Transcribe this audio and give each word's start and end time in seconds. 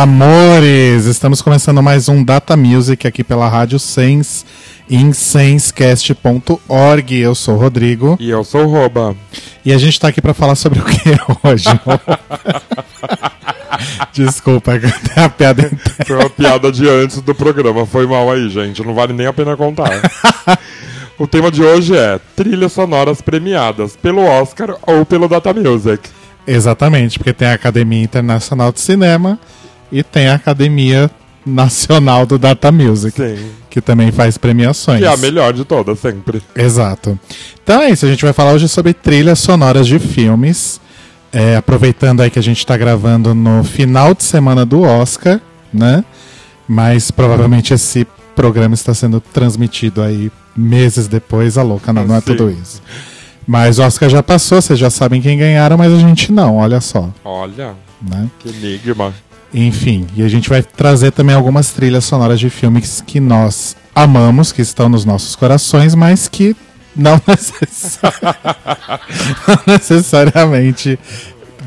amores! 0.00 1.04
Estamos 1.04 1.42
começando 1.42 1.82
mais 1.82 2.08
um 2.08 2.24
Data 2.24 2.56
Music 2.56 3.06
aqui 3.06 3.22
pela 3.22 3.46
Rádio 3.46 3.78
Sense 3.78 4.46
em 4.88 5.12
sensecast.org. 5.12 7.18
Eu 7.18 7.34
sou 7.34 7.56
o 7.56 7.58
Rodrigo. 7.58 8.16
E 8.18 8.30
eu 8.30 8.42
sou 8.42 8.64
o 8.64 8.66
Roba. 8.66 9.14
E 9.62 9.74
a 9.74 9.76
gente 9.76 9.92
está 9.92 10.08
aqui 10.08 10.22
para 10.22 10.32
falar 10.32 10.54
sobre 10.54 10.78
o 10.78 10.84
que 10.88 11.10
hoje? 11.44 11.66
Desculpa, 14.14 14.72
a 15.16 15.28
piada. 15.28 15.70
Foi 16.06 16.16
uma 16.16 16.30
piada 16.30 16.72
de 16.72 16.88
antes 16.88 17.20
do 17.20 17.34
programa. 17.34 17.84
Foi 17.84 18.06
mal 18.06 18.32
aí, 18.32 18.48
gente. 18.48 18.82
Não 18.82 18.94
vale 18.94 19.12
nem 19.12 19.26
a 19.26 19.34
pena 19.34 19.54
contar. 19.54 20.00
o 21.18 21.26
tema 21.26 21.50
de 21.50 21.62
hoje 21.62 21.94
é 21.94 22.18
trilhas 22.34 22.72
sonoras 22.72 23.20
premiadas 23.20 23.96
pelo 23.96 24.22
Oscar 24.22 24.78
ou 24.86 25.04
pelo 25.04 25.28
Data 25.28 25.52
Music. 25.52 26.08
Exatamente, 26.46 27.18
porque 27.18 27.34
tem 27.34 27.48
a 27.48 27.52
Academia 27.52 28.02
Internacional 28.02 28.72
de 28.72 28.80
Cinema 28.80 29.38
e 29.90 30.02
tem 30.02 30.28
a 30.28 30.34
Academia 30.34 31.10
Nacional 31.44 32.26
do 32.26 32.38
Data 32.38 32.70
Music, 32.70 33.16
Sim. 33.16 33.50
que 33.68 33.80
também 33.80 34.12
faz 34.12 34.36
premiações. 34.36 35.00
E 35.00 35.04
é 35.04 35.12
a 35.12 35.16
melhor 35.16 35.52
de 35.52 35.64
todas, 35.64 35.98
sempre. 35.98 36.42
Exato. 36.54 37.18
Então 37.62 37.82
é 37.82 37.90
isso, 37.90 38.06
a 38.06 38.08
gente 38.08 38.24
vai 38.24 38.32
falar 38.32 38.52
hoje 38.52 38.68
sobre 38.68 38.92
trilhas 38.92 39.38
sonoras 39.38 39.86
de 39.86 39.98
filmes. 39.98 40.80
É, 41.32 41.56
aproveitando 41.56 42.22
aí 42.22 42.30
que 42.30 42.40
a 42.40 42.42
gente 42.42 42.58
está 42.58 42.76
gravando 42.76 43.34
no 43.34 43.62
final 43.62 44.14
de 44.14 44.24
semana 44.24 44.66
do 44.66 44.82
Oscar, 44.82 45.40
né? 45.72 46.04
Mas 46.66 47.10
provavelmente 47.12 47.72
esse 47.72 48.04
programa 48.34 48.74
está 48.74 48.92
sendo 48.92 49.20
transmitido 49.20 50.02
aí 50.02 50.30
meses 50.56 51.06
depois. 51.06 51.56
A 51.56 51.62
louca, 51.62 51.92
não, 51.92 52.04
não 52.04 52.16
é 52.16 52.20
tudo 52.20 52.50
isso. 52.50 52.82
Mas 53.46 53.78
o 53.78 53.82
Oscar 53.82 54.08
já 54.08 54.22
passou, 54.22 54.60
vocês 54.60 54.78
já 54.78 54.90
sabem 54.90 55.20
quem 55.20 55.38
ganharam, 55.38 55.76
mas 55.76 55.92
a 55.92 55.98
gente 55.98 56.32
não, 56.32 56.56
olha 56.56 56.80
só. 56.80 57.10
Olha. 57.24 57.74
Né? 58.00 58.28
Que 58.38 58.48
enigma. 58.48 59.12
Enfim, 59.52 60.06
e 60.16 60.22
a 60.22 60.28
gente 60.28 60.48
vai 60.48 60.62
trazer 60.62 61.10
também 61.10 61.34
algumas 61.34 61.70
trilhas 61.72 62.04
sonoras 62.04 62.38
de 62.38 62.48
filmes 62.48 63.02
que 63.04 63.18
nós 63.18 63.76
amamos, 63.94 64.52
que 64.52 64.62
estão 64.62 64.88
nos 64.88 65.04
nossos 65.04 65.34
corações, 65.34 65.94
mas 65.94 66.28
que 66.28 66.56
não, 66.94 67.20
não 69.48 69.58
necessariamente 69.74 70.98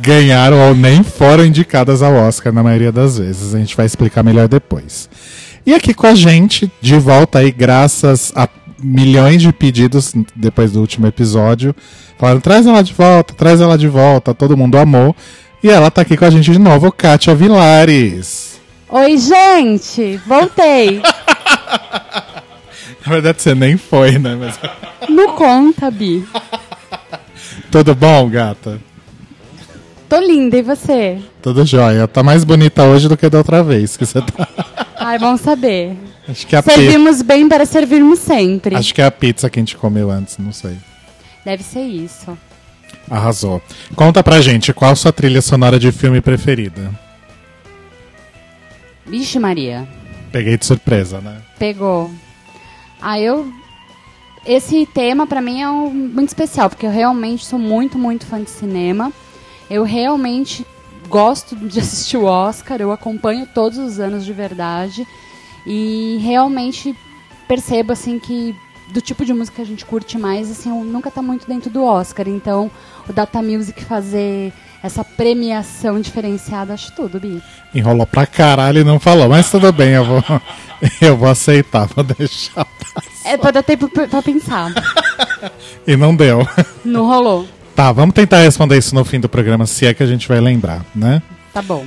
ganharam 0.02 0.68
ou 0.68 0.76
nem 0.76 1.04
foram 1.04 1.46
indicadas 1.46 2.02
ao 2.02 2.14
Oscar 2.14 2.54
na 2.54 2.64
maioria 2.64 2.92
das 2.92 3.18
vezes. 3.18 3.54
A 3.54 3.60
gente 3.60 3.76
vai 3.76 3.86
explicar 3.86 4.24
melhor 4.24 4.48
depois. 4.48 5.10
E 5.66 5.74
aqui 5.74 5.94
com 5.94 6.08
a 6.08 6.16
gente, 6.16 6.72
de 6.82 6.98
volta 6.98 7.40
aí, 7.40 7.52
graças 7.52 8.34
a 8.36 8.48
milhões 8.84 9.42
de 9.42 9.52
pedidos 9.54 10.14
depois 10.36 10.74
do 10.74 10.82
último 10.82 11.08
episódio. 11.08 11.74
Falaram, 12.20 12.42
traz 12.42 12.68
ela 12.68 12.82
de 12.84 12.94
volta, 12.94 13.34
traz 13.34 13.62
ela 13.62 13.78
de 13.78 13.88
volta. 13.88 14.34
Todo 14.34 14.58
mundo 14.58 14.78
amou. 14.78 15.16
E 15.64 15.70
ela 15.70 15.90
tá 15.90 16.02
aqui 16.02 16.18
com 16.18 16.26
a 16.26 16.30
gente 16.30 16.52
de 16.52 16.60
novo, 16.60 16.92
Kátia 16.92 17.34
Vilares. 17.34 18.60
Oi, 18.90 19.18
gente! 19.18 20.18
Voltei! 20.28 21.02
Na 23.06 23.14
verdade, 23.14 23.42
você 23.42 23.56
nem 23.56 23.78
foi, 23.78 24.20
né? 24.20 24.36
Mas... 24.36 24.60
Não 25.10 25.38
conta, 25.38 25.90
Bi. 25.90 26.28
Tudo 27.72 27.96
bom, 27.96 28.30
gata? 28.30 28.78
Tô 30.10 30.20
linda, 30.20 30.58
e 30.58 30.62
você? 30.62 31.22
Tudo 31.42 31.66
jóia. 31.66 32.10
Tá 32.10 32.22
mais 32.22 32.44
bonita 32.44 32.84
hoje 32.84 33.08
do 33.08 33.16
que 33.16 33.30
da 33.30 33.38
outra 33.38 33.64
vez 33.64 33.96
que 33.96 34.06
você 34.06 34.22
tá. 34.22 34.46
Ai, 34.98 35.18
bom 35.18 35.38
saber. 35.38 35.96
Acho 36.28 36.46
que 36.46 36.58
a 36.58 36.62
Servimos 36.62 37.22
bem 37.22 37.48
para 37.48 37.66
servirmos 37.66 38.20
sempre. 38.20 38.76
Acho 38.76 38.94
que 38.94 39.02
é 39.02 39.06
a 39.06 39.12
pizza 39.12 39.50
que 39.50 39.60
a 39.60 39.62
gente 39.62 39.78
comeu 39.78 40.12
antes, 40.12 40.38
não 40.38 40.52
sei. 40.52 40.76
Deve 41.46 41.64
ser 41.64 41.86
isso. 41.86 42.38
Arrasou. 43.14 43.62
Conta 43.96 44.24
pra 44.24 44.42
gente, 44.42 44.74
qual 44.74 44.90
a 44.90 44.96
sua 44.96 45.14
trilha 45.14 45.40
sonora 45.40 45.78
de 45.78 45.92
filme 45.92 46.20
preferida? 46.20 46.90
Vixe 49.06 49.38
Maria. 49.38 49.88
Peguei 50.32 50.58
de 50.58 50.66
surpresa, 50.66 51.22
né? 51.22 51.44
Pegou. 51.60 52.10
Ah, 53.00 53.20
eu... 53.20 53.54
Esse 54.44 54.88
tema 54.88 55.28
para 55.28 55.44
mim 55.44 55.62
é 55.62 55.70
um, 55.70 55.92
muito 55.92 56.30
especial, 56.30 56.72
porque 56.72 56.88
eu 56.88 56.92
realmente 56.92 57.46
sou 57.46 57.60
muito, 57.60 58.00
muito 58.00 58.26
fã 58.26 58.42
de 58.44 58.50
cinema. 58.50 59.14
Eu 59.70 59.84
realmente 59.84 60.66
gosto 61.08 61.56
de 61.56 61.80
assistir 61.80 62.18
o 62.18 62.26
Oscar, 62.26 62.82
eu 62.82 62.92
acompanho 62.92 63.46
todos 63.46 63.78
os 63.78 64.00
anos 64.00 64.26
de 64.26 64.34
verdade 64.34 65.08
e 65.68 66.18
realmente 66.20 66.96
percebo 67.48 67.94
assim 67.94 68.18
que 68.18 68.56
do 68.94 69.02
tipo 69.02 69.26
de 69.26 69.34
música 69.34 69.56
que 69.56 69.62
a 69.62 69.66
gente 69.66 69.86
curte 69.86 70.18
mais, 70.18 70.52
assim, 70.52 70.70
nunca 70.84 71.10
tá 71.10 71.22
muito 71.22 71.48
dentro 71.48 71.70
do 71.70 71.84
Oscar. 71.84 72.28
Então, 72.28 72.70
o 73.10 73.12
Data 73.12 73.42
Music 73.42 73.84
fazer 73.84 74.54
essa 74.84 75.04
premiação 75.04 76.00
diferenciada, 76.00 76.74
acho 76.74 76.94
tudo, 76.96 77.20
Bi. 77.20 77.42
Enrolou 77.74 78.06
pra 78.06 78.26
caralho 78.26 78.82
e 78.82 78.84
não 78.84 79.00
falou, 79.00 79.28
mas 79.30 79.50
tudo 79.50 79.72
bem, 79.72 79.94
eu 79.94 80.06
vou, 80.06 80.24
eu 81.02 81.18
vou 81.18 81.30
aceitar, 81.30 81.88
vou 81.88 82.04
deixar 82.04 82.66
passar. 82.66 83.30
É 83.30 83.38
pra 83.38 83.52
dar 83.52 83.64
tempo 83.64 83.90
pra 83.90 84.22
pensar. 84.22 84.72
e 85.88 85.98
não 85.98 86.16
deu. 86.16 86.48
Não 86.86 87.08
rolou. 87.08 87.48
Tá, 87.76 87.92
vamos 87.92 88.14
tentar 88.14 88.40
responder 88.40 88.78
isso 88.78 88.94
no 88.94 89.04
fim 89.04 89.20
do 89.20 89.28
programa, 89.28 89.66
se 89.66 89.88
é 89.88 89.94
que 89.94 90.04
a 90.04 90.08
gente 90.08 90.28
vai 90.28 90.40
lembrar, 90.40 90.86
né? 90.94 91.24
Tá 91.52 91.62
bom. 91.62 91.86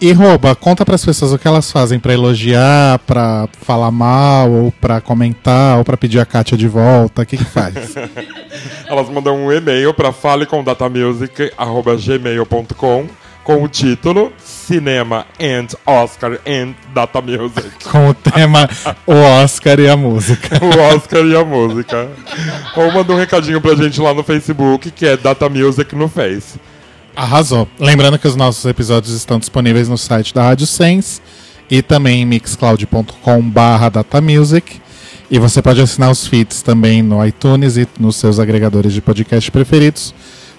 E 0.00 0.12
rouba, 0.12 0.54
conta 0.54 0.82
para 0.84 0.94
as 0.94 1.04
pessoas 1.04 1.32
o 1.32 1.38
que 1.38 1.46
elas 1.46 1.70
fazem 1.70 2.00
para 2.00 2.14
elogiar, 2.14 2.98
para 3.00 3.46
falar 3.60 3.90
mal, 3.90 4.50
ou 4.50 4.72
para 4.72 4.98
comentar, 4.98 5.76
ou 5.76 5.84
para 5.84 5.94
pedir 5.96 6.18
a 6.18 6.24
Kátia 6.24 6.56
de 6.56 6.66
volta, 6.66 7.20
o 7.20 7.26
que 7.26 7.36
que 7.36 7.44
faz? 7.44 7.74
elas 8.88 9.10
mandam 9.10 9.36
um 9.36 9.52
e-mail 9.52 9.92
para 9.92 10.10
falecomdatamusic@gmail.com 10.10 13.06
com 13.44 13.62
o 13.62 13.68
título 13.68 14.32
Cinema 14.38 15.26
and 15.40 15.68
Oscar 15.84 16.38
and 16.46 16.74
Data 16.94 17.20
Music. 17.20 17.68
Com 17.90 18.10
o 18.10 18.14
tema 18.14 18.68
O 19.06 19.14
Oscar 19.14 19.80
e 19.80 19.88
a 19.88 19.96
Música. 19.96 20.60
o 20.62 20.68
Oscar 20.94 21.24
e 21.24 21.34
a 21.34 21.44
Música. 21.44 22.08
Ou 22.76 22.92
manda 22.92 23.12
um 23.12 23.16
recadinho 23.16 23.60
pra 23.60 23.74
gente 23.74 24.00
lá 24.00 24.14
no 24.14 24.22
Facebook, 24.22 24.90
que 24.90 25.06
é 25.06 25.16
Data 25.16 25.48
Music 25.48 25.96
no 25.96 26.08
Face. 26.08 26.60
Arrasou. 27.14 27.68
Lembrando 27.78 28.18
que 28.18 28.28
os 28.28 28.36
nossos 28.36 28.64
episódios 28.64 29.14
estão 29.14 29.38
disponíveis 29.38 29.88
no 29.88 29.98
site 29.98 30.34
da 30.34 30.42
Rádio 30.42 30.66
Sense 30.66 31.20
e 31.70 31.82
também 31.82 32.22
em 32.22 32.26
mixcloud.com/barra 32.26 33.88
datamusic. 33.88 34.80
E 35.30 35.38
você 35.38 35.62
pode 35.62 35.80
assinar 35.80 36.10
os 36.10 36.26
feeds 36.26 36.60
também 36.62 37.02
no 37.02 37.24
iTunes 37.24 37.76
e 37.76 37.86
nos 37.98 38.16
seus 38.16 38.40
agregadores 38.40 38.92
de 38.92 39.00
podcast 39.00 39.50
preferidos 39.50 40.12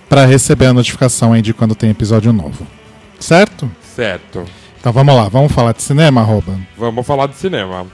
para 0.07 0.25
receber 0.25 0.67
a 0.67 0.73
notificação 0.73 1.33
aí 1.33 1.41
de 1.41 1.53
quando 1.53 1.75
tem 1.75 1.89
episódio 1.89 2.31
novo. 2.31 2.65
Certo? 3.19 3.69
Certo. 3.95 4.45
Então 4.79 4.91
vamos 4.91 5.13
lá, 5.13 5.27
vamos 5.29 5.51
falar 5.51 5.73
de 5.73 5.81
cinema, 5.81 6.21
arroba? 6.21 6.57
Vamos 6.77 7.05
falar 7.05 7.27
de 7.27 7.35
cinema. 7.35 7.85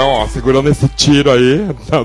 Então, 0.00 0.12
ó, 0.12 0.26
segurando 0.26 0.70
esse 0.70 0.88
tiro 0.88 1.30
aí 1.30 1.58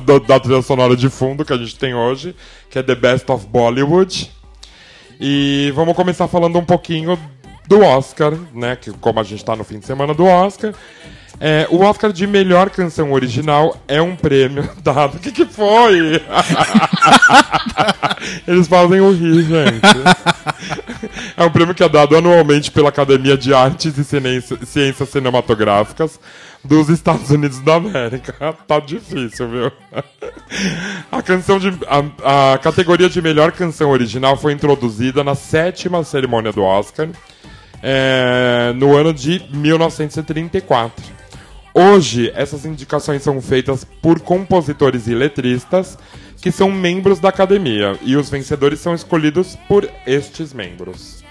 da, 0.06 0.20
da 0.20 0.38
trilha 0.38 0.62
sonora 0.62 0.98
de 0.98 1.10
fundo 1.10 1.46
que 1.46 1.54
a 1.54 1.58
gente 1.58 1.80
tem 1.80 1.96
hoje, 1.96 2.36
que 2.70 2.78
é 2.78 2.84
The 2.84 2.94
Best 2.94 3.32
of 3.32 3.48
Bollywood. 3.48 4.30
E 5.18 5.72
vamos 5.74 5.96
começar 5.96 6.28
falando 6.28 6.60
um 6.60 6.66
pouquinho 6.66 7.18
do 7.70 7.80
Oscar, 7.80 8.34
né? 8.54 8.76
Que 8.76 8.92
como 8.92 9.22
a 9.22 9.24
gente 9.24 9.38
está 9.40 9.56
no 9.56 9.64
fim 9.64 9.80
de 9.80 9.86
semana 9.86 10.14
do 10.14 10.26
Oscar. 10.26 10.74
É, 11.40 11.68
o 11.70 11.80
Oscar 11.84 12.12
de 12.12 12.28
melhor 12.28 12.70
canção 12.70 13.14
original 13.14 13.78
é 13.88 14.02
um 14.02 14.14
prêmio 14.14 14.70
dado. 14.84 15.16
O 15.16 15.20
que, 15.22 15.32
que 15.32 15.46
foi? 15.46 16.22
Eles 18.46 18.68
fazem 18.68 19.00
o 19.00 19.12
rir, 19.14 19.44
gente. 19.44 19.82
É 21.38 21.46
um 21.46 21.50
prêmio 21.50 21.74
que 21.74 21.84
é 21.84 21.88
dado 21.88 22.18
anualmente 22.18 22.70
pela 22.72 22.90
Academia 22.90 23.38
de 23.38 23.54
Artes 23.54 23.98
e 23.98 24.04
Ciências 24.66 25.10
Cinematográficas 25.10 26.20
dos 26.66 26.90
Estados 26.90 27.30
Unidos 27.30 27.60
da 27.60 27.76
América. 27.76 28.34
tá 28.68 28.80
difícil, 28.80 29.48
viu? 29.50 29.72
A 31.12 31.22
canção 31.22 31.60
de. 31.60 31.70
A, 31.88 32.54
a, 32.54 32.58
categoria 32.58 33.10
de 33.10 33.22
melhor 33.22 33.52
canção 33.52 33.92
original 33.92 34.36
foi 34.36 34.54
introduzida 34.54 35.24
na 35.24 35.36
sétima 35.36 36.04
cerimônia 36.04 36.52
do 36.52 36.64
Oscar 36.64 37.10
é, 37.82 38.74
no 38.76 38.96
ano 38.96 39.14
de 39.14 39.44
1934. 39.54 41.16
Hoje, 41.74 42.32
essas 42.36 42.66
indicações 42.66 43.22
são 43.22 43.42
feitas 43.42 43.84
por 44.02 44.20
compositores 44.22 45.08
e 45.08 45.14
letristas 45.14 45.98
que 46.42 46.52
são 46.52 46.72
membros 46.72 47.20
da 47.20 47.30
academia, 47.30 47.98
e 48.04 48.16
os 48.16 48.30
vencedores 48.30 48.80
são 48.80 48.94
escolhidos 48.94 49.58
por 49.68 49.90
estes 50.06 50.54
membros. 50.54 51.25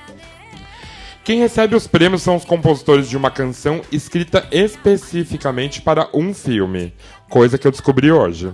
Quem 1.25 1.38
recebe 1.38 1.75
os 1.75 1.87
prêmios 1.87 2.23
são 2.23 2.37
os 2.37 2.44
compositores 2.44 3.09
de 3.09 3.17
uma 3.17 3.31
canção 3.31 3.81
escrita 3.91 4.47
especificamente 4.53 5.81
para 5.81 6.06
um 6.12 6.35
filme, 6.35 6.93
coisa 7.31 7.56
que 7.56 7.67
eu 7.67 7.71
descobri 7.71 8.12
hoje. 8.12 8.53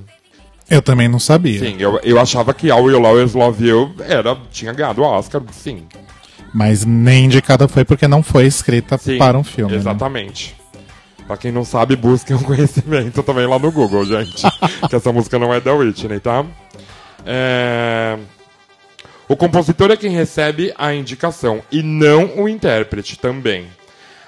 Eu 0.71 0.81
também 0.81 1.09
não 1.09 1.19
sabia. 1.19 1.59
Sim, 1.59 1.77
eu, 1.81 1.99
eu 2.05 2.21
achava 2.21 2.55
que 2.55 2.71
All 2.71 2.85
Will 2.85 3.05
Always 3.05 3.35
Love 3.35 3.67
You 3.67 3.93
era, 4.07 4.37
tinha 4.53 4.73
ganhado 4.73 5.03
o 5.03 5.05
Oscar, 5.05 5.43
sim. 5.51 5.83
Mas 6.55 6.85
nem 6.85 7.25
indicada 7.25 7.67
foi 7.67 7.85
porque 7.85 8.07
não 8.07 8.23
foi 8.23 8.47
escrita 8.47 8.97
sim 8.97 9.19
para 9.19 9.37
um 9.37 9.43
filme. 9.43 9.73
né? 9.73 9.79
Exatamente. 9.79 10.55
Pra 11.27 11.37
quem 11.37 11.51
não 11.51 11.65
sabe, 11.65 11.97
busquem 11.97 12.37
um 12.37 12.43
conhecimento 12.45 13.21
também 13.25 13.47
lá 13.49 13.59
no 13.59 13.73
Google, 13.73 14.05
gente. 14.05 14.43
que 14.89 14.95
essa 14.95 15.13
música 15.13 15.41
não 15.41 15.53
é 15.53 15.61
da 15.61 15.75
Whitney, 15.75 16.21
tá? 16.21 16.45
É... 17.27 18.17
O 19.31 19.37
compositor 19.37 19.93
é 19.93 19.97
quem 19.97 20.11
recebe 20.11 20.75
a 20.77 20.93
indicação 20.93 21.63
e 21.71 21.85
não 21.85 22.43
o 22.43 22.49
intérprete 22.49 23.17
também. 23.17 23.69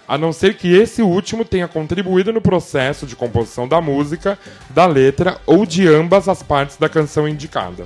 A 0.06 0.16
não 0.16 0.32
ser 0.32 0.54
que 0.54 0.72
esse 0.72 1.02
último 1.02 1.44
tenha 1.44 1.66
contribuído 1.66 2.32
no 2.32 2.40
processo 2.40 3.04
de 3.04 3.16
composição 3.16 3.66
da 3.66 3.80
música, 3.80 4.38
da 4.70 4.86
letra 4.86 5.40
ou 5.44 5.66
de 5.66 5.88
ambas 5.88 6.28
as 6.28 6.40
partes 6.40 6.76
da 6.76 6.88
canção 6.88 7.26
indicada. 7.26 7.84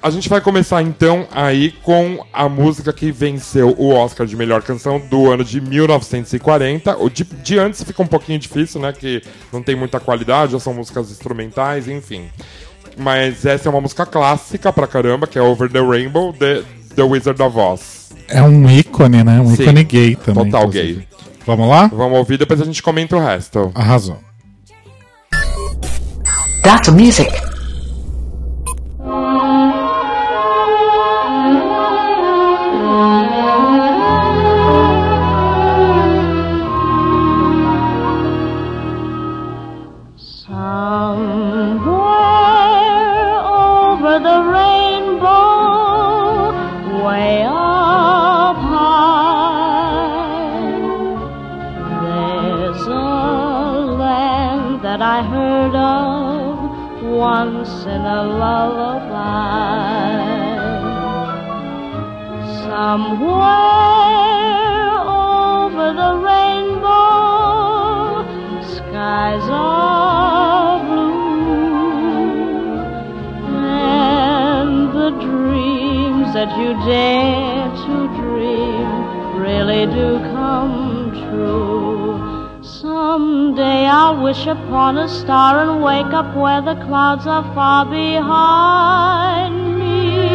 A 0.00 0.10
gente 0.10 0.28
vai 0.28 0.40
começar 0.40 0.80
então 0.80 1.26
aí 1.32 1.72
com 1.82 2.24
a 2.32 2.48
música 2.48 2.92
que 2.92 3.10
venceu 3.10 3.74
o 3.76 3.92
Oscar 3.92 4.28
de 4.28 4.36
melhor 4.36 4.62
canção 4.62 5.00
do 5.00 5.28
ano 5.28 5.44
de 5.44 5.60
1940. 5.60 6.98
O 6.98 7.10
de, 7.10 7.24
de 7.24 7.58
antes 7.58 7.82
fica 7.82 8.00
um 8.00 8.06
pouquinho 8.06 8.38
difícil, 8.38 8.80
né? 8.80 8.92
Que 8.92 9.22
não 9.52 9.60
tem 9.60 9.74
muita 9.74 9.98
qualidade, 9.98 10.52
já 10.52 10.60
são 10.60 10.72
músicas 10.72 11.10
instrumentais, 11.10 11.88
enfim. 11.88 12.30
Mas 12.96 13.44
essa 13.46 13.68
é 13.68 13.70
uma 13.70 13.80
música 13.80 14.04
clássica 14.06 14.72
pra 14.72 14.86
caramba, 14.86 15.26
que 15.26 15.38
é 15.38 15.42
Over 15.42 15.70
the 15.70 15.80
Rainbow, 15.80 16.32
The, 16.32 16.62
the 16.94 17.02
Wizard 17.02 17.40
of 17.42 17.58
Oz. 17.58 18.10
É 18.28 18.42
um 18.42 18.68
ícone, 18.70 19.24
né? 19.24 19.40
Um 19.40 19.54
Sim, 19.56 19.62
ícone 19.62 19.84
gay 19.84 20.16
também. 20.16 20.44
total 20.44 20.68
inclusive. 20.68 20.94
gay. 20.94 21.08
Vamos 21.46 21.68
lá? 21.68 21.86
Vamos 21.88 22.18
ouvir, 22.18 22.38
depois 22.38 22.60
a 22.60 22.64
gente 22.64 22.82
comenta 22.82 23.16
o 23.16 23.20
resto. 23.20 23.72
Arrasou. 23.74 24.18
That's 26.62 26.88
music. 26.90 27.30
Once 57.22 57.84
in 57.84 58.02
a 58.18 58.22
lullaby. 58.42 59.12
Somewhere 62.66 64.10
over 65.38 65.86
the 66.02 66.12
rainbow, 66.30 67.06
skies 68.74 69.46
are 69.50 70.80
blue, 70.84 72.02
and 73.54 74.92
the 74.92 75.10
dreams 75.28 76.28
that 76.34 76.50
you 76.58 76.70
dare 76.90 77.70
to 77.84 77.94
dream 78.20 78.88
really 79.38 79.84
do 79.86 80.08
come 80.34 81.12
true. 81.30 82.41
Someday 82.62 83.86
I'll 83.86 84.22
wish 84.22 84.46
upon 84.46 84.96
a 84.96 85.08
star 85.08 85.68
and 85.68 85.82
wake 85.82 86.14
up 86.14 86.36
where 86.36 86.62
the 86.62 86.76
clouds 86.86 87.26
are 87.26 87.42
far 87.56 87.84
behind 87.84 89.80
me 89.80 90.28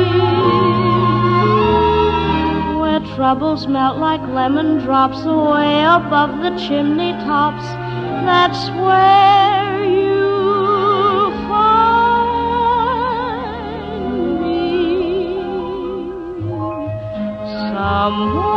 where 2.82 3.00
troubles 3.16 3.68
melt 3.68 4.00
like 4.00 4.20
lemon 4.28 4.80
drops 4.80 5.24
away 5.24 5.86
above 5.86 6.42
the 6.42 6.50
chimney 6.68 7.14
tops. 7.24 7.66
That's 8.26 8.72
where 8.72 9.86
you 9.86 11.32
find 11.48 12.42
me. 14.42 15.40
Somewhere 17.72 18.57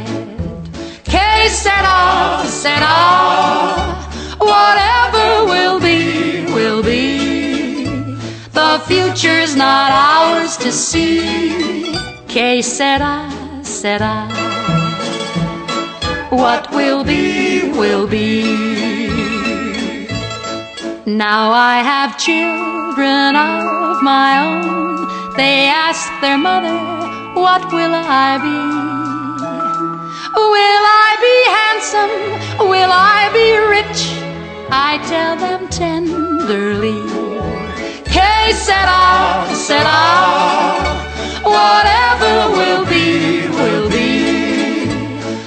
Future's 9.51 9.55
not 9.57 9.91
ours 9.91 10.57
to 10.57 10.71
see. 10.71 11.93
Que 12.27 12.61
sera, 12.61 13.29
sera. 13.63 14.27
What 16.29 16.71
will 16.71 17.03
be, 17.03 17.71
will 17.71 18.07
be. 18.07 18.43
Now 21.05 21.51
I 21.51 21.81
have 21.83 22.17
children 22.17 23.35
of 23.35 24.01
my 24.01 24.31
own. 24.45 25.35
They 25.35 25.67
ask 25.67 26.09
their 26.21 26.37
mother, 26.37 26.77
What 27.35 27.71
will 27.73 27.93
I 27.93 28.37
be? 28.47 28.59
Will 30.33 30.85
I 31.03 31.11
be 31.27 31.37
handsome? 31.57 32.69
Will 32.69 32.91
I 32.91 33.29
be 33.33 33.47
rich? 33.75 34.01
I 34.71 34.99
tell 35.09 35.35
them 35.35 35.67
tenderly. 35.67 37.10
Que 38.51 38.57
sera, 38.57 39.45
sera. 39.55 39.99
Whatever 41.41 42.51
will 42.57 42.85
be, 42.85 43.47
will 43.47 43.89
be. 43.89 44.87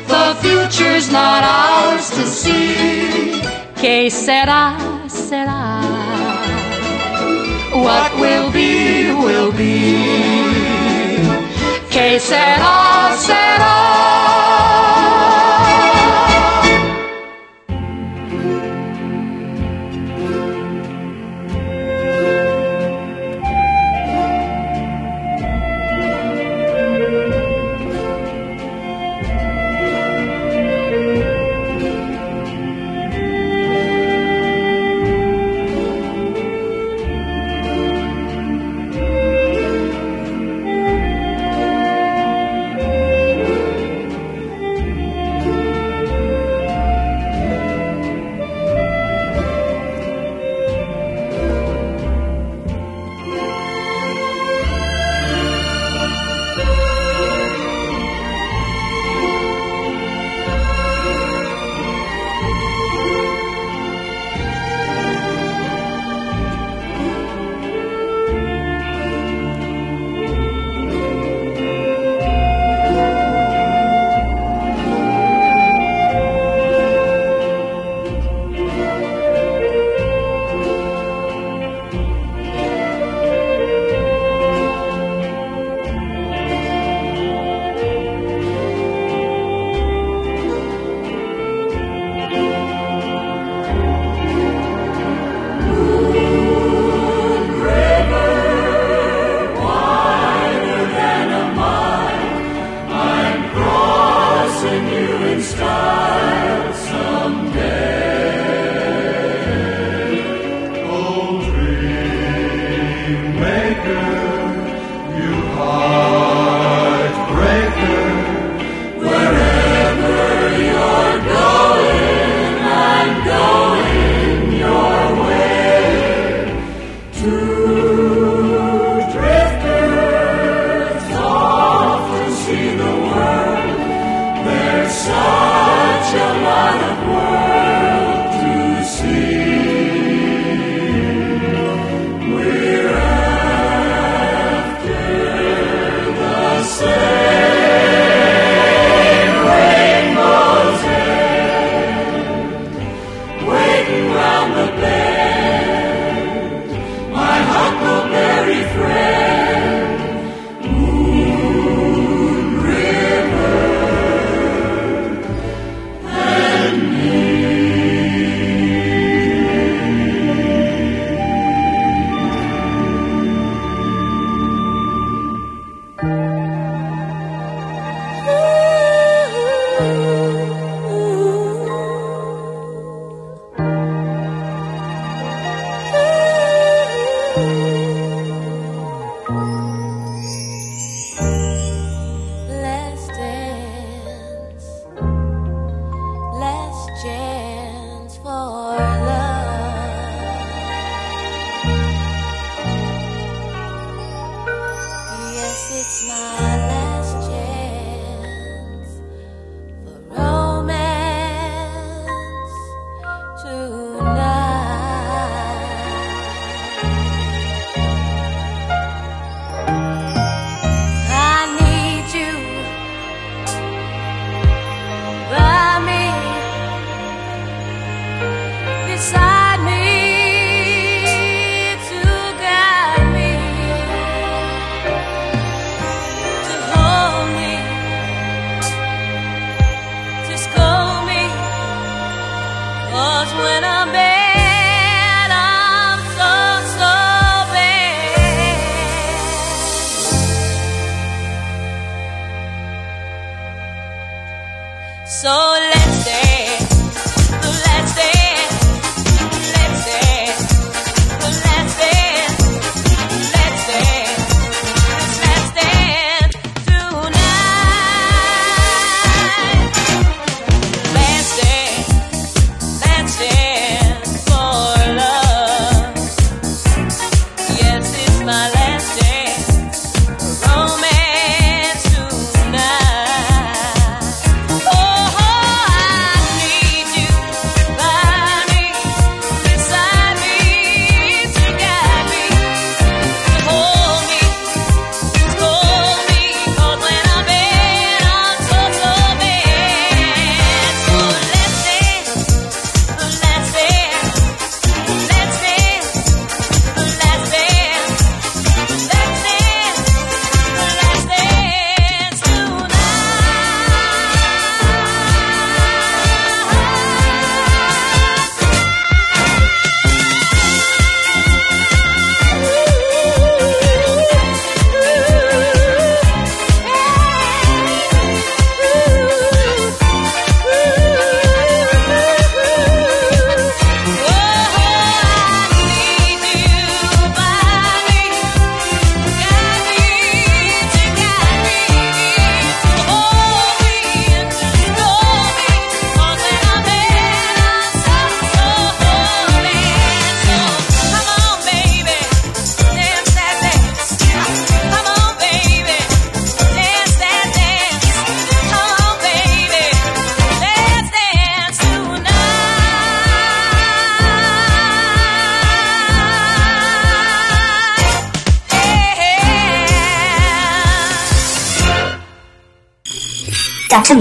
The 0.08 0.34
future's 0.40 1.12
not 1.12 1.44
ours 1.44 2.08
to 2.16 2.24
see. 2.26 3.42
Que 3.76 4.08
sera, 4.08 4.78
sera. 5.06 5.82
What 7.74 8.10
will 8.16 8.50
be, 8.50 9.12
will 9.12 9.52
be. 9.52 9.98
Que 11.90 12.18
sera, 12.18 13.12
sera. 13.18 14.73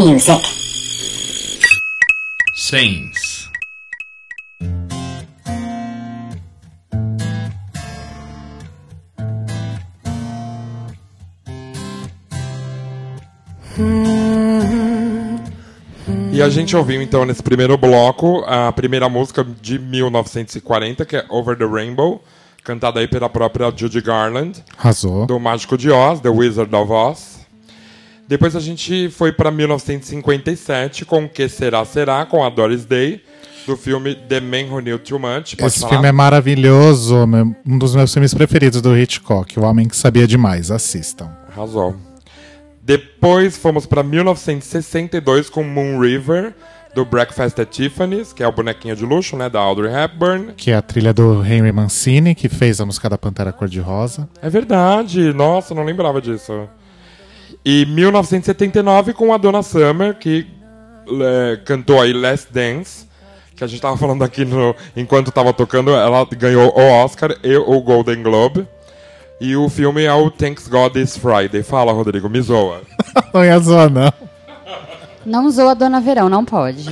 Music. 0.05 0.43
Saints. 2.55 3.47
E 16.31 16.41
a 16.41 16.49
gente 16.49 16.75
ouviu 16.75 17.01
então 17.01 17.23
nesse 17.25 17.41
primeiro 17.41 17.77
bloco 17.77 18.43
a 18.45 18.71
primeira 18.71 19.07
música 19.07 19.45
de 19.61 19.79
1940, 19.79 21.05
que 21.05 21.15
é 21.15 21.25
Over 21.29 21.57
the 21.57 21.65
Rainbow, 21.65 22.21
cantada 22.63 22.99
aí 22.99 23.07
pela 23.07 23.29
própria 23.29 23.71
Judy 23.75 24.01
Garland, 24.01 24.61
Arrasou. 24.77 25.25
do 25.25 25.39
Mágico 25.39 25.77
de 25.77 25.89
Oz, 25.91 26.19
The 26.19 26.29
Wizard 26.29 26.75
of 26.75 26.91
Oz. 26.91 27.22
Depois 28.27 28.55
a 28.55 28.59
gente 28.59 29.09
foi 29.09 29.31
para 29.31 29.51
1957 29.51 31.05
com 31.05 31.27
Que 31.27 31.47
Será 31.49 31.83
Será, 31.85 32.25
com 32.25 32.43
a 32.43 32.49
Doris 32.49 32.85
Day, 32.85 33.21
do 33.67 33.75
filme 33.77 34.15
The 34.15 34.39
Man 34.39 34.71
Who 34.71 34.81
Knew 34.81 34.99
Too 34.99 35.19
Much. 35.19 35.55
Pode 35.55 35.65
Esse 35.67 35.79
falar? 35.81 35.91
filme 35.93 36.07
é 36.07 36.11
maravilhoso, 36.11 37.15
um 37.65 37.77
dos 37.77 37.95
meus 37.95 38.11
filmes 38.13 38.33
preferidos 38.33 38.81
do 38.81 38.97
Hitchcock, 38.97 39.59
O 39.59 39.63
Homem 39.63 39.87
que 39.87 39.95
Sabia 39.95 40.25
Demais. 40.27 40.71
Assistam. 40.71 41.29
Arrasou. 41.51 41.95
Depois 42.81 43.57
fomos 43.57 43.85
para 43.85 44.03
1962 44.03 45.49
com 45.49 45.63
Moon 45.63 45.99
River, 45.99 46.53
do 46.93 47.05
Breakfast 47.05 47.57
at 47.59 47.69
Tiffany's, 47.69 48.33
que 48.33 48.43
é 48.43 48.47
o 48.47 48.51
bonequinho 48.51 48.95
de 48.95 49.05
luxo, 49.05 49.35
né, 49.35 49.49
da 49.49 49.59
Audrey 49.59 49.91
Hepburn. 49.93 50.53
Que 50.55 50.71
é 50.71 50.75
a 50.75 50.81
trilha 50.81 51.13
do 51.13 51.43
Henry 51.43 51.71
Mancini, 51.71 52.35
que 52.35 52.47
fez 52.49 52.79
a 52.79 52.85
música 52.85 53.09
da 53.09 53.17
Pantera 53.17 53.51
Cor-de-Rosa. 53.51 54.29
É 54.41 54.49
verdade, 54.49 55.33
nossa, 55.33 55.73
não 55.73 55.83
lembrava 55.83 56.21
disso. 56.21 56.67
E 57.63 57.85
1979 57.85 59.13
com 59.13 59.33
a 59.33 59.37
Donna 59.37 59.63
Summer, 59.63 60.15
que 60.15 60.47
é, 61.07 61.59
cantou 61.65 62.01
aí 62.01 62.13
Last 62.13 62.51
Dance, 62.51 63.07
que 63.55 63.63
a 63.63 63.67
gente 63.67 63.81
tava 63.81 63.97
falando 63.97 64.23
aqui 64.23 64.45
no, 64.45 64.75
enquanto 64.95 65.31
tava 65.31 65.53
tocando, 65.53 65.91
ela 65.91 66.25
ganhou 66.25 66.73
o 66.75 66.81
Oscar 67.03 67.35
e 67.43 67.55
o 67.55 67.81
Golden 67.81 68.23
Globe. 68.23 68.67
E 69.39 69.55
o 69.55 69.67
filme 69.67 70.03
é 70.03 70.13
o 70.13 70.31
Thanks 70.31 70.67
God 70.67 70.95
It's 70.95 71.17
Friday. 71.17 71.63
Fala, 71.63 71.91
Rodrigo, 71.91 72.29
me 72.29 72.39
zoa. 72.39 72.81
Não 73.33 73.43
ia 73.43 73.59
zoar, 73.59 73.89
não. 73.89 74.13
Não 75.25 75.45
usou 75.45 75.69
a 75.69 75.73
Dona 75.73 76.01
Verão, 76.01 76.27
não 76.29 76.43
pode. 76.43 76.85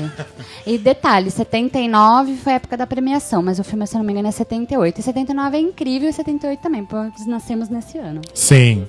E 0.66 0.78
detalhe, 0.78 1.30
79 1.30 2.36
foi 2.38 2.54
a 2.54 2.56
época 2.56 2.78
da 2.78 2.88
premiação, 2.88 3.44
mas 3.44 3.60
o 3.60 3.64
filme, 3.64 3.86
se 3.86 3.96
eu 3.96 4.00
não 4.00 4.06
me 4.06 4.14
engano, 4.14 4.30
é 4.30 4.32
78. 4.32 5.00
E 5.00 5.04
79 5.04 5.58
é 5.58 5.60
incrível 5.60 6.10
e 6.10 6.14
78 6.14 6.62
também, 6.62 6.86
porque 6.86 7.18
nós 7.20 7.28
nascemos 7.28 7.68
nesse 7.70 7.98
ano. 7.98 8.22
Sim. 8.34 8.88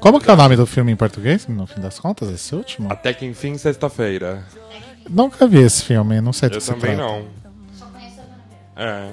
Como 0.00 0.20
que 0.20 0.30
é 0.30 0.32
o 0.32 0.36
nome 0.36 0.56
do 0.56 0.66
filme 0.66 0.92
em 0.92 0.96
português, 0.96 1.46
no 1.46 1.66
fim 1.66 1.80
das 1.80 1.98
contas, 1.98 2.28
esse 2.30 2.54
último? 2.54 2.92
Até 2.92 3.12
que 3.12 3.24
enfim, 3.24 3.56
sexta-feira. 3.56 4.44
Nunca 5.08 5.46
vi 5.46 5.58
esse 5.58 5.82
filme, 5.84 6.20
não 6.20 6.32
sei 6.32 6.48
do 6.48 6.56
Eu 6.56 6.58
que 6.58 6.64
se 6.64 6.72
também 6.72 6.96
trata. 6.96 7.12
não. 7.12 7.26
É. 8.76 9.08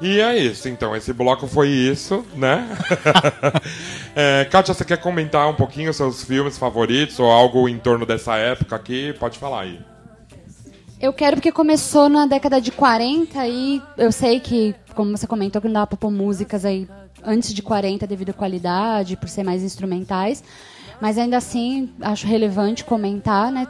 E 0.00 0.20
é 0.20 0.36
isso, 0.36 0.68
então. 0.68 0.96
Esse 0.96 1.12
bloco 1.12 1.46
foi 1.46 1.68
isso, 1.68 2.26
né? 2.34 2.68
é, 4.16 4.44
Kátia, 4.50 4.74
você 4.74 4.84
quer 4.84 4.96
comentar 4.98 5.48
um 5.48 5.54
pouquinho 5.54 5.90
os 5.90 5.96
seus 5.96 6.24
filmes 6.24 6.58
favoritos 6.58 7.20
ou 7.20 7.30
algo 7.30 7.68
em 7.68 7.78
torno 7.78 8.04
dessa 8.04 8.36
época 8.36 8.74
aqui? 8.74 9.12
Pode 9.18 9.38
falar 9.38 9.62
aí. 9.62 9.80
Eu 11.02 11.12
quero 11.12 11.34
porque 11.34 11.50
começou 11.50 12.08
na 12.08 12.26
década 12.26 12.60
de 12.60 12.70
40 12.70 13.44
e 13.48 13.82
eu 13.98 14.12
sei 14.12 14.38
que, 14.38 14.72
como 14.94 15.10
você 15.10 15.26
comentou, 15.26 15.60
que 15.60 15.66
não 15.66 15.74
dava 15.74 15.88
pra 15.88 15.96
pôr 15.96 16.12
músicas 16.12 16.64
aí 16.64 16.88
antes 17.24 17.52
de 17.52 17.60
40 17.60 18.06
devido 18.06 18.30
à 18.30 18.32
qualidade, 18.32 19.16
por 19.16 19.28
ser 19.28 19.42
mais 19.42 19.64
instrumentais. 19.64 20.44
Mas 21.00 21.18
ainda 21.18 21.36
assim, 21.36 21.90
acho 22.00 22.24
relevante 22.24 22.84
comentar, 22.84 23.50
né? 23.50 23.66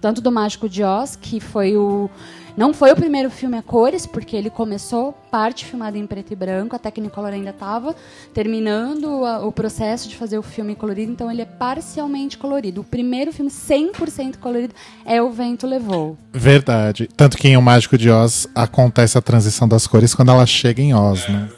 Tanto 0.00 0.20
do 0.20 0.30
Mágico 0.30 0.68
de 0.68 0.84
Oz, 0.84 1.16
que 1.16 1.40
foi 1.40 1.76
o. 1.76 2.08
Não 2.54 2.74
foi 2.74 2.92
o 2.92 2.96
primeiro 2.96 3.30
filme 3.30 3.56
a 3.56 3.62
cores, 3.62 4.06
porque 4.06 4.36
ele 4.36 4.50
começou 4.50 5.12
parte 5.30 5.64
filmada 5.64 5.96
em 5.96 6.06
preto 6.06 6.32
e 6.32 6.36
branco, 6.36 6.76
a 6.76 6.78
Technicolor 6.78 7.32
ainda 7.32 7.48
estava 7.50 7.96
terminando 8.34 9.24
a- 9.24 9.46
o 9.46 9.50
processo 9.50 10.06
de 10.06 10.16
fazer 10.16 10.36
o 10.38 10.42
filme 10.42 10.74
colorido, 10.74 11.10
então 11.10 11.30
ele 11.30 11.40
é 11.40 11.46
parcialmente 11.46 12.36
colorido. 12.36 12.82
O 12.82 12.84
primeiro 12.84 13.32
filme 13.32 13.50
100% 13.50 14.38
colorido 14.38 14.74
é 15.06 15.22
O 15.22 15.30
Vento 15.30 15.66
Levou. 15.66 16.16
Verdade. 16.30 17.08
Tanto 17.16 17.38
que 17.38 17.48
em 17.48 17.56
O 17.56 17.62
Mágico 17.62 17.96
de 17.96 18.10
Oz 18.10 18.46
acontece 18.54 19.16
a 19.16 19.22
transição 19.22 19.66
das 19.66 19.86
cores 19.86 20.14
quando 20.14 20.30
ela 20.30 20.44
chega 20.44 20.82
em 20.82 20.92
Oz, 20.94 21.26
né? 21.28 21.48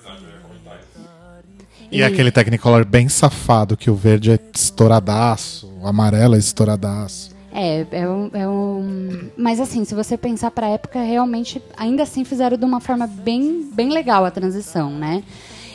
E 1.91 1.99
E- 1.99 2.03
aquele 2.05 2.31
Technicolor 2.31 2.85
bem 2.85 3.09
safado, 3.09 3.77
que 3.77 3.91
o 3.91 3.95
verde 3.97 4.31
é 4.31 4.39
estouradaço, 4.55 5.69
o 5.81 5.87
amarelo 5.89 6.35
é 6.37 6.39
estouradaço. 6.39 7.34
É, 7.57 7.87
é 7.93 8.09
um, 8.09 8.31
é 8.35 8.49
um- 8.49 9.31
Mas 9.37 9.61
assim, 9.61 9.85
se 9.85 9.95
você 9.95 10.17
pensar 10.19 10.51
pra 10.51 10.67
época, 10.69 11.01
realmente, 11.01 11.63
ainda 11.77 12.03
assim 12.03 12.25
fizeram 12.25 12.57
de 12.57 12.65
uma 12.65 12.81
forma 12.81 13.07
bem, 13.07 13.71
bem 13.73 13.91
legal 13.91 14.25
a 14.25 14.31
transição, 14.31 14.91
né? 14.91 15.23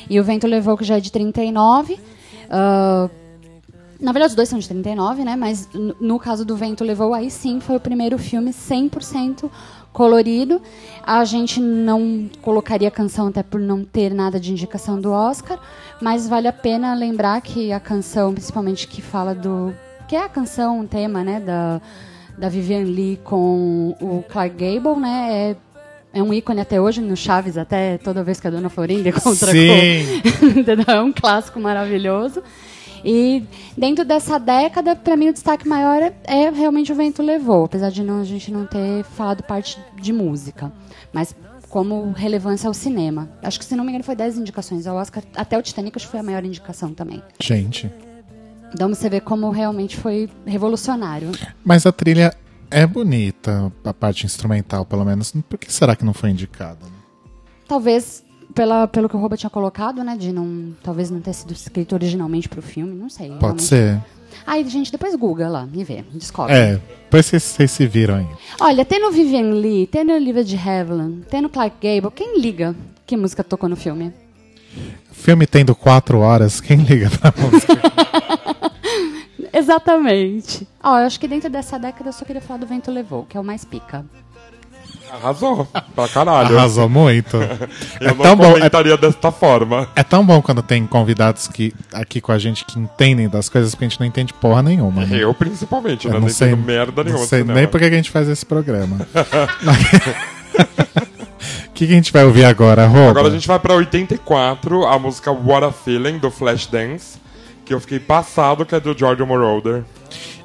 E 0.10 0.20
o 0.20 0.24
Vento 0.24 0.46
Levou, 0.46 0.78
que 0.78 0.84
já 0.84 0.98
é 0.98 1.00
de 1.00 1.10
39. 1.12 1.98
ah, 2.50 3.10
na 4.02 4.14
verdade, 4.14 4.32
os 4.32 4.36
dois 4.36 4.48
são 4.48 4.58
de 4.60 4.68
39, 4.68 5.24
né? 5.26 5.36
Mas 5.36 5.68
no 6.00 6.18
caso 6.20 6.46
do 6.46 6.56
Vento 6.56 6.84
Levou, 6.86 7.14
aí 7.14 7.30
sim 7.30 7.60
foi 7.60 7.76
o 7.76 7.80
primeiro 7.82 8.18
filme 8.18 8.52
100% 8.54 9.50
colorido. 9.92 10.62
A 11.06 11.26
gente 11.26 11.60
não 11.60 12.30
colocaria 12.42 12.88
a 12.88 12.92
canção 12.92 13.28
até 13.28 13.44
por 13.44 13.60
não 13.60 13.84
ter 13.84 14.14
nada 14.14 14.40
de 14.40 14.52
indicação 14.52 15.00
do 15.00 15.12
Oscar, 15.12 15.60
mas 16.02 16.28
vale 16.30 16.48
a 16.48 16.54
pena 16.54 16.94
lembrar 16.94 17.42
que 17.42 17.74
a 17.74 17.80
canção, 17.80 18.34
principalmente 18.34 18.88
que 18.88 19.02
fala 19.02 19.36
do 19.36 19.74
que 20.10 20.16
é 20.16 20.24
a 20.24 20.28
canção, 20.28 20.82
o 20.82 20.88
tema, 20.88 21.24
né, 21.24 21.40
da, 21.40 21.80
da 22.36 22.50
Vivian 22.50 22.84
Lee 22.84 23.20
com 23.24 23.96
o 24.02 24.24
Clark 24.28 24.56
Gable, 24.56 25.00
né? 25.00 25.52
É, 25.52 25.56
é 26.20 26.24
um 26.24 26.34
ícone 26.34 26.60
até 26.60 26.82
hoje 26.82 27.00
no 27.00 27.16
Chaves, 27.16 27.60
até 27.60 28.00
toda 28.00 28.24
vez 28.24 28.40
que 28.40 28.48
a 28.48 28.50
Dona 28.50 28.70
Florinda 28.70 29.08
encontra 29.10 29.52
Sim. 29.52 30.24
É 30.88 31.00
um 31.00 31.14
clássico 31.14 31.60
maravilhoso. 31.60 32.42
E 33.06 33.44
dentro 33.78 34.04
dessa 34.04 34.40
década, 34.40 34.96
para 34.96 35.16
mim 35.16 35.30
o 35.30 35.34
destaque 35.34 35.68
maior 35.68 36.02
é, 36.02 36.14
é 36.26 36.50
realmente 36.50 36.92
o 36.92 36.96
Vento 36.96 37.22
Levou, 37.22 37.66
apesar 37.66 37.92
de 37.92 38.04
não, 38.04 38.22
a 38.22 38.26
gente 38.26 38.52
não 38.52 38.66
ter 38.66 39.04
falado 39.04 39.44
parte 39.44 39.80
de 40.02 40.12
música. 40.12 40.72
Mas 41.14 41.36
como 41.70 42.12
relevância 42.14 42.68
ao 42.68 42.74
cinema. 42.74 43.30
Acho 43.44 43.60
que, 43.60 43.66
se 43.66 43.76
não 43.76 43.84
me 43.84 43.92
engano, 43.92 44.04
foi 44.04 44.16
10 44.16 44.40
indicações 44.40 44.88
ao 44.88 44.98
Oscar. 44.98 45.24
Até 45.36 45.56
o 45.56 45.62
Titanic 45.62 45.96
acho 45.96 46.08
que 46.08 46.12
foi 46.12 46.20
a 46.20 46.24
maior 46.24 46.44
indicação 46.44 46.96
também. 46.96 47.22
Gente. 47.40 47.92
Então 48.74 48.90
você 48.90 49.10
vê 49.10 49.20
como 49.20 49.50
realmente 49.50 49.98
foi 49.98 50.30
revolucionário. 50.46 51.32
Mas 51.64 51.86
a 51.86 51.92
trilha 51.92 52.34
é 52.70 52.86
bonita, 52.86 53.72
a 53.84 53.94
parte 53.94 54.26
instrumental, 54.26 54.86
pelo 54.86 55.04
menos. 55.04 55.34
Por 55.48 55.58
que 55.58 55.72
será 55.72 55.96
que 55.96 56.06
não 56.06 56.14
foi 56.14 56.30
indicada? 56.30 56.80
né? 56.86 56.92
Talvez 57.68 58.24
pela, 58.54 58.88
pelo 58.88 59.08
que 59.08 59.16
o 59.16 59.20
Robert 59.20 59.38
tinha 59.38 59.50
colocado, 59.50 60.04
né? 60.04 60.16
De 60.18 60.32
não. 60.32 60.74
Talvez 60.84 61.10
não 61.10 61.20
ter 61.20 61.34
sido 61.34 61.54
escrito 61.54 61.94
originalmente 61.94 62.50
pro 62.50 62.62
filme, 62.62 62.94
não 62.94 63.10
sei. 63.10 63.30
Pode 63.30 63.40
realmente. 63.42 63.64
ser. 63.64 64.04
Aí, 64.46 64.68
gente, 64.68 64.92
depois 64.92 65.16
Google 65.16 65.50
lá 65.50 65.68
e 65.74 65.84
vê, 65.84 66.04
descobre. 66.14 66.54
É, 66.54 66.80
depois 67.04 67.26
vocês, 67.26 67.44
vocês 67.44 67.72
se 67.72 67.88
viram 67.88 68.16
aí. 68.16 68.28
Olha, 68.60 68.86
tem 68.86 69.00
no 69.02 69.12
Vivian 69.12 69.54
Lee, 69.54 69.88
tem 69.88 70.04
no 70.04 70.14
Olivia 70.14 70.44
de 70.44 70.56
Havilland, 70.56 71.26
tem 71.30 71.42
no 71.42 71.50
Clark 71.50 71.76
Gable. 71.82 72.12
Quem 72.12 72.40
liga 72.40 72.76
que 73.06 73.18
música 73.18 73.44
tocou 73.44 73.68
no 73.68 73.76
filme? 73.76 74.14
Filme 75.12 75.46
tendo 75.46 75.76
quatro 75.76 76.20
horas, 76.20 76.62
quem 76.62 76.78
liga 76.78 77.10
pra 77.10 77.34
música? 77.38 77.82
Exatamente. 79.54 80.68
Ó, 80.84 81.00
eu 81.00 81.06
acho 81.06 81.20
que 81.20 81.28
dentro 81.28 81.50
dessa 81.50 81.78
década 81.78 82.10
eu 82.10 82.14
só 82.14 82.24
queria 82.24 82.42
falar 82.42 82.60
do 82.60 82.68
Vento 82.68 82.92
Levou, 82.92 83.26
que 83.26 83.38
é 83.38 83.40
o 83.40 83.44
mais 83.44 83.66
pica. 83.66 84.06
Arrasou. 85.12 85.68
Pra 85.96 86.08
caralho. 86.08 86.56
Arrasou 86.58 86.88
muito. 86.88 87.38
Eu 88.00 88.10
é, 88.12 88.14
não 88.14 88.18
tão 88.18 88.36
bom, 88.36 88.52
é, 88.52 88.54
comentaria 88.54 88.96
desta 88.96 89.32
forma. 89.32 89.90
é 89.96 90.04
tão 90.04 90.24
bom 90.24 90.40
quando 90.40 90.62
tem 90.62 90.86
convidados 90.86 91.48
que, 91.48 91.74
aqui 91.92 92.22
com 92.22 92.32
a 92.32 92.38
gente 92.38 92.64
que 92.64 92.78
entendem 92.78 93.28
das 93.28 93.50
coisas 93.50 93.74
que 93.74 93.84
a 93.84 93.88
gente 93.88 94.00
não 94.00 94.06
entende 94.06 94.36
porra 94.36 94.62
nenhuma. 94.62 95.08
né? 95.08 95.18
Eu, 95.20 95.34
principalmente, 95.34 96.06
Eu 96.06 96.14
né? 96.14 96.20
Não, 96.20 96.28
entendo 96.28 96.58
merda 96.58 97.04
nenhuma. 97.04 97.22
Não 97.22 97.28
sei 97.28 97.44
nem 97.44 97.68
por 97.68 97.80
que 97.80 97.88
a 97.88 97.90
gente 97.90 98.12
faz 98.12 98.30
esse 98.30 98.46
programa. 98.46 99.00
O 101.80 101.82
que, 101.82 101.88
que 101.88 101.94
a 101.94 101.96
gente 101.96 102.12
vai 102.12 102.26
ouvir 102.26 102.44
agora, 102.44 102.86
Rô? 102.88 103.08
Agora 103.08 103.30
a 103.30 103.32
gente 103.32 103.48
vai 103.48 103.58
pra 103.58 103.74
84, 103.74 104.86
a 104.86 105.00
música 105.00 105.32
What 105.32 105.64
a 105.64 105.72
Feeling, 105.72 106.18
do 106.18 106.30
Flashdance. 106.30 107.18
Que 107.64 107.74
eu 107.74 107.80
fiquei 107.80 108.02
passado, 108.02 108.66
que 108.66 108.76
é 108.76 108.82
do 108.82 108.94
George 108.94 109.24
Moroder. 109.24 109.86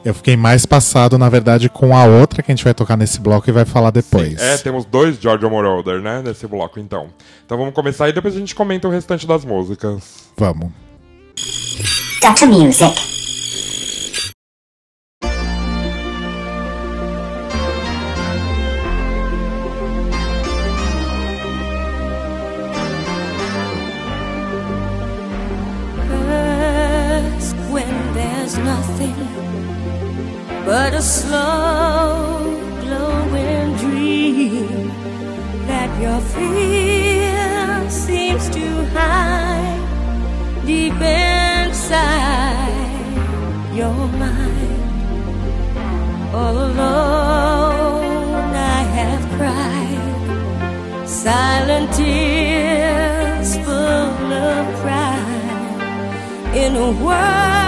Eu 0.05 0.14
fiquei 0.14 0.37
mais 0.37 0.64
passado, 0.64 1.18
na 1.18 1.29
verdade, 1.29 1.68
com 1.68 1.97
a 1.97 2.05
outra 2.05 2.40
que 2.40 2.53
a 2.53 2.55
gente 2.55 2.62
vai 2.62 2.73
tocar 2.73 2.97
nesse 2.97 3.18
bloco 3.18 3.51
e 3.51 3.53
vai 3.53 3.64
falar 3.64 3.90
depois. 3.90 4.40
É, 4.40 4.59
temos 4.59 4.85
dois 4.85 5.18
George 5.20 5.44
Moroder, 5.44 6.01
né? 6.01 6.23
Nesse 6.25 6.47
bloco, 6.47 6.79
então. 6.79 7.09
Então 7.44 7.59
vamos 7.59 7.75
começar 7.75 8.09
e 8.09 8.12
depois 8.12 8.37
a 8.37 8.38
gente 8.38 8.55
comenta 8.55 8.87
o 8.87 8.90
restante 8.92 9.27
das 9.27 9.44
músicas. 9.44 10.31
Vamos. 10.37 10.70
Dr. 12.20 12.47
Music. 12.47 13.23
Your 43.96 44.09
mind. 44.24 44.83
All 46.35 46.57
alone, 46.68 48.04
I 48.76 48.83
have 48.98 49.24
cried 49.37 51.09
silent 51.09 51.92
tears 51.94 53.57
full 53.64 54.33
of 54.33 54.64
pride 54.83 56.57
in 56.62 56.76
a 56.76 56.90
world 57.04 57.63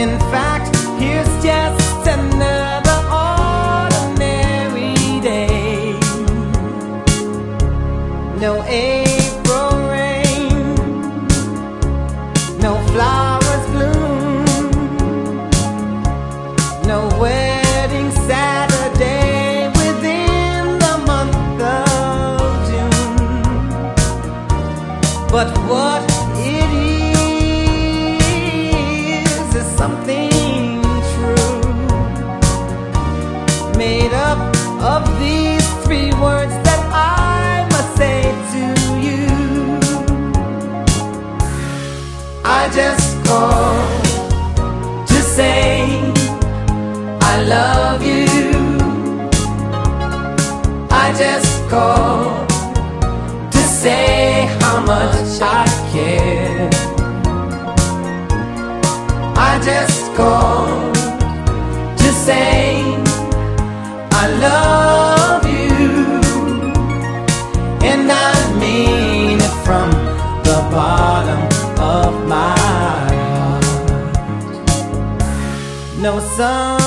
in 0.00 0.18
fact. 0.18 0.49
difficult 60.20 60.94
to 61.98 62.12
say 62.12 62.82
I 64.12 64.26
love 64.46 65.44
you, 65.46 66.20
and 67.90 68.10
I 68.12 68.34
mean 68.58 69.38
it 69.38 69.54
from 69.64 69.90
the 70.48 70.58
bottom 70.70 71.42
of 71.78 72.12
my 72.28 72.54
heart. 73.38 73.64
No, 75.98 76.20
son. 76.36 76.79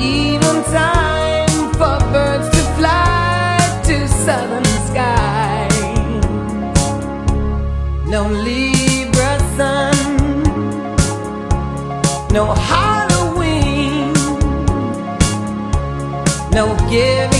even 0.00 0.62
time 0.64 1.72
for 1.74 1.98
birds 2.12 2.48
to 2.50 2.62
fly 2.76 3.58
to 3.84 4.08
southern. 4.08 4.68
No 8.08 8.26
Libra 8.26 9.38
sun, 9.54 10.42
no 12.32 12.54
Halloween, 12.54 14.14
no 16.50 16.74
giving. 16.88 17.37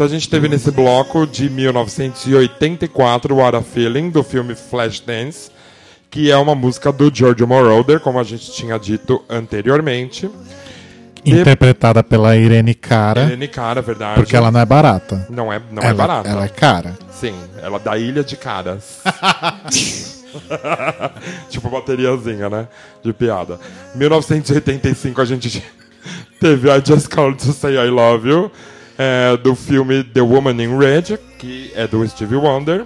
Então 0.00 0.06
a 0.06 0.10
gente 0.10 0.30
teve 0.30 0.48
nesse 0.48 0.70
bloco 0.70 1.26
de 1.26 1.50
1984 1.50 3.36
What 3.36 3.54
a 3.54 3.60
Feeling, 3.60 4.08
do 4.08 4.22
filme 4.22 4.54
Flashdance, 4.54 5.50
que 6.10 6.30
é 6.30 6.36
uma 6.38 6.54
música 6.54 6.90
do 6.90 7.14
Giorgio 7.14 7.46
Moroder, 7.46 8.00
como 8.00 8.18
a 8.18 8.22
gente 8.22 8.50
tinha 8.50 8.78
dito 8.78 9.22
anteriormente. 9.28 10.30
Interpretada 11.22 12.02
pela 12.02 12.34
Irene 12.34 12.72
Cara, 12.72 13.24
Helene 13.24 13.46
Cara, 13.46 13.82
verdade. 13.82 14.14
porque 14.14 14.34
ela 14.34 14.50
não 14.50 14.58
é 14.58 14.64
barata. 14.64 15.26
não 15.28 15.52
é, 15.52 15.60
não 15.70 15.82
ela, 15.82 15.90
é 15.90 15.94
barata. 15.94 16.28
Ela 16.30 16.44
é 16.46 16.48
cara. 16.48 16.96
Sim, 17.10 17.34
ela 17.60 17.76
é 17.76 17.80
da 17.80 17.98
Ilha 17.98 18.24
de 18.24 18.38
Caras. 18.38 19.02
tipo 21.50 21.68
bateriazinha, 21.68 22.48
né? 22.48 22.68
De 23.04 23.12
piada. 23.12 23.60
1985 23.94 25.20
a 25.20 25.24
gente 25.26 25.62
teve 26.40 26.70
I 26.70 26.82
Just 26.82 27.10
Called 27.10 27.36
to 27.44 27.52
Say 27.52 27.74
I 27.74 27.90
Love 27.90 28.26
You, 28.26 28.50
é, 29.02 29.34
do 29.38 29.54
filme 29.54 30.04
The 30.04 30.20
Woman 30.20 30.62
in 30.62 30.76
Red, 30.76 31.16
que 31.38 31.72
é 31.74 31.86
do 31.86 32.06
Stevie 32.06 32.36
Wonder. 32.36 32.84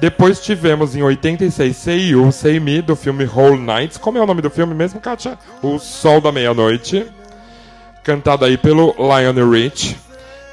Depois 0.00 0.40
tivemos 0.40 0.96
em 0.96 1.02
86 1.04 1.76
Say 2.32 2.58
Me, 2.58 2.82
do 2.82 2.96
filme 2.96 3.24
Whole 3.26 3.56
Nights. 3.56 3.96
Como 3.96 4.18
é 4.18 4.20
o 4.20 4.26
nome 4.26 4.42
do 4.42 4.50
filme 4.50 4.74
mesmo, 4.74 4.98
Kátia? 4.98 5.38
O 5.62 5.78
Sol 5.78 6.20
da 6.20 6.32
Meia-Noite. 6.32 7.06
Cantado 8.02 8.44
aí 8.44 8.56
pelo 8.56 8.92
Lionel 8.98 9.50
Rich. 9.50 9.96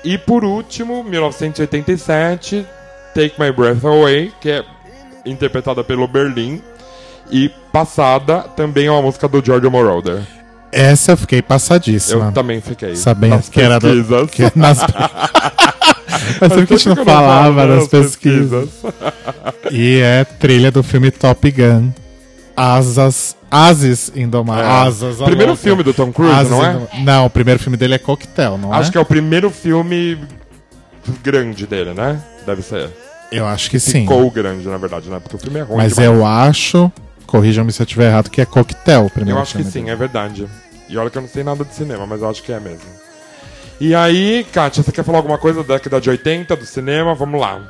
E 0.04 0.16
por 0.16 0.44
último, 0.44 1.04
1987, 1.04 2.68
Take 3.16 3.42
My 3.42 3.52
Breath 3.52 3.84
Away, 3.84 4.32
que 4.40 4.52
é 4.52 4.64
interpretada 5.26 5.84
pelo 5.84 6.08
Berlim. 6.08 6.62
E 7.32 7.50
passada 7.72 8.42
também 8.42 8.86
é 8.86 8.92
uma 8.92 9.02
música 9.02 9.28
do 9.28 9.44
Giorgio 9.44 9.72
Moroder. 9.72 10.22
Essa 10.78 11.14
eu 11.14 11.18
fiquei 11.18 11.42
passadíssima. 11.42 12.26
Eu 12.26 12.32
também 12.32 12.62
fiquei. 12.62 12.96
Sabendo 12.96 13.36
nas 13.36 13.50
que 13.50 13.62
era 13.62 13.80
do. 13.80 13.88
pesquisas. 13.88 14.30
Que, 14.32 14.52
nas... 14.56 14.80
Mas 16.40 16.52
sempre 16.52 16.68
que 16.68 16.74
a 16.74 16.78
gente 16.78 16.90
não 16.90 17.06
falava 17.06 17.66
nas 17.66 17.88
pesquisas. 17.88 18.70
E 19.72 20.00
é 20.00 20.24
trilha 20.24 20.72
do 20.72 20.84
filme 20.84 21.12
Top 21.12 21.50
Gun. 21.52 21.92
Asas. 22.56 23.36
Ases 23.50 24.12
Indomáveis. 24.16 24.68
É. 24.68 24.72
Asas. 24.72 25.16
Primeiro 25.18 25.52
louca. 25.52 25.64
filme 25.64 25.84
do 25.84 25.94
Tom 25.94 26.12
Cruise, 26.12 26.34
Asas 26.34 26.50
não 26.52 26.66
é? 26.66 26.88
Não, 27.04 27.26
o 27.28 27.30
primeiro 27.30 27.60
filme 27.60 27.78
dele 27.78 27.96
é 27.96 27.98
Coquetel, 27.98 28.58
não 28.58 28.74
Acho 28.74 28.90
é? 28.90 28.92
que 28.92 28.98
é 28.98 29.02
o 29.02 29.06
primeiro 29.06 29.50
filme 29.50 30.18
grande 31.24 31.66
dele, 31.66 31.94
né? 31.94 32.22
Deve 32.46 32.62
ser. 32.62 32.90
Eu 33.32 33.46
acho 33.46 33.70
que 33.70 33.80
sim. 33.80 34.02
Ficou 34.02 34.30
grande, 34.32 34.68
na 34.68 34.78
verdade, 34.78 35.10
né? 35.10 35.20
Porque 35.20 35.36
o 35.36 35.40
filme 35.40 35.60
é 35.60 35.64
ruim 35.64 35.78
Mas 35.78 35.94
demais. 35.96 36.10
eu 36.12 36.26
acho, 36.26 36.92
corrijam-me 37.26 37.72
se 37.72 37.82
eu 37.82 37.86
estiver 37.86 38.10
errado, 38.10 38.30
que 38.30 38.42
é 38.42 38.46
Coquetel 38.46 39.06
o 39.06 39.10
primeiro 39.10 39.38
Eu 39.38 39.42
acho 39.42 39.52
que 39.52 39.58
filme 39.60 39.72
sim, 39.72 39.80
dele. 39.82 39.92
é 39.92 39.96
verdade. 39.96 40.48
E 40.90 40.98
olha 40.98 41.10
que 41.10 41.18
eu 41.18 41.22
não 41.22 41.30
sei 41.30 41.44
nada 41.44 41.64
de 41.64 41.74
cinema, 41.74 42.06
mas 42.06 42.22
eu 42.22 42.30
acho 42.30 42.44
que 42.44 42.52
é 42.52 42.60
mesmo. 42.60 42.90
E 43.80 43.94
aí, 43.94 44.44
Kátia, 44.52 44.82
você 44.82 44.92
quer 44.92 45.04
falar 45.04 45.20
alguma 45.20 45.38
coisa 45.38 45.64
da 45.64 45.76
década 45.76 46.02
de 46.02 46.10
80, 46.10 46.56
do 46.56 46.66
cinema? 46.66 47.14
Vamos 47.14 47.40
lá. 47.40 47.62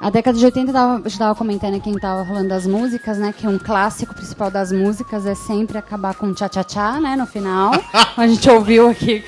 A 0.00 0.10
década 0.10 0.38
de 0.38 0.44
80, 0.44 0.70
tava, 0.70 0.96
a 0.96 1.08
gente 1.08 1.18
tava 1.18 1.34
comentando 1.34 1.76
aqui, 1.76 1.84
quem 1.84 1.98
tava 1.98 2.24
falando 2.26 2.48
das 2.48 2.66
músicas, 2.66 3.16
né? 3.16 3.32
Que 3.36 3.48
um 3.48 3.58
clássico 3.58 4.14
principal 4.14 4.50
das 4.50 4.70
músicas 4.70 5.24
é 5.24 5.34
sempre 5.34 5.78
acabar 5.78 6.14
com 6.14 6.32
tchá-tchá-tchá, 6.32 7.00
né? 7.00 7.16
No 7.16 7.26
final. 7.26 7.72
a 8.14 8.26
gente 8.26 8.48
ouviu 8.50 8.88
aqui, 8.88 9.24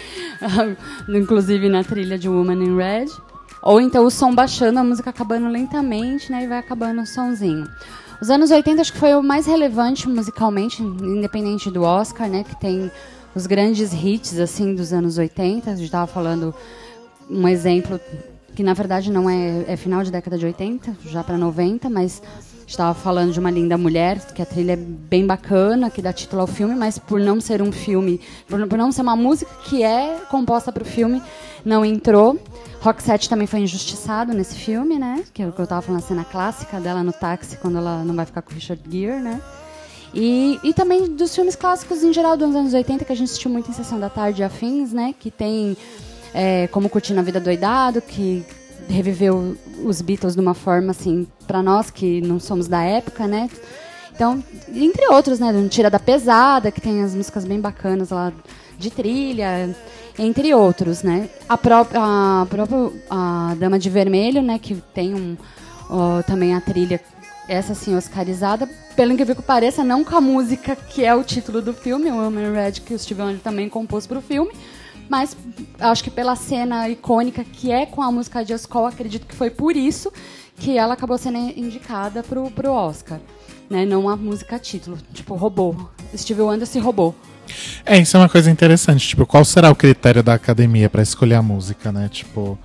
inclusive 1.08 1.68
na 1.68 1.82
trilha 1.82 2.18
de 2.18 2.28
Woman 2.28 2.62
in 2.62 2.76
Red. 2.76 3.06
Ou 3.62 3.80
então 3.80 4.04
o 4.04 4.10
som 4.10 4.34
baixando, 4.34 4.78
a 4.78 4.84
música 4.84 5.10
acabando 5.10 5.48
lentamente, 5.48 6.30
né? 6.30 6.44
E 6.44 6.46
vai 6.46 6.58
acabando 6.58 7.00
o 7.00 7.06
sonzinho. 7.06 7.66
Os 8.20 8.30
anos 8.30 8.50
80 8.50 8.80
acho 8.80 8.92
que 8.92 8.98
foi 8.98 9.14
o 9.14 9.22
mais 9.22 9.46
relevante 9.46 10.08
musicalmente, 10.08 10.82
independente 10.82 11.70
do 11.70 11.82
Oscar, 11.82 12.28
né? 12.28 12.44
Que 12.44 12.58
tem 12.58 12.90
os 13.34 13.46
grandes 13.46 13.92
hits, 13.92 14.38
assim, 14.38 14.74
dos 14.74 14.92
anos 14.92 15.18
80. 15.18 15.70
A 15.70 15.76
gente 15.76 15.90
tava 15.90 16.06
falando 16.06 16.54
um 17.28 17.46
exemplo 17.46 18.00
que 18.54 18.62
na 18.62 18.72
verdade 18.72 19.12
não 19.12 19.28
é, 19.28 19.64
é 19.68 19.76
final 19.76 20.02
de 20.02 20.10
década 20.10 20.38
de 20.38 20.46
80, 20.46 20.96
já 21.04 21.22
para 21.22 21.36
90, 21.36 21.90
mas 21.90 22.22
estava 22.66 22.94
falando 22.94 23.32
de 23.32 23.38
uma 23.38 23.50
linda 23.50 23.78
mulher, 23.78 24.18
que 24.34 24.42
a 24.42 24.46
trilha 24.46 24.72
é 24.72 24.76
bem 24.76 25.26
bacana, 25.26 25.88
que 25.88 26.02
dá 26.02 26.12
título 26.12 26.42
ao 26.42 26.46
filme, 26.46 26.74
mas 26.74 26.98
por 26.98 27.20
não 27.20 27.40
ser 27.40 27.62
um 27.62 27.70
filme, 27.70 28.20
por, 28.48 28.66
por 28.66 28.76
não 28.76 28.90
ser 28.90 29.02
uma 29.02 29.16
música 29.16 29.50
que 29.64 29.82
é 29.82 30.18
composta 30.28 30.72
para 30.72 30.82
o 30.82 30.86
filme, 30.86 31.22
não 31.64 31.84
entrou. 31.84 32.38
Roxette 32.80 33.28
também 33.28 33.46
foi 33.46 33.60
injustiçado 33.60 34.32
nesse 34.32 34.56
filme, 34.56 34.98
né? 34.98 35.24
Que 35.32 35.42
é 35.42 35.46
eu 35.46 35.66
tava 35.66 35.82
falando, 35.82 36.02
a 36.02 36.06
cena 36.06 36.24
clássica 36.24 36.80
dela 36.80 37.02
no 37.02 37.12
táxi, 37.12 37.56
quando 37.56 37.78
ela 37.78 38.04
não 38.04 38.14
vai 38.14 38.26
ficar 38.26 38.42
com 38.42 38.50
o 38.50 38.54
Richard 38.54 38.82
Gere, 38.90 39.22
né? 39.22 39.40
E, 40.14 40.58
e 40.62 40.72
também 40.72 41.14
dos 41.14 41.34
filmes 41.34 41.56
clássicos 41.56 42.02
em 42.02 42.12
geral 42.12 42.36
dos 42.36 42.54
anos 42.54 42.72
80, 42.72 43.04
que 43.04 43.12
a 43.12 43.16
gente 43.16 43.28
assistiu 43.28 43.50
muito 43.50 43.70
em 43.70 43.74
Sessão 43.74 43.98
da 43.98 44.08
Tarde 44.08 44.42
e 44.42 44.44
afins, 44.44 44.92
né? 44.92 45.14
Que 45.18 45.30
tem 45.30 45.76
é, 46.32 46.66
como 46.68 46.88
curtir 46.88 47.12
na 47.12 47.22
vida 47.22 47.40
doidado, 47.40 48.00
que 48.00 48.44
reviveu 48.88 49.56
os 49.84 50.00
Beatles 50.00 50.34
de 50.34 50.40
uma 50.40 50.54
forma 50.54 50.90
assim 50.90 51.26
para 51.46 51.62
nós 51.62 51.90
que 51.90 52.20
não 52.20 52.38
somos 52.38 52.68
da 52.68 52.82
época, 52.82 53.26
né? 53.26 53.48
Então, 54.14 54.42
entre 54.74 55.06
outros, 55.08 55.38
né? 55.38 55.50
Um 55.52 55.68
Tira 55.68 55.90
da 55.90 55.98
Pesada, 55.98 56.70
que 56.70 56.80
tem 56.80 57.02
as 57.02 57.14
músicas 57.14 57.44
bem 57.44 57.60
bacanas 57.60 58.10
lá 58.10 58.32
de 58.78 58.90
trilha, 58.90 59.74
entre 60.18 60.54
outros, 60.54 61.02
né? 61.02 61.28
A 61.48 61.58
própria, 61.58 62.00
a 62.02 62.46
própria 62.48 62.90
a 63.10 63.54
Dama 63.58 63.78
de 63.78 63.90
Vermelho, 63.90 64.40
né? 64.40 64.58
Que 64.58 64.74
tem 64.94 65.14
um, 65.14 65.36
ó, 65.90 66.22
também 66.22 66.54
a 66.54 66.60
trilha, 66.60 67.00
essa 67.46 67.74
sim, 67.74 67.94
oscarizada. 67.94 68.68
Pelo 68.94 69.12
incrível 69.12 69.36
que 69.36 69.42
pareça, 69.42 69.84
não 69.84 70.02
com 70.02 70.16
a 70.16 70.20
música 70.20 70.74
que 70.74 71.04
é 71.04 71.14
o 71.14 71.22
título 71.22 71.60
do 71.60 71.74
filme, 71.74 72.10
o 72.10 72.30
in 72.30 72.52
Red, 72.54 72.80
que 72.80 72.94
o 72.94 72.98
Steve 72.98 73.20
Wonder 73.20 73.40
também 73.40 73.68
compôs 73.68 74.06
para 74.06 74.18
o 74.18 74.22
filme, 74.22 74.50
mas 75.08 75.36
acho 75.78 76.04
que 76.04 76.10
pela 76.10 76.36
cena 76.36 76.88
icônica 76.88 77.44
que 77.44 77.70
é 77.70 77.86
com 77.86 78.02
a 78.02 78.10
música 78.10 78.44
Just 78.44 78.66
Call, 78.66 78.86
acredito 78.86 79.26
que 79.26 79.34
foi 79.34 79.50
por 79.50 79.76
isso 79.76 80.12
que 80.56 80.76
ela 80.76 80.94
acabou 80.94 81.18
sendo 81.18 81.38
indicada 81.38 82.22
pro, 82.22 82.50
pro 82.50 82.72
Oscar. 82.72 83.20
Né? 83.68 83.84
Não 83.84 84.08
a 84.08 84.16
música 84.16 84.58
título. 84.58 84.98
Tipo, 85.12 85.34
roubou. 85.34 85.90
Steve 86.16 86.40
Wonder 86.40 86.66
se 86.66 86.78
roubou. 86.78 87.14
É, 87.84 87.98
isso 87.98 88.16
é 88.16 88.20
uma 88.20 88.28
coisa 88.28 88.50
interessante. 88.50 89.06
Tipo, 89.08 89.26
qual 89.26 89.44
será 89.44 89.70
o 89.70 89.74
critério 89.74 90.22
da 90.22 90.34
academia 90.34 90.88
pra 90.88 91.02
escolher 91.02 91.34
a 91.34 91.42
música, 91.42 91.92
né? 91.92 92.08
Tipo, 92.10 92.58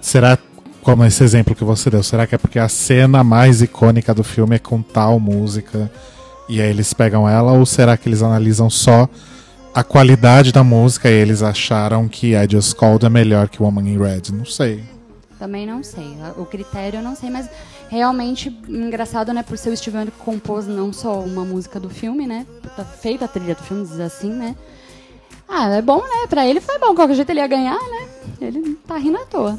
será, 0.00 0.38
como 0.82 1.04
esse 1.04 1.22
exemplo 1.22 1.54
que 1.54 1.64
você 1.64 1.90
deu, 1.90 2.02
será 2.02 2.26
que 2.26 2.34
é 2.34 2.38
porque 2.38 2.58
a 2.58 2.68
cena 2.68 3.22
mais 3.22 3.62
icônica 3.62 4.12
do 4.14 4.24
filme 4.24 4.56
é 4.56 4.58
com 4.58 4.82
tal 4.82 5.20
música 5.20 5.90
e 6.48 6.60
aí 6.60 6.70
eles 6.70 6.92
pegam 6.92 7.28
ela? 7.28 7.52
Ou 7.52 7.64
será 7.64 7.96
que 7.96 8.08
eles 8.08 8.22
analisam 8.22 8.68
só 8.68 9.08
a 9.74 9.84
qualidade 9.84 10.52
da 10.52 10.64
música 10.64 11.08
eles 11.08 11.42
acharam 11.42 12.08
que 12.08 12.34
I 12.34 12.48
Just 12.50 12.74
Called 12.74 13.04
é 13.04 13.08
melhor 13.08 13.48
que 13.48 13.62
Woman 13.62 13.88
in 13.88 13.98
Red? 13.98 14.32
Não 14.32 14.44
sei. 14.44 14.82
Também 15.38 15.66
não 15.66 15.82
sei. 15.84 16.16
O 16.36 16.44
critério 16.44 16.98
eu 16.98 17.02
não 17.02 17.14
sei, 17.14 17.30
mas 17.30 17.48
realmente 17.88 18.48
engraçado, 18.68 19.32
né? 19.32 19.42
Por 19.42 19.56
ser 19.56 19.70
o 19.70 19.76
Steve 19.76 19.96
Wonder 19.96 20.12
que 20.12 20.18
compôs 20.24 20.66
não 20.66 20.92
só 20.92 21.20
uma 21.20 21.44
música 21.44 21.78
do 21.78 21.88
filme, 21.88 22.26
né? 22.26 22.44
Tá 22.76 22.84
feita 22.84 23.24
a 23.26 23.28
trilha 23.28 23.54
do 23.54 23.62
filme, 23.62 23.86
diz 23.86 24.00
assim, 24.00 24.30
né? 24.32 24.56
Ah, 25.48 25.68
é 25.76 25.80
bom, 25.82 25.98
né? 26.00 26.26
Pra 26.28 26.44
ele 26.46 26.60
foi 26.60 26.78
bom. 26.78 26.94
Qualquer 26.94 27.14
jeito 27.14 27.30
ele 27.30 27.40
ia 27.40 27.46
ganhar, 27.46 27.78
né? 27.78 28.08
Ele 28.40 28.76
tá 28.86 28.96
rindo 28.96 29.16
à 29.16 29.24
toa. 29.24 29.58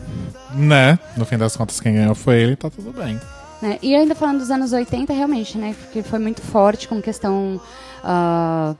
Né? 0.53 0.99
No 1.15 1.25
fim 1.25 1.37
das 1.37 1.55
contas, 1.55 1.79
quem 1.79 1.93
ganhou 1.93 2.13
foi 2.13 2.41
ele, 2.41 2.55
tá 2.55 2.69
tudo 2.69 2.91
bem. 2.91 3.19
né? 3.61 3.79
E 3.81 3.95
ainda 3.95 4.13
falando 4.13 4.39
dos 4.39 4.51
anos 4.51 4.73
80, 4.73 5.13
realmente, 5.13 5.57
né? 5.57 5.73
Porque 5.79 6.03
foi 6.03 6.19
muito 6.19 6.41
forte 6.41 6.87
com 6.87 7.01
questão 7.01 7.59
ah, 8.03 8.75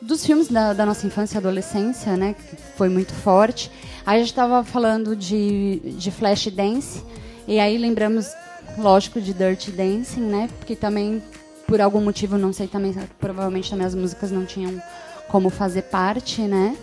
dos 0.00 0.24
filmes 0.24 0.48
da, 0.48 0.72
da 0.72 0.86
nossa 0.86 1.06
infância 1.06 1.36
e 1.36 1.38
adolescência, 1.38 2.16
né? 2.16 2.34
Que 2.34 2.56
foi 2.76 2.88
muito 2.88 3.12
forte. 3.12 3.70
Aí 4.06 4.16
a 4.16 4.18
gente 4.18 4.30
estava 4.30 4.64
falando 4.64 5.14
de, 5.14 5.80
de 5.98 6.10
Flash 6.10 6.46
Dance, 6.48 7.02
e 7.46 7.58
aí 7.58 7.76
lembramos, 7.76 8.26
lógico, 8.78 9.20
de 9.20 9.32
Dirty 9.32 9.70
Dancing, 9.70 10.22
né? 10.22 10.48
Porque 10.58 10.74
também, 10.74 11.22
por 11.66 11.80
algum 11.80 12.00
motivo, 12.00 12.38
não 12.38 12.52
sei 12.52 12.66
também, 12.66 12.94
provavelmente 13.18 13.70
também 13.70 13.86
as 13.86 13.94
músicas 13.94 14.30
não 14.30 14.44
tinham 14.46 14.80
como 15.28 15.50
fazer 15.50 15.82
parte, 15.82 16.42
né? 16.42 16.76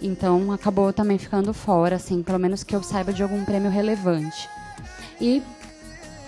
Então 0.00 0.50
acabou 0.52 0.92
também 0.92 1.18
ficando 1.18 1.52
fora, 1.52 1.96
assim, 1.96 2.22
pelo 2.22 2.38
menos 2.38 2.64
que 2.64 2.74
eu 2.74 2.82
saiba 2.82 3.12
de 3.12 3.22
algum 3.22 3.44
prêmio 3.44 3.70
relevante. 3.70 4.48
E 5.20 5.42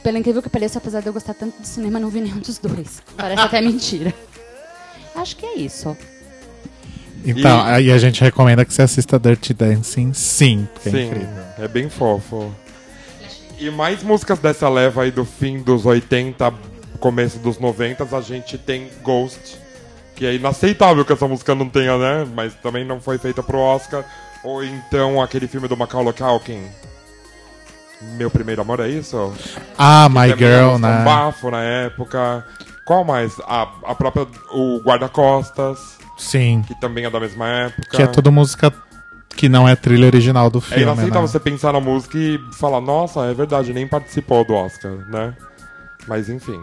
pelo 0.02 0.18
incrível 0.18 0.42
que 0.42 0.50
pareça, 0.50 0.78
apesar 0.78 1.00
de 1.00 1.06
eu 1.06 1.12
gostar 1.12 1.34
tanto 1.34 1.60
de 1.60 1.66
cinema, 1.66 1.98
não 1.98 2.10
vi 2.10 2.20
nenhum 2.20 2.38
dos 2.38 2.58
dois. 2.58 3.02
Parece 3.16 3.40
até 3.40 3.60
mentira. 3.60 4.14
Acho 5.14 5.36
que 5.36 5.46
é 5.46 5.56
isso. 5.56 5.96
Então, 7.24 7.66
E- 7.66 7.70
aí 7.70 7.92
a 7.92 7.98
gente 7.98 8.20
recomenda 8.20 8.64
que 8.64 8.72
você 8.74 8.82
assista 8.82 9.18
Dirty 9.18 9.54
Dancing, 9.54 10.12
sim, 10.12 10.68
porque 10.74 10.88
é 10.88 10.92
Sim, 10.92 11.06
incrível. 11.06 11.44
é 11.58 11.68
bem 11.68 11.88
fofo. 11.88 12.54
E 13.58 13.70
mais 13.70 14.02
músicas 14.02 14.38
dessa 14.38 14.68
leva 14.68 15.02
aí 15.02 15.10
do 15.10 15.24
fim 15.24 15.62
dos 15.62 15.86
80, 15.86 16.52
começo 17.00 17.38
dos 17.38 17.58
90, 17.58 18.04
a 18.16 18.20
gente 18.20 18.58
tem 18.58 18.88
Ghost, 19.02 19.58
Que 20.16 20.26
é 20.26 20.34
inaceitável 20.36 21.04
que 21.04 21.12
essa 21.12 21.26
música 21.26 21.56
não 21.56 21.68
tenha, 21.68 21.98
né? 21.98 22.24
Mas 22.36 22.54
também 22.62 22.84
não 22.84 23.00
foi 23.00 23.18
feita 23.18 23.42
pro 23.42 23.58
Oscar. 23.58 24.04
Ou 24.44 24.62
então 24.62 25.20
aquele 25.20 25.48
filme 25.48 25.66
do 25.66 25.76
Macaulay 25.76 26.12
Culkin. 26.12 26.62
Meu 28.16 28.30
primeiro 28.30 28.60
amor 28.62 28.78
é 28.78 28.88
isso? 28.88 29.32
Ah, 29.76 30.08
My 30.08 30.30
Também 30.30 30.36
Girl, 30.38 30.52
era 30.52 30.68
um 30.68 30.78
né? 30.78 31.02
bafo 31.04 31.50
na 31.50 31.62
época. 31.64 32.44
Qual 32.84 33.02
mais? 33.02 33.32
A, 33.40 33.62
a 33.86 33.94
própria. 33.96 34.24
O 34.52 34.80
Guarda-Costas, 34.84 35.98
Sim. 36.16 36.62
que 36.66 36.74
também 36.80 37.04
é 37.04 37.10
da 37.10 37.18
mesma 37.20 37.46
época. 37.48 37.96
Que 37.96 38.02
é 38.02 38.06
tudo 38.06 38.30
música 38.32 38.72
que 39.36 39.48
não 39.48 39.68
é 39.68 39.74
trilha 39.74 40.06
original 40.06 40.48
do 40.48 40.58
É 40.58 40.62
filme. 40.62 40.82
inaceitável 40.84 41.22
né? 41.22 41.26
você 41.28 41.40
pensar 41.40 41.72
na 41.72 41.80
música 41.80 42.16
e 42.16 42.38
falar, 42.52 42.80
nossa, 42.80 43.24
é 43.26 43.34
verdade, 43.34 43.72
nem 43.72 43.86
participou 43.86 44.44
do 44.44 44.54
Oscar, 44.54 44.92
né? 45.10 45.34
Mas 46.06 46.28
enfim. 46.28 46.60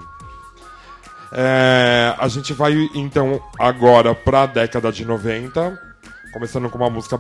É, 1.34 2.14
a 2.18 2.28
gente 2.28 2.54
vai 2.54 2.74
então 2.94 3.42
agora 3.58 4.14
pra 4.14 4.46
década 4.46 4.92
de 4.92 5.06
90, 5.06 5.80
começando 6.34 6.70
com 6.70 6.78
uma 6.78 6.90
música 6.90 7.20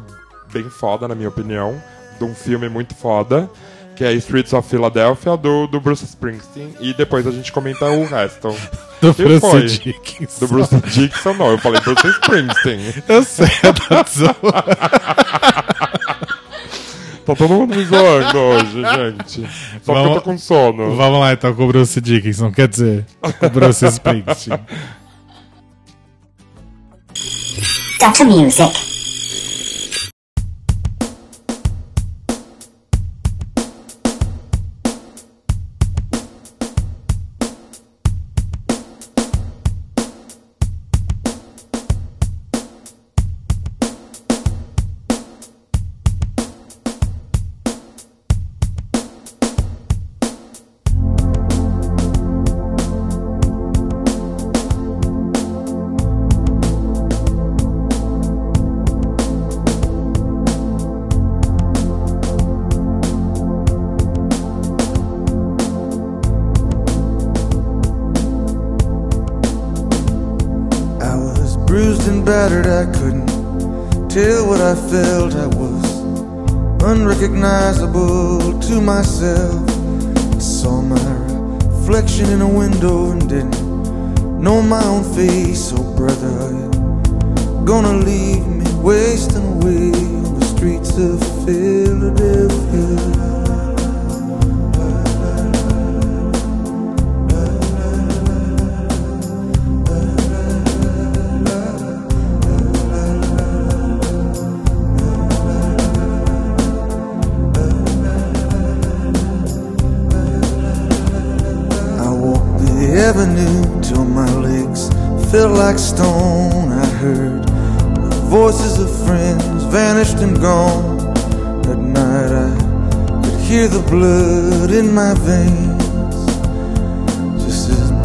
bem 0.51 0.69
foda, 0.69 1.07
na 1.07 1.15
minha 1.15 1.29
opinião, 1.29 1.81
de 2.17 2.23
um 2.25 2.35
filme 2.35 2.67
muito 2.67 2.93
foda, 2.93 3.49
que 4.01 4.05
é 4.05 4.13
Streets 4.13 4.51
of 4.53 4.67
Philadelphia, 4.67 5.37
do, 5.37 5.67
do 5.67 5.79
Bruce 5.79 6.03
Springsteen, 6.03 6.73
e 6.79 6.91
depois 6.91 7.27
a 7.27 7.31
gente 7.31 7.51
comenta 7.51 7.85
o 7.85 8.03
resto. 8.03 8.47
Do 8.99 9.13
Que 9.13 9.23
Bruce 9.23 9.39
foi? 9.41 9.65
Dickinson. 9.65 10.39
Do 10.39 10.47
Bruce 10.47 10.75
Dixon, 10.87 11.33
não, 11.35 11.51
eu 11.51 11.57
falei 11.59 11.81
Bruce 11.81 12.07
Springsteen. 12.07 12.93
Eu 13.07 13.23
sei, 13.23 13.47
eu 13.63 13.73
tô 13.73 14.09
zoando. 14.09 14.37
Tá 17.23 17.35
todo 17.35 17.53
mundo 17.53 17.75
me 17.75 17.85
zoando 17.85 18.37
hoje, 18.39 18.81
gente. 18.81 19.47
Só 19.83 19.93
porque 19.93 20.09
eu 20.09 20.13
tô 20.15 20.21
com 20.21 20.37
sono. 20.39 20.95
Vamos 20.95 21.19
lá 21.19 21.33
então 21.33 21.53
com 21.53 21.65
o 21.65 21.67
Bruce 21.67 22.01
Dickinson, 22.01 22.51
quer 22.51 22.67
dizer, 22.67 23.05
com 23.39 23.45
o 23.45 23.49
Bruce 23.51 23.85
Springsteen. 23.85 24.59
Dr. 27.99 28.25
Music. 28.25 28.90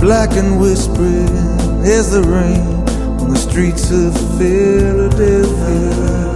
Black 0.07 0.31
and 0.37 0.61
whispering 0.61 1.27
as 1.85 2.13
the 2.13 2.23
rain 2.23 2.61
on 3.19 3.31
the 3.31 3.37
streets 3.37 3.91
of 3.91 4.15
Philadelphia. 4.39 6.36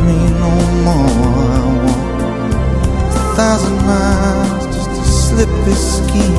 Me 0.00 0.18
no 0.42 0.50
more. 0.86 1.50
I 1.52 1.62
walk 1.84 2.06
a 3.14 3.36
thousand 3.36 3.78
miles 3.86 4.64
just 4.74 4.90
to 4.90 5.04
slip 5.04 5.52
this 5.64 5.82
skin. 5.98 6.34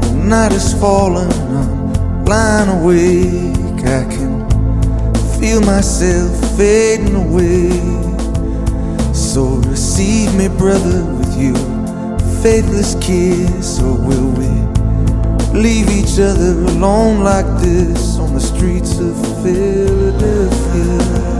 The 0.00 0.12
night 0.24 0.52
is 0.52 0.72
falling, 0.74 1.32
I'm 1.32 2.24
lying 2.24 2.70
awake. 2.80 3.84
I 3.84 4.04
can 4.04 4.32
feel 5.40 5.60
myself 5.62 6.30
fading 6.56 7.16
away. 7.16 7.70
So 9.12 9.42
receive 9.66 10.34
me, 10.34 10.48
brother, 10.48 11.04
with 11.16 11.34
your 11.40 11.56
faithless 12.42 12.94
kiss, 13.00 13.80
or 13.80 13.94
will 13.94 14.30
we 14.38 14.48
leave 15.58 15.88
each 15.90 16.18
other 16.20 16.52
alone 16.72 17.24
like 17.24 17.46
this 17.60 18.19
streets 18.60 18.98
of 18.98 19.16
Philadelphia? 19.42 21.39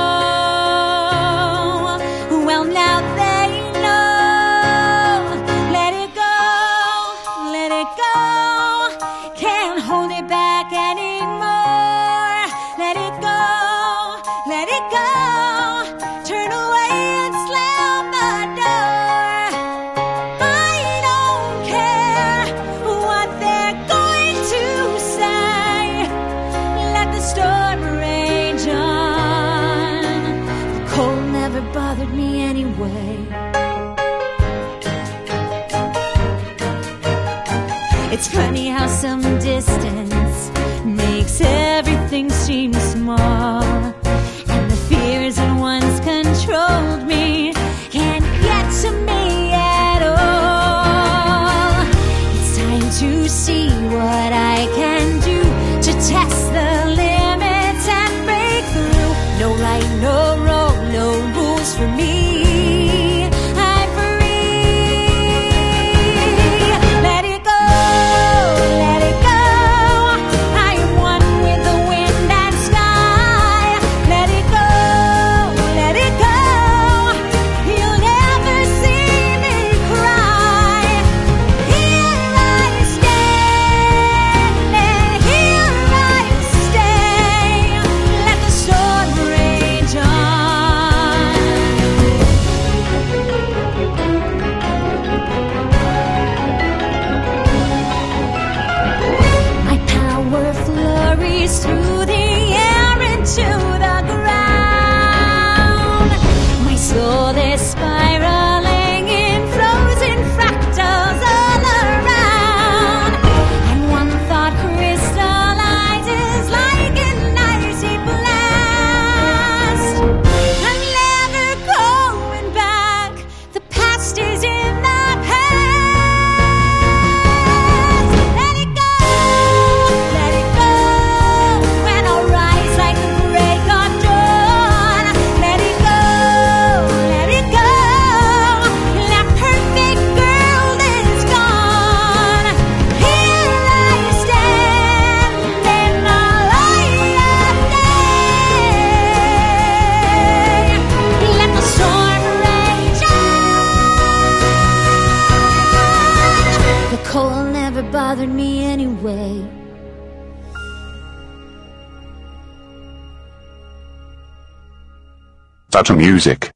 Data 165.71 165.93
Music. 165.93 166.49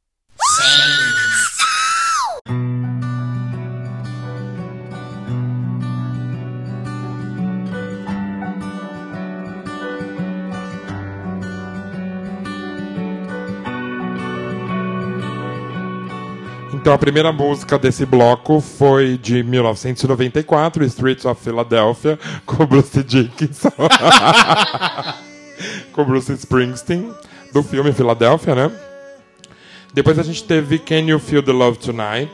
Então 16.73 16.93
a 16.93 16.97
primeira 16.97 17.31
música 17.31 17.79
desse 17.79 18.05
bloco 18.05 18.59
foi 18.59 19.17
de 19.17 19.41
1994, 19.41 20.83
Streets 20.83 21.23
of 21.23 21.41
Philadelphia, 21.41 22.19
com 22.45 22.65
Bruce 22.65 23.01
Dickinson. 23.01 23.71
com 25.93 26.03
Bruce 26.03 26.33
Springsteen, 26.33 27.13
do 27.53 27.63
filme 27.63 27.93
Philadelphia, 27.93 28.53
né? 28.53 28.84
Depois 29.95 30.19
a 30.19 30.23
gente 30.23 30.43
teve 30.43 30.77
Can 30.77 31.07
You 31.07 31.17
Feel 31.19 31.41
the 31.41 31.53
Love 31.53 31.77
Tonight, 31.77 32.29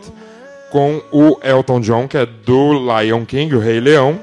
com 0.72 1.00
o 1.12 1.38
Elton 1.44 1.80
John, 1.80 2.08
que 2.08 2.18
é 2.18 2.26
do 2.26 2.74
Lion 2.74 3.24
King, 3.24 3.56
o 3.56 3.60
Rei 3.60 3.80
Leão. 3.80 4.20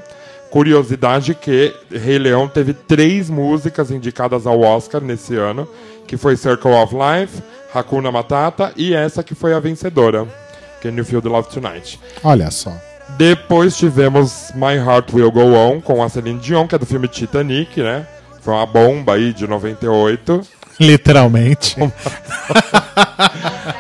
Curiosidade 0.51 1.36
que 1.36 1.72
Rei 1.89 2.18
Leão 2.18 2.49
teve 2.49 2.74
três 2.74 3.30
músicas 3.30 3.93
indicadas 3.93 4.45
ao 4.45 4.61
Oscar 4.61 5.01
nesse 5.01 5.36
ano, 5.36 5.68
que 6.05 6.16
foi 6.16 6.36
Circle 6.36 6.72
of 6.72 6.93
Life, 6.93 7.41
Hakuna 7.72 8.11
Matata 8.11 8.72
e 8.74 8.93
essa 8.93 9.22
que 9.22 9.36
foi 9.36 9.55
a 9.55 9.61
vencedora, 9.61 10.26
Can 10.82 10.97
You 10.97 11.05
Feel 11.05 11.22
the 11.22 11.28
Love 11.28 11.49
Tonight. 11.49 12.01
Olha 12.24 12.51
só. 12.51 12.72
Depois 13.16 13.76
tivemos 13.76 14.51
My 14.57 14.74
Heart 14.74 15.14
Will 15.14 15.30
Go 15.30 15.55
On 15.55 15.80
com 15.80 16.03
a 16.03 16.09
Celine 16.09 16.41
Dion, 16.41 16.66
que 16.66 16.74
é 16.74 16.78
do 16.78 16.86
filme 16.86 17.07
Titanic, 17.07 17.80
né? 17.80 18.05
Foi 18.41 18.53
uma 18.53 18.66
bomba 18.66 19.14
aí 19.14 19.32
de 19.32 19.47
98. 19.47 20.58
Literalmente. 20.81 21.76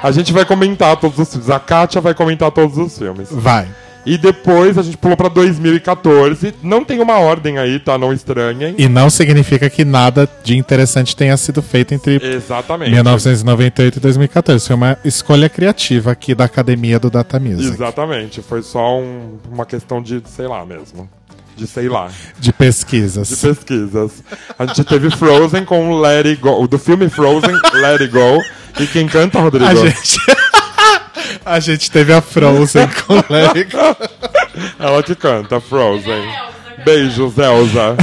A 0.02 0.10
gente 0.10 0.32
vai 0.32 0.44
comentar 0.44 0.96
todos 0.96 1.18
os 1.18 1.28
filmes. 1.30 1.50
A 1.50 1.58
Kátia 1.58 2.00
vai 2.00 2.14
comentar 2.14 2.50
todos 2.50 2.76
os 2.78 2.96
filmes. 2.98 3.28
Vai. 3.30 3.68
E 4.06 4.16
depois 4.16 4.78
a 4.78 4.82
gente 4.82 4.96
pulou 4.96 5.16
pra 5.18 5.28
2014. 5.28 6.54
Não 6.62 6.82
tem 6.82 6.98
uma 7.00 7.18
ordem 7.18 7.58
aí, 7.58 7.78
tá? 7.78 7.98
Não 7.98 8.10
estranhem. 8.12 8.74
E 8.78 8.88
não 8.88 9.10
significa 9.10 9.68
que 9.68 9.84
nada 9.84 10.26
de 10.42 10.56
interessante 10.56 11.14
tenha 11.14 11.36
sido 11.36 11.60
feito 11.60 11.92
entre 11.92 12.18
Exatamente. 12.24 12.90
1998 12.92 13.96
e 13.96 14.00
2014. 14.00 14.66
Foi 14.66 14.76
uma 14.76 14.96
escolha 15.04 15.48
criativa 15.50 16.12
aqui 16.12 16.34
da 16.34 16.44
Academia 16.44 16.98
do 16.98 17.10
Data 17.10 17.38
Music. 17.38 17.74
Exatamente. 17.74 18.40
Foi 18.40 18.62
só 18.62 18.98
um- 18.98 19.36
uma 19.50 19.66
questão 19.66 20.00
de, 20.00 20.22
sei 20.26 20.46
lá 20.46 20.64
mesmo. 20.64 21.08
De 21.58 21.66
sei 21.66 21.88
lá. 21.88 22.08
De 22.38 22.52
pesquisas. 22.52 23.28
De 23.28 23.36
pesquisas. 23.36 24.12
A 24.56 24.64
gente 24.66 24.84
teve 24.84 25.10
Frozen 25.10 25.64
com 25.64 25.98
Let 26.00 26.24
It 26.24 26.40
Go. 26.40 26.68
Do 26.68 26.78
filme 26.78 27.08
Frozen, 27.08 27.52
Let 27.74 28.00
It 28.00 28.08
Go. 28.12 28.40
E 28.78 28.86
quem 28.86 29.08
canta, 29.08 29.40
Rodrigo? 29.40 29.66
A 29.66 29.74
gente... 29.74 30.18
A 31.44 31.58
gente 31.60 31.90
teve 31.90 32.12
a 32.12 32.20
Frozen 32.20 32.88
com 33.06 33.14
Let 33.32 33.56
It 33.56 33.76
Go. 33.76 33.96
Ela 34.78 35.02
que 35.02 35.14
canta, 35.16 35.60
Frozen. 35.60 36.22
Beijos, 36.84 37.36
Elza. 37.36 37.96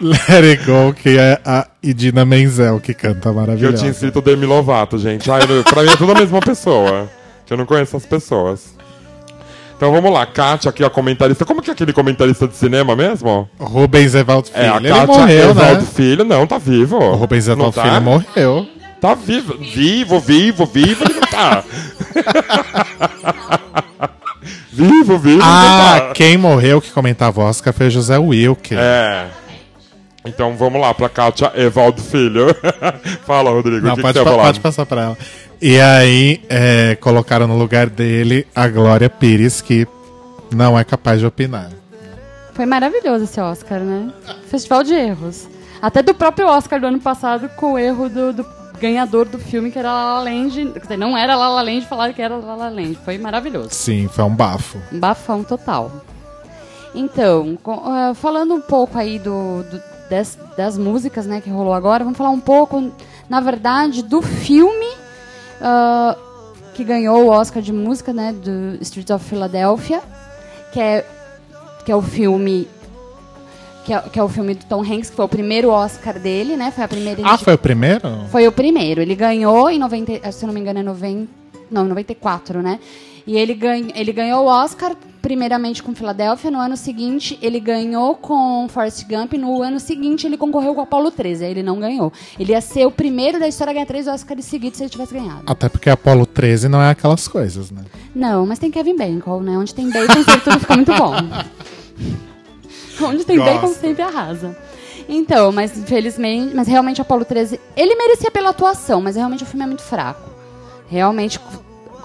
Let 0.00 0.44
It 0.44 0.64
Go, 0.64 0.94
que 0.94 1.18
é 1.18 1.40
a 1.44 1.66
Idina 1.82 2.24
Menzel 2.24 2.78
que 2.80 2.94
canta 2.94 3.20
Que 3.22 3.28
eu 3.28 3.34
maravilhosa. 3.34 3.78
tinha 3.78 3.90
inscrito 3.90 4.20
Demi 4.22 4.46
Lovato, 4.46 4.96
gente. 4.96 5.28
Ai, 5.30 5.40
pra 5.64 5.82
mim 5.82 5.90
é 5.90 5.96
tudo 5.96 6.12
a 6.12 6.14
mesma 6.14 6.40
pessoa. 6.40 7.10
Que 7.44 7.52
eu 7.52 7.56
não 7.56 7.66
conheço 7.66 7.96
as 7.96 8.06
pessoas. 8.06 8.75
Então 9.76 9.92
vamos 9.92 10.10
lá, 10.10 10.24
Kátia 10.24 10.70
aqui, 10.70 10.82
a 10.82 10.88
comentarista. 10.88 11.44
Como 11.44 11.60
que 11.60 11.68
é 11.70 11.72
aquele 11.74 11.92
comentarista 11.92 12.48
de 12.48 12.56
cinema 12.56 12.96
mesmo? 12.96 13.48
Rubens 13.58 14.14
Evaldo 14.14 14.48
Filho. 14.48 14.62
É, 14.64 14.68
a 14.70 14.76
Ele 14.76 14.88
Kátia 14.88 15.06
morreu, 15.06 15.50
Evaldo 15.50 15.80
né? 15.82 15.88
Filho. 15.94 16.24
Não, 16.24 16.46
tá 16.46 16.56
vivo. 16.58 16.96
O 16.96 17.14
Rubens 17.16 17.46
Evaldo 17.46 17.72
tá? 17.74 17.82
Filho 17.82 18.00
morreu. 18.00 18.66
Tá 19.00 19.14
vivo. 19.14 19.54
Vivo, 19.58 20.18
vivo, 20.18 20.64
vivo, 20.64 21.04
ele 21.04 21.14
não 21.20 21.26
tá. 21.28 21.62
vivo, 24.72 25.18
vivo, 25.18 25.42
Ah, 25.42 25.96
não 25.98 26.06
tá. 26.08 26.12
quem 26.14 26.36
morreu 26.38 26.80
que 26.80 26.90
comentava 26.90 27.42
Oscar 27.42 27.72
foi 27.74 27.90
José 27.90 28.16
Wilker. 28.18 28.78
É. 28.78 29.26
Então 30.26 30.56
vamos 30.56 30.80
lá 30.80 30.92
pra 30.92 31.08
Kátia 31.08 31.52
Evaldo 31.54 32.02
Filho. 32.02 32.46
Fala, 33.26 33.50
Rodrigo. 33.50 33.86
Não, 33.86 33.92
o 33.92 33.96
que, 33.96 34.02
que 34.02 34.02
pode, 34.02 34.12
você 34.14 34.18
ia 34.18 34.24
pa- 34.24 34.30
falar? 34.30 34.42
pode 34.44 34.60
passar 34.60 34.86
pra 34.86 35.02
ela. 35.02 35.18
E 35.60 35.80
aí, 35.80 36.42
é, 36.48 36.96
colocaram 36.96 37.46
no 37.46 37.56
lugar 37.56 37.88
dele 37.88 38.46
a 38.54 38.68
Glória 38.68 39.08
Pires, 39.08 39.60
que 39.60 39.86
não 40.54 40.78
é 40.78 40.84
capaz 40.84 41.20
de 41.20 41.26
opinar. 41.26 41.70
Foi 42.54 42.66
maravilhoso 42.66 43.24
esse 43.24 43.40
Oscar, 43.40 43.80
né? 43.80 44.10
Festival 44.48 44.82
de 44.82 44.94
erros. 44.94 45.48
Até 45.80 46.02
do 46.02 46.14
próprio 46.14 46.46
Oscar 46.48 46.80
do 46.80 46.86
ano 46.86 46.98
passado, 47.00 47.48
com 47.50 47.74
o 47.74 47.78
erro 47.78 48.08
do, 48.08 48.32
do 48.32 48.46
ganhador 48.80 49.26
do 49.26 49.38
filme, 49.38 49.70
que 49.70 49.78
era 49.78 49.92
La 49.92 50.14
La 50.14 50.22
Land. 50.24 50.70
Quer 50.72 50.80
dizer, 50.80 50.96
não 50.96 51.16
era 51.16 51.34
La 51.36 51.48
La 51.48 51.62
Land, 51.62 51.86
falaram 51.86 52.12
que 52.14 52.22
era 52.22 52.36
La 52.36 52.54
La 52.56 52.68
Land. 52.68 52.98
Foi 53.04 53.18
maravilhoso. 53.18 53.68
Sim, 53.72 54.08
foi 54.10 54.24
um 54.24 54.34
bafo. 54.34 54.78
Um 54.92 54.98
Bafão 54.98 55.44
total. 55.44 55.92
Então, 56.94 57.58
com- 57.62 57.82
ah, 57.84 58.12
falando 58.14 58.54
um 58.54 58.60
pouco 58.60 58.98
aí 58.98 59.18
do, 59.18 59.62
do- 59.64 59.82
das, 60.10 60.38
das 60.56 60.78
músicas 60.78 61.26
né, 61.26 61.40
que 61.40 61.50
rolou 61.50 61.72
agora, 61.74 62.04
vamos 62.04 62.16
falar 62.16 62.30
um 62.30 62.40
pouco, 62.40 62.90
na 63.28 63.40
verdade, 63.40 64.02
do 64.02 64.22
filme 64.22 64.86
ah, 65.60 66.16
que 66.74 66.84
ganhou 66.84 67.24
o 67.24 67.28
Oscar 67.28 67.62
de 67.62 67.72
música, 67.72 68.12
né, 68.12 68.32
do 68.32 68.76
Streets 68.82 69.10
of 69.10 69.24
Philadelphia, 69.24 70.02
que 70.72 70.80
é, 70.80 71.04
que 71.84 71.90
é 71.92 71.96
o 71.96 72.02
filme 72.02 72.68
que 73.84 73.94
é, 73.94 74.00
que 74.00 74.18
é 74.18 74.22
o 74.22 74.28
filme 74.28 74.54
do 74.54 74.64
Tom 74.64 74.82
Hanks, 74.82 75.10
que 75.10 75.16
foi 75.16 75.24
o 75.24 75.28
primeiro 75.28 75.70
Oscar 75.70 76.18
dele, 76.18 76.56
né? 76.56 76.72
Foi 76.72 76.82
a 76.82 76.88
primeira 76.88 77.22
Ah, 77.24 77.38
foi 77.38 77.54
o 77.54 77.58
primeiro? 77.58 78.02
foi 78.32 78.48
o 78.48 78.50
primeiro. 78.50 79.00
Ele 79.00 79.14
ganhou 79.14 79.70
em 79.70 79.78
90, 79.78 80.32
se 80.32 80.44
eu 80.44 80.48
não 80.48 80.54
me 80.54 80.58
engano 80.60 80.80
é 80.80 80.82
90, 80.82 81.28
não, 81.70 81.84
94, 81.84 82.60
né? 82.62 82.80
E 83.26 83.36
ele, 83.36 83.54
ganha, 83.54 83.92
ele 83.94 84.12
ganhou 84.12 84.44
o 84.44 84.46
Oscar 84.46 84.94
primeiramente 85.20 85.82
com 85.82 85.92
Filadélfia, 85.92 86.52
no 86.52 86.60
ano 86.60 86.76
seguinte 86.76 87.36
ele 87.42 87.58
ganhou 87.58 88.14
com 88.14 88.68
Forrest 88.68 89.04
Gump, 89.08 89.32
no 89.32 89.60
ano 89.60 89.80
seguinte 89.80 90.24
ele 90.24 90.36
concorreu 90.36 90.72
com 90.72 90.80
Apollo 90.80 91.10
13, 91.10 91.44
aí 91.44 91.50
ele 91.50 91.64
não 91.64 91.80
ganhou. 91.80 92.12
Ele 92.38 92.52
ia 92.52 92.60
ser 92.60 92.86
o 92.86 92.92
primeiro 92.92 93.40
da 93.40 93.48
história 93.48 93.72
a 93.72 93.74
ganhar 93.74 93.86
três 93.86 94.06
Oscars 94.06 94.44
seguidos 94.44 94.76
se 94.76 94.84
ele 94.84 94.90
tivesse 94.90 95.12
ganhado. 95.12 95.42
Até 95.44 95.68
porque 95.68 95.90
Apolo 95.90 96.24
13 96.26 96.68
não 96.68 96.80
é 96.80 96.90
aquelas 96.90 97.26
coisas, 97.26 97.72
né? 97.72 97.82
Não, 98.14 98.46
mas 98.46 98.60
tem 98.60 98.70
Kevin 98.70 98.96
Bacon, 98.96 99.40
né? 99.40 99.58
Onde 99.58 99.74
tem 99.74 99.90
bacon 99.90 100.22
sempre 100.22 100.40
tudo 100.42 100.60
fica 100.60 100.76
muito 100.76 100.94
bom. 100.94 101.14
Onde 103.04 103.24
tem 103.24 103.36
Gosto. 103.38 103.52
bacon 103.52 103.74
sempre 103.74 104.02
arrasa. 104.02 104.56
Então, 105.08 105.50
mas 105.50 105.76
infelizmente, 105.76 106.54
mas 106.54 106.68
realmente 106.68 107.00
Apolo 107.00 107.24
13, 107.24 107.60
ele 107.76 107.96
merecia 107.96 108.30
pela 108.30 108.50
atuação, 108.50 109.00
mas 109.00 109.16
realmente 109.16 109.42
o 109.42 109.46
filme 109.46 109.64
é 109.64 109.66
muito 109.66 109.82
fraco. 109.82 110.30
Realmente, 110.88 111.40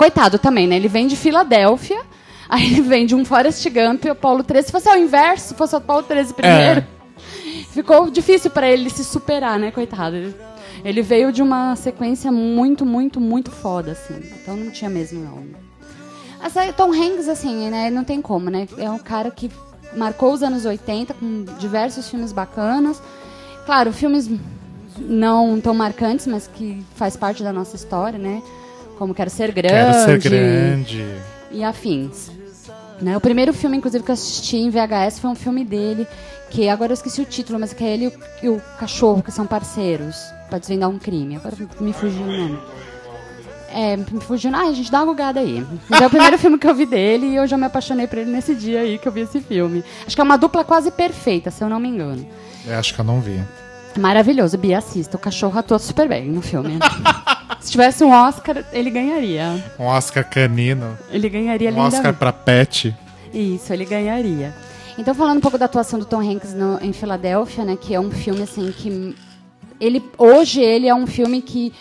coitado 0.01 0.39
também, 0.39 0.67
né? 0.67 0.77
Ele 0.77 0.87
vem 0.87 1.05
de 1.05 1.15
Filadélfia, 1.15 2.01
aí 2.49 2.65
ele 2.65 2.81
vem 2.81 3.05
de 3.05 3.13
um 3.13 3.23
Forrest 3.23 3.63
Gump, 3.69 4.03
Apolo 4.07 4.43
13, 4.43 4.65
se 4.65 4.71
fosse 4.71 4.89
ao 4.89 4.97
inverso, 4.97 5.49
se 5.49 5.53
fosse 5.53 5.75
Apolo 5.75 6.01
13 6.01 6.33
primeiro, 6.33 6.83
ficou 7.69 8.09
difícil 8.09 8.49
pra 8.49 8.67
ele 8.67 8.89
se 8.89 9.03
superar, 9.03 9.59
né, 9.59 9.69
coitado. 9.69 10.15
Ele, 10.15 10.35
ele 10.83 11.01
veio 11.03 11.31
de 11.31 11.43
uma 11.43 11.75
sequência 11.75 12.31
muito, 12.31 12.83
muito, 12.83 13.21
muito 13.21 13.51
foda, 13.51 13.91
assim. 13.91 14.19
Então 14.41 14.57
não 14.57 14.71
tinha 14.71 14.89
mesmo, 14.89 15.23
não. 15.23 15.45
Essa, 16.43 16.73
Tom 16.73 16.91
Hanks, 16.91 17.29
assim, 17.29 17.69
né, 17.69 17.91
não 17.91 18.03
tem 18.03 18.23
como, 18.23 18.49
né? 18.49 18.67
É 18.79 18.89
um 18.89 18.97
cara 18.97 19.29
que 19.29 19.51
marcou 19.95 20.33
os 20.33 20.41
anos 20.41 20.65
80 20.65 21.13
com 21.13 21.45
diversos 21.59 22.09
filmes 22.09 22.31
bacanas. 22.31 22.99
Claro, 23.67 23.93
filmes 23.93 24.27
não 24.97 25.61
tão 25.61 25.75
marcantes, 25.75 26.25
mas 26.25 26.47
que 26.47 26.83
faz 26.95 27.15
parte 27.15 27.43
da 27.43 27.53
nossa 27.53 27.75
história, 27.75 28.17
né? 28.17 28.41
Como 29.01 29.15
Quero 29.15 29.31
Ser 29.31 29.51
Grande. 29.51 29.73
Quero 29.73 30.05
ser 30.05 30.19
grande. 30.19 31.03
E 31.49 31.63
afins. 31.63 32.29
Né? 33.01 33.17
O 33.17 33.19
primeiro 33.19 33.51
filme, 33.51 33.75
inclusive, 33.75 34.03
que 34.03 34.11
eu 34.11 34.13
assisti 34.13 34.57
em 34.57 34.69
VHS 34.69 35.17
foi 35.17 35.31
um 35.31 35.33
filme 35.33 35.65
dele, 35.65 36.05
que 36.51 36.69
agora 36.69 36.91
eu 36.91 36.93
esqueci 36.93 37.19
o 37.19 37.25
título, 37.25 37.59
mas 37.59 37.73
que 37.73 37.83
é 37.83 37.95
ele 37.95 38.03
e 38.03 38.07
o, 38.09 38.13
e 38.43 38.49
o 38.49 38.61
cachorro, 38.77 39.23
que 39.23 39.31
são 39.31 39.47
parceiros, 39.47 40.15
pra 40.47 40.59
desvendar 40.59 40.87
um 40.87 40.99
crime. 40.99 41.35
Agora 41.35 41.55
me 41.79 41.93
fugiu 41.93 42.21
o 42.21 42.27
nome. 42.27 42.59
É, 43.73 43.97
me 43.97 44.21
fugiu. 44.21 44.51
Ai, 44.53 44.75
gente, 44.75 44.91
dá 44.91 44.99
uma 44.99 45.07
bugada 45.07 45.39
aí. 45.39 45.65
Mas 45.89 45.99
é 45.99 46.05
o 46.05 46.09
primeiro 46.11 46.37
filme 46.37 46.59
que 46.59 46.67
eu 46.67 46.75
vi 46.75 46.85
dele 46.85 47.25
e 47.25 47.35
eu 47.37 47.47
já 47.47 47.57
me 47.57 47.65
apaixonei 47.65 48.05
por 48.05 48.19
ele 48.19 48.29
nesse 48.29 48.53
dia 48.53 48.81
aí 48.81 48.99
que 48.99 49.07
eu 49.07 49.11
vi 49.11 49.21
esse 49.21 49.41
filme. 49.41 49.83
Acho 50.05 50.15
que 50.15 50.21
é 50.21 50.23
uma 50.23 50.37
dupla 50.37 50.63
quase 50.63 50.91
perfeita, 50.91 51.49
se 51.49 51.63
eu 51.63 51.69
não 51.69 51.79
me 51.79 51.89
engano. 51.89 52.23
Eu 52.67 52.77
acho 52.77 52.93
que 52.93 53.01
eu 53.01 53.05
não 53.05 53.19
vi. 53.19 53.41
Maravilhoso, 53.97 54.59
Bia 54.59 54.77
assista. 54.77 55.17
O 55.17 55.19
cachorro 55.19 55.57
atua 55.57 55.79
super 55.79 56.07
bem 56.07 56.29
no 56.29 56.43
filme. 56.43 56.77
se 57.61 57.71
tivesse 57.71 58.03
um 58.03 58.11
Oscar, 58.11 58.63
ele 58.73 58.89
ganharia. 58.89 59.63
Um 59.79 59.85
Oscar 59.85 60.27
canino. 60.27 60.97
Ele 61.09 61.29
ganharia 61.29 61.69
Um 61.69 61.71
lindamente. 61.73 61.95
Oscar 61.97 62.13
pra 62.13 62.33
pet. 62.33 62.95
Isso, 63.33 63.71
ele 63.71 63.85
ganharia. 63.85 64.53
Então, 64.97 65.13
falando 65.15 65.37
um 65.37 65.41
pouco 65.41 65.57
da 65.57 65.65
atuação 65.65 65.97
do 65.99 66.05
Tom 66.05 66.19
Hanks 66.21 66.53
no- 66.53 66.77
em 66.81 66.91
Filadélfia, 66.91 67.63
né, 67.63 67.77
que 67.79 67.93
é 67.95 67.99
um 67.99 68.11
filme 68.11 68.41
assim 68.41 68.71
que 68.71 69.15
ele 69.79 70.03
hoje 70.17 70.61
ele 70.61 70.87
é 70.87 70.93
um 70.93 71.07
filme 71.07 71.41
que 71.41 71.73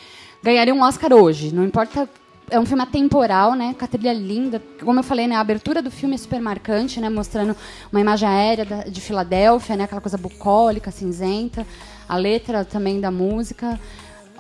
ganharia 0.43 0.75
um 0.75 0.83
Oscar 0.83 1.13
hoje, 1.13 1.53
não 1.55 1.65
importa 1.65 2.09
é 2.53 2.59
um 2.59 2.67
filme 2.67 2.83
atemporal, 2.83 3.55
né? 3.55 3.77
Com 3.79 3.85
a 3.85 3.89
trilha 3.89 4.13
linda. 4.13 4.61
Como 4.83 4.99
eu 4.99 5.05
falei, 5.05 5.29
né? 5.29 5.37
A 5.37 5.41
abertura 5.41 5.81
do 5.81 5.89
filme 5.91 6.17
é 6.17 6.19
super 6.19 6.41
marcante, 6.41 7.01
né? 7.01 7.09
Mostrando 7.09 7.55
uma 7.93 8.01
imagem 8.01 8.29
aérea 8.29 8.65
da- 8.65 8.83
de 8.83 9.01
Filadélfia, 9.01 9.77
né? 9.77 9.85
Aquela 9.85 10.01
coisa 10.01 10.19
bucólica, 10.19 10.91
cinzenta. 10.91 11.65
A 12.09 12.17
letra 12.17 12.65
também 12.65 13.01
da 13.01 13.09
música. 13.09 13.79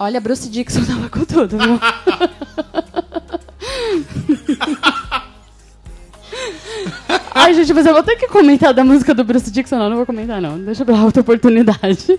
Olha, 0.03 0.19
Bruce 0.19 0.49
Dixon 0.49 0.83
tava 0.87 1.11
com 1.11 1.27
tudo, 1.27 1.59
viu? 1.59 1.79
Ai, 7.35 7.53
gente, 7.55 7.73
mas 7.75 7.85
eu 7.87 7.93
vou 7.93 8.03
ter 8.03 8.17
que 8.17 8.27
comentar 8.29 8.73
da 8.73 8.83
música 8.83 9.15
do 9.15 9.23
Bruce 9.25 9.51
Dixon. 9.51 9.77
Não, 9.77 9.91
não 9.91 9.97
vou 9.99 10.07
comentar, 10.07 10.41
não. 10.41 10.59
Deixa 10.59 10.87
pra 10.87 10.95
outra 11.05 11.21
oportunidade. 11.21 12.19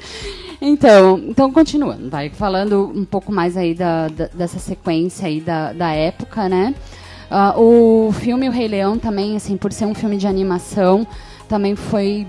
Então, 0.61 1.17
então 1.27 1.51
continuando, 1.51 2.07
vai 2.07 2.29
falando 2.29 2.91
um 2.95 3.03
pouco 3.03 3.31
mais 3.31 3.57
aí 3.57 3.73
da, 3.73 4.07
da- 4.09 4.27
dessa 4.27 4.59
sequência 4.59 5.25
aí 5.27 5.41
da, 5.41 5.73
da 5.73 5.91
época, 5.91 6.47
né? 6.47 6.75
Ah, 7.31 7.55
o 7.59 8.11
filme 8.11 8.47
O 8.47 8.51
Rei 8.51 8.67
Leão 8.67 8.95
também, 8.99 9.35
assim, 9.35 9.57
por 9.57 9.73
ser 9.73 9.85
um 9.87 9.95
filme 9.95 10.17
de 10.17 10.27
animação, 10.27 11.07
também 11.49 11.75
foi 11.75 12.27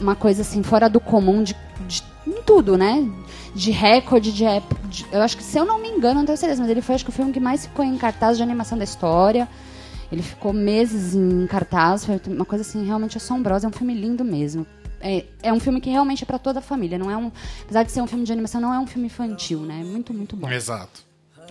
uma 0.00 0.16
coisa 0.16 0.42
assim 0.42 0.64
fora 0.64 0.90
do 0.90 0.98
comum 0.98 1.44
de, 1.44 1.54
de 1.86 2.02
em 2.26 2.42
tudo, 2.44 2.76
né? 2.76 3.08
De 3.54 3.70
recorde 3.70 4.32
de, 4.32 4.44
ép- 4.44 4.78
de- 4.88 5.06
eu 5.10 5.20
acho 5.22 5.36
que 5.36 5.42
se 5.42 5.58
eu 5.58 5.64
não 5.64 5.80
me 5.80 5.88
engano, 5.88 6.20
não 6.20 6.26
tenho 6.26 6.38
certeza, 6.38 6.60
mas 6.62 6.70
ele 6.70 6.80
foi 6.82 6.94
acho 6.94 7.04
que 7.04 7.10
o 7.10 7.12
filme 7.12 7.32
que 7.32 7.40
mais 7.40 7.66
ficou 7.66 7.84
em 7.84 7.96
cartaz 7.98 8.36
de 8.36 8.42
animação 8.42 8.78
da 8.78 8.84
história. 8.84 9.48
Ele 10.12 10.22
ficou 10.22 10.52
meses 10.52 11.14
em 11.14 11.46
cartaz, 11.46 12.04
foi 12.04 12.20
uma 12.28 12.44
coisa 12.44 12.62
assim 12.62 12.84
realmente 12.84 13.16
assombrosa, 13.16 13.66
é 13.66 13.68
um 13.68 13.72
filme 13.72 13.94
lindo 13.94 14.24
mesmo. 14.24 14.66
É, 15.00 15.24
é 15.42 15.52
um 15.52 15.58
filme 15.60 15.80
que 15.80 15.88
realmente 15.88 16.24
é 16.24 16.26
para 16.26 16.38
toda 16.38 16.58
a 16.58 16.62
família, 16.62 16.98
não 16.98 17.10
é 17.10 17.16
um, 17.16 17.30
apesar 17.62 17.84
de 17.84 17.92
ser 17.92 18.02
um 18.02 18.06
filme 18.06 18.24
de 18.24 18.32
animação, 18.32 18.60
não 18.60 18.74
é 18.74 18.78
um 18.78 18.86
filme 18.86 19.06
infantil, 19.06 19.60
né? 19.60 19.80
É 19.80 19.84
muito 19.84 20.12
muito 20.12 20.36
bom. 20.36 20.48
Exato. 20.50 21.02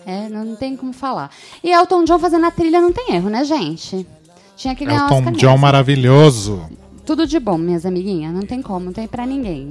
É, 0.06 0.30
não, 0.30 0.45
não 0.45 0.56
tem 0.56 0.76
como 0.78 0.93
falar. 0.93 1.32
E 1.64 1.72
Elton 1.72 2.04
John 2.04 2.20
fazendo 2.20 2.45
a 2.45 2.52
trilha 2.52 2.80
não 2.82 2.91
tem 2.93 3.16
erro, 3.16 3.30
né, 3.30 3.43
gente? 3.43 4.06
Tinha 4.56 4.76
que 4.76 4.86
ganhar 4.86 5.04
Elton 5.04 5.16
Oscar 5.20 5.34
John 5.34 5.47
mesmo. 5.52 5.58
maravilhoso. 5.62 6.70
Tudo 7.06 7.26
de 7.26 7.39
bom, 7.39 7.58
minhas 7.58 7.86
amiguinhas. 7.86 8.34
Não 8.34 8.41
tem 8.41 8.62
como, 8.62 8.86
não 8.86 8.93
tem 8.93 9.08
pra 9.08 9.26
ninguém. 9.26 9.70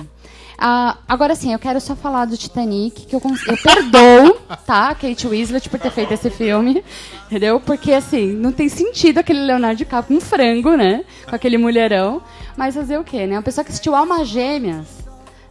Ah, 0.61 0.97
agora 1.09 1.37
sim, 1.37 1.53
eu 1.53 1.59
quero 1.59 1.81
só 1.81 1.95
falar 1.95 2.25
do 2.25 2.37
Titanic, 2.37 3.07
que 3.07 3.15
eu, 3.15 3.23
eu 3.47 3.57
perdoo, 3.63 4.35
tá, 4.67 4.93
Kate 4.93 5.29
Winslet 5.29 5.69
por 5.69 5.79
ter 5.79 5.93
feito 5.93 6.13
esse 6.13 6.29
filme, 6.31 6.83
entendeu? 7.27 7.61
Porque, 7.61 7.93
assim, 7.93 8.33
não 8.33 8.51
tem 8.51 8.69
sentido 8.69 9.19
aquele 9.19 9.39
Leonardo 9.39 9.77
DiCaprio 9.79 10.19
com 10.19 10.25
um 10.25 10.27
frango, 10.27 10.75
né? 10.75 11.05
Com 11.29 11.37
aquele 11.37 11.57
mulherão. 11.57 12.21
Mas 12.57 12.75
fazer 12.75 12.99
o 12.99 13.05
quê, 13.05 13.25
né? 13.25 13.37
Uma 13.37 13.43
pessoa 13.43 13.65
que 13.65 13.71
assistiu 13.71 13.95
Alma 13.95 14.25
Gêmeas, 14.25 14.89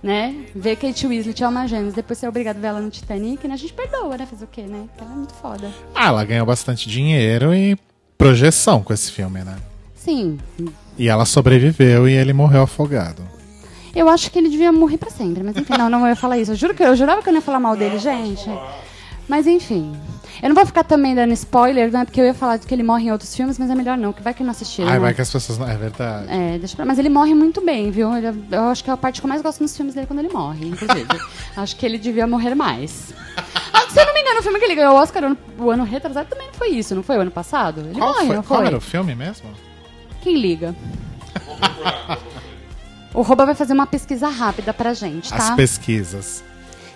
né? 0.03 0.35
Ver 0.53 0.75
Kate 0.75 1.07
Winslet 1.07 1.39
e 1.39 1.43
Alma 1.45 1.65
Gêmeas, 1.69 1.93
depois 1.93 2.19
ser 2.19 2.27
obrigado 2.27 2.57
a 2.57 2.59
ver 2.59 2.67
ela 2.67 2.81
no 2.81 2.89
Titanic, 2.89 3.47
né? 3.47 3.53
A 3.53 3.57
gente 3.57 3.71
perdoa, 3.71 4.17
né? 4.17 4.25
Fazer 4.25 4.43
o 4.43 4.49
quê, 4.51 4.63
né? 4.63 4.83
Porque 4.89 5.03
ela 5.05 5.13
é 5.13 5.15
muito 5.15 5.33
foda. 5.35 5.71
Ah, 5.95 6.07
ela 6.07 6.25
ganhou 6.25 6.45
bastante 6.45 6.89
dinheiro 6.89 7.55
e 7.55 7.77
projeção 8.17 8.83
com 8.83 8.93
esse 8.93 9.09
filme, 9.09 9.41
né? 9.41 9.55
Sim, 9.95 10.37
E 10.97 11.07
ela 11.07 11.23
sobreviveu 11.25 12.09
e 12.09 12.13
ele 12.13 12.33
morreu 12.33 12.63
afogado. 12.63 13.36
Eu 13.97 14.07
acho 14.09 14.29
que 14.31 14.37
ele 14.37 14.47
devia 14.49 14.71
morrer 14.71 14.97
pra 14.97 15.09
sempre, 15.09 15.43
mas 15.43 15.55
enfim, 15.57 15.73
não, 15.77 15.89
não 15.89 16.07
ia 16.07 16.15
falar 16.15 16.37
isso. 16.37 16.51
Eu 16.51 16.55
juro 16.55 16.73
que 16.75 16.83
eu 16.83 16.95
jurava 16.95 17.21
que 17.21 17.29
eu 17.29 17.33
não 17.33 17.39
ia 17.39 17.45
falar 17.45 17.59
mal 17.59 17.75
dele, 17.75 17.97
gente. 17.97 18.49
Mas 19.27 19.47
enfim. 19.47 19.93
Eu 20.41 20.49
não 20.49 20.55
vou 20.55 20.65
ficar 20.67 20.83
também 20.83 21.15
dando 21.15 21.33
spoiler, 21.33 21.91
né? 21.91 22.05
Porque 22.05 22.21
eu 22.21 22.25
ia 22.25 22.33
falar 22.33 22.57
de 22.57 22.67
que 22.67 22.73
ele 22.75 22.83
morre 22.83 23.05
em 23.07 23.11
outros 23.11 23.35
filmes, 23.35 23.57
mas 23.57 23.71
é 23.71 23.75
melhor 23.75 23.97
não, 23.97 24.13
que 24.13 24.21
vai 24.21 24.35
que 24.35 24.43
eu 24.43 24.45
não 24.45 24.51
assisti. 24.51 24.83
Ai, 24.83 24.91
né? 24.91 24.99
vai 24.99 25.13
que 25.15 25.21
as 25.21 25.31
pessoas 25.31 25.57
não. 25.57 25.67
É 25.67 25.75
verdade. 25.75 26.27
É, 26.29 26.59
deixa 26.59 26.75
pra... 26.75 26.85
Mas 26.85 26.99
ele 26.99 27.09
morre 27.09 27.33
muito 27.33 27.59
bem, 27.59 27.89
viu? 27.89 28.15
Ele- 28.15 28.27
eu 28.51 28.65
acho 28.65 28.83
que 28.83 28.89
é 28.91 28.93
a 28.93 28.97
parte 28.97 29.19
que 29.19 29.25
eu 29.25 29.29
mais 29.29 29.41
gosto 29.41 29.61
nos 29.61 29.75
filmes 29.75 29.95
dele 29.95 30.05
quando 30.05 30.19
ele 30.19 30.29
morre, 30.29 30.67
inclusive. 30.67 31.07
acho 31.57 31.75
que 31.75 31.85
ele 31.85 31.97
devia 31.97 32.27
morrer 32.27 32.53
mais. 32.53 33.11
Ah, 33.73 33.89
se 33.89 33.99
eu 33.99 34.05
não 34.05 34.13
me 34.13 34.21
engano, 34.21 34.39
o 34.39 34.43
filme 34.43 34.59
que 34.59 34.65
ele 34.65 34.75
ganhou 34.75 34.93
o 34.93 34.97
Oscar 34.97 35.23
o 35.23 35.25
ano, 35.25 35.37
o 35.57 35.71
ano 35.71 35.83
retrasado 35.83 36.29
também 36.29 36.45
não 36.47 36.53
foi 36.53 36.69
isso, 36.69 36.93
não 36.93 37.01
foi 37.01 37.17
o 37.17 37.21
ano 37.21 37.31
passado? 37.31 37.81
Ele 37.81 37.97
Qual, 37.99 38.13
morre, 38.13 38.27
foi, 38.27 38.35
não 38.35 38.43
qual 38.43 38.59
foi? 38.59 38.67
era 38.67 38.77
o 38.77 38.81
filme 38.81 39.15
mesmo? 39.15 39.49
Quem 40.21 40.37
liga? 40.39 40.75
O 43.13 43.21
Roba 43.21 43.45
vai 43.45 43.55
fazer 43.55 43.73
uma 43.73 43.87
pesquisa 43.87 44.27
rápida 44.27 44.73
pra 44.73 44.93
gente, 44.93 45.29
tá? 45.29 45.37
As 45.37 45.51
pesquisas. 45.51 46.43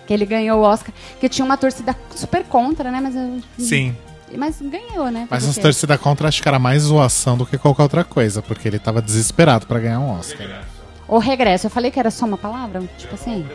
Que 0.06 0.12
ele 0.12 0.26
ganhou 0.26 0.60
o 0.60 0.62
Oscar, 0.62 0.92
que 1.20 1.28
tinha 1.28 1.44
uma 1.44 1.56
torcida 1.56 1.96
super 2.14 2.44
contra, 2.44 2.90
né? 2.90 3.00
Mas, 3.00 3.14
eu- 3.16 3.40
Sim. 3.58 3.96
mas 4.36 4.56
ganhou, 4.60 5.10
né? 5.10 5.26
Mas 5.30 5.48
as 5.48 5.56
torcida 5.56 5.96
contra 5.98 6.28
acho 6.28 6.42
que 6.42 6.48
era 6.48 6.58
mais 6.58 6.82
zoação 6.82 7.36
do 7.36 7.46
que 7.46 7.56
qualquer 7.58 7.82
outra 7.84 8.04
coisa, 8.04 8.42
porque 8.42 8.68
ele 8.68 8.78
tava 8.78 9.00
desesperado 9.02 9.66
pra 9.66 9.78
ganhar 9.78 10.00
um 10.00 10.18
Oscar. 10.18 10.64
O 11.08 11.18
regresso, 11.18 11.66
eu 11.66 11.70
falei 11.70 11.90
que 11.90 11.98
era 12.00 12.10
só 12.10 12.24
uma 12.26 12.38
palavra? 12.38 12.82
Tipo 12.98 13.14
assim? 13.14 13.46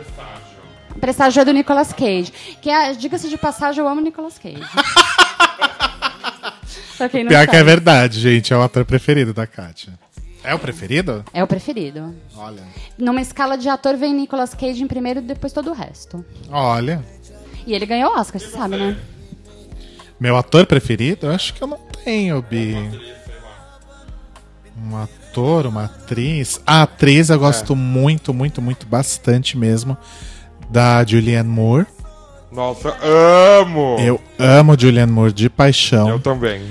O 0.94 0.98
presságio 0.98 1.40
é 1.40 1.44
do 1.44 1.52
Nicolas 1.52 1.92
Cage. 1.92 2.32
Que 2.60 2.70
é, 2.70 2.92
diga-se 2.92 3.28
de 3.28 3.36
passagem, 3.38 3.80
eu 3.80 3.88
amo 3.88 4.00
Nicolas 4.00 4.38
Cage. 4.38 4.62
pra 6.96 7.08
quem 7.08 7.24
não 7.24 7.28
Pior 7.28 7.38
sabe. 7.40 7.50
que 7.50 7.56
é 7.56 7.62
verdade, 7.62 8.20
gente. 8.20 8.52
É 8.52 8.56
o 8.56 8.62
ator 8.62 8.84
preferido 8.84 9.32
da 9.32 9.46
Kátia. 9.46 9.92
É 10.48 10.54
o 10.54 10.58
preferido? 10.58 11.22
É 11.34 11.44
o 11.44 11.46
preferido. 11.46 12.14
Olha. 12.34 12.62
Numa 12.96 13.20
escala 13.20 13.58
de 13.58 13.68
ator, 13.68 13.98
vem 13.98 14.14
Nicolas 14.14 14.54
Cage 14.54 14.82
em 14.82 14.86
primeiro 14.86 15.20
e 15.20 15.22
depois 15.22 15.52
todo 15.52 15.68
o 15.68 15.74
resto. 15.74 16.24
Olha. 16.50 17.04
E 17.66 17.74
ele 17.74 17.84
ganhou 17.84 18.14
o 18.14 18.18
Oscar, 18.18 18.40
você 18.40 18.48
sabe, 18.48 18.78
né? 18.78 18.96
Meu 20.18 20.38
ator 20.38 20.64
preferido? 20.64 21.26
Eu 21.26 21.32
acho 21.32 21.52
que 21.52 21.62
eu 21.62 21.68
não 21.68 21.76
tenho, 22.02 22.40
Bi. 22.40 22.74
Um 24.82 24.96
ator, 24.96 25.66
uma 25.66 25.84
atriz. 25.84 26.62
A 26.66 26.80
atriz 26.80 27.28
eu 27.28 27.38
gosto 27.38 27.76
muito, 27.76 28.32
muito, 28.32 28.62
muito, 28.62 28.86
bastante 28.86 29.54
mesmo. 29.54 29.98
Da 30.70 31.04
Julianne 31.04 31.50
Moore. 31.50 31.86
Nossa, 32.50 32.96
amo! 33.60 33.98
Eu 34.00 34.18
amo 34.38 34.80
Julianne 34.80 35.12
Moore 35.12 35.30
de 35.34 35.50
paixão. 35.50 36.08
Eu 36.08 36.18
também. 36.18 36.62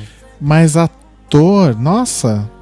Mas 0.41 0.75
ator, 0.75 1.75
nossa. 1.79 2.56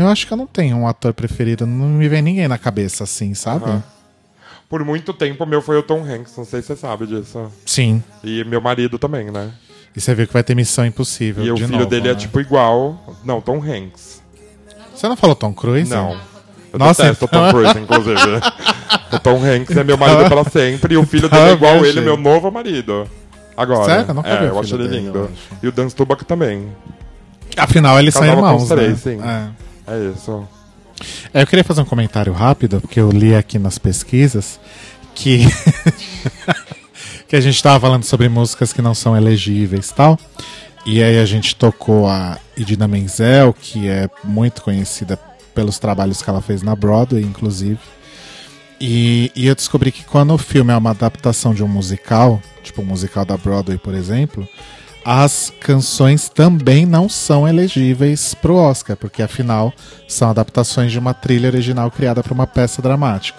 Eu 0.00 0.08
acho 0.08 0.26
que 0.26 0.32
eu 0.32 0.36
não 0.36 0.46
tenho 0.46 0.76
um 0.76 0.86
ator 0.86 1.12
preferido. 1.12 1.66
Não 1.66 1.86
me 1.88 2.08
vem 2.08 2.22
ninguém 2.22 2.46
na 2.48 2.56
cabeça 2.58 3.04
assim, 3.04 3.34
sabe? 3.34 3.64
Aham. 3.64 3.82
Por 4.68 4.84
muito 4.84 5.12
tempo, 5.14 5.44
o 5.44 5.46
meu 5.46 5.62
foi 5.62 5.78
o 5.78 5.82
Tom 5.82 6.02
Hanks, 6.04 6.36
não 6.36 6.44
sei 6.44 6.60
se 6.60 6.68
você 6.68 6.76
sabe 6.76 7.06
disso. 7.06 7.50
Sim. 7.64 8.02
E 8.22 8.44
meu 8.44 8.60
marido 8.60 8.98
também, 8.98 9.30
né? 9.30 9.50
E 9.96 10.00
você 10.00 10.14
viu 10.14 10.26
que 10.26 10.32
vai 10.32 10.42
ter 10.44 10.54
Missão 10.54 10.84
Impossível. 10.84 11.42
E 11.44 11.50
o 11.50 11.56
filho 11.56 11.70
novo, 11.70 11.86
dele 11.86 12.08
é 12.08 12.12
né? 12.12 12.18
tipo 12.18 12.38
igual. 12.38 13.16
Não, 13.24 13.40
Tom 13.40 13.62
Hanks. 13.62 14.22
Você 14.94 15.08
não 15.08 15.16
falou 15.16 15.34
Tom 15.34 15.54
Cruise? 15.54 15.90
Não. 15.90 16.20
Eu 16.70 16.78
Nossa, 16.78 17.02
detesto 17.02 17.24
o 17.24 17.28
Tom 17.28 17.48
Cruise, 17.50 17.78
inclusive. 17.80 18.20
o 19.10 19.18
Tom 19.18 19.42
Hanks 19.42 19.74
é 19.76 19.82
meu 19.82 19.96
marido 19.96 20.28
para 20.28 20.44
sempre 20.44 20.94
e 20.94 20.96
o 20.98 21.06
filho 21.06 21.28
dele 21.30 21.42
é 21.42 21.48
Ah, 21.48 21.52
igual 21.54 21.72
viajei. 21.74 21.90
ele, 21.92 22.00
meu 22.02 22.16
novo 22.18 22.50
marido. 22.52 23.08
Agora. 23.56 23.84
Sério? 23.86 24.04
Eu 24.08 24.14
nunca 24.14 24.28
é, 24.28 24.48
eu 24.48 24.60
acho 24.60 24.74
ele 24.74 24.86
dele, 24.86 25.00
lindo. 25.06 25.18
eu 25.18 25.24
acho. 25.24 25.64
E 25.64 25.68
o 25.68 25.72
Dan 25.72 25.88
Stubach 25.88 26.24
também. 26.26 26.68
Afinal, 27.56 27.98
eles 27.98 28.12
são 28.12 28.22
com 28.22 28.28
irmãos, 28.28 28.62
os 28.64 28.68
três, 28.68 29.04
né? 29.04 29.14
sim. 29.14 29.20
É. 29.22 29.67
É 29.88 30.12
isso. 30.12 30.46
É, 31.32 31.42
Eu 31.42 31.46
queria 31.46 31.64
fazer 31.64 31.80
um 31.80 31.86
comentário 31.86 32.32
rápido, 32.32 32.80
porque 32.80 33.00
eu 33.00 33.10
li 33.10 33.34
aqui 33.34 33.58
nas 33.58 33.78
pesquisas 33.78 34.60
que 35.14 35.40
que 37.26 37.36
a 37.36 37.40
gente 37.40 37.56
estava 37.56 37.78
falando 37.78 38.04
sobre 38.04 38.28
músicas 38.28 38.72
que 38.72 38.80
não 38.82 38.94
são 38.94 39.16
elegíveis 39.16 39.90
tal. 39.90 40.18
E 40.86 41.02
aí 41.02 41.18
a 41.18 41.24
gente 41.26 41.54
tocou 41.54 42.08
a 42.08 42.38
Idina 42.56 42.88
Menzel, 42.88 43.52
que 43.52 43.88
é 43.88 44.08
muito 44.24 44.62
conhecida 44.62 45.18
pelos 45.54 45.78
trabalhos 45.78 46.22
que 46.22 46.30
ela 46.30 46.40
fez 46.40 46.62
na 46.62 46.74
Broadway, 46.74 47.22
inclusive. 47.22 47.78
E, 48.80 49.30
e 49.34 49.46
eu 49.46 49.54
descobri 49.54 49.90
que 49.90 50.04
quando 50.04 50.32
o 50.32 50.38
filme 50.38 50.72
é 50.72 50.76
uma 50.76 50.90
adaptação 50.90 51.52
de 51.52 51.62
um 51.64 51.68
musical, 51.68 52.40
tipo 52.62 52.80
um 52.80 52.84
musical 52.84 53.24
da 53.24 53.36
Broadway, 53.36 53.76
por 53.76 53.92
exemplo, 53.92 54.48
as 55.10 55.50
canções 55.58 56.28
também 56.28 56.84
não 56.84 57.08
são 57.08 57.48
elegíveis 57.48 58.34
para 58.34 58.52
o 58.52 58.56
Oscar, 58.56 58.94
porque 58.94 59.22
afinal 59.22 59.72
são 60.06 60.28
adaptações 60.28 60.92
de 60.92 60.98
uma 60.98 61.14
trilha 61.14 61.48
original 61.48 61.90
criada 61.90 62.22
para 62.22 62.34
uma 62.34 62.46
peça 62.46 62.82
dramática. 62.82 63.38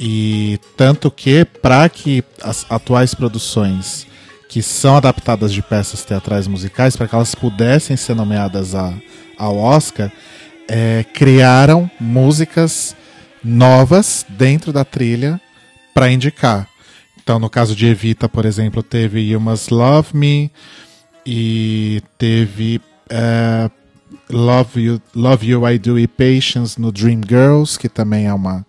E 0.00 0.58
tanto 0.74 1.10
que, 1.10 1.44
para 1.44 1.86
que 1.90 2.24
as 2.42 2.64
atuais 2.70 3.12
produções 3.12 4.06
que 4.48 4.62
são 4.62 4.96
adaptadas 4.96 5.52
de 5.52 5.60
peças 5.60 6.06
teatrais 6.06 6.46
musicais, 6.46 6.96
para 6.96 7.06
que 7.06 7.14
elas 7.14 7.34
pudessem 7.34 7.94
ser 7.94 8.16
nomeadas 8.16 8.74
a, 8.74 8.94
ao 9.36 9.58
Oscar, 9.58 10.10
é, 10.66 11.04
criaram 11.12 11.90
músicas 12.00 12.96
novas 13.44 14.24
dentro 14.26 14.72
da 14.72 14.86
trilha 14.86 15.38
para 15.92 16.10
indicar. 16.10 16.66
Então, 17.22 17.38
no 17.38 17.48
caso 17.48 17.76
de 17.76 17.86
Evita, 17.86 18.28
por 18.28 18.44
exemplo, 18.44 18.82
teve 18.82 19.20
You 19.20 19.40
Must 19.40 19.72
Love 19.72 20.08
Me 20.12 20.50
e 21.24 22.02
teve 22.18 22.80
é, 23.08 23.70
Love, 24.28 24.80
you, 24.80 25.02
Love 25.14 25.46
You 25.46 25.68
I 25.68 25.78
Do 25.78 25.98
e 25.98 26.08
Patience 26.08 26.80
no 26.80 26.90
Dream 26.90 27.20
Girls, 27.26 27.78
que 27.78 27.88
também 27.88 28.26
é 28.26 28.34
uma, 28.34 28.66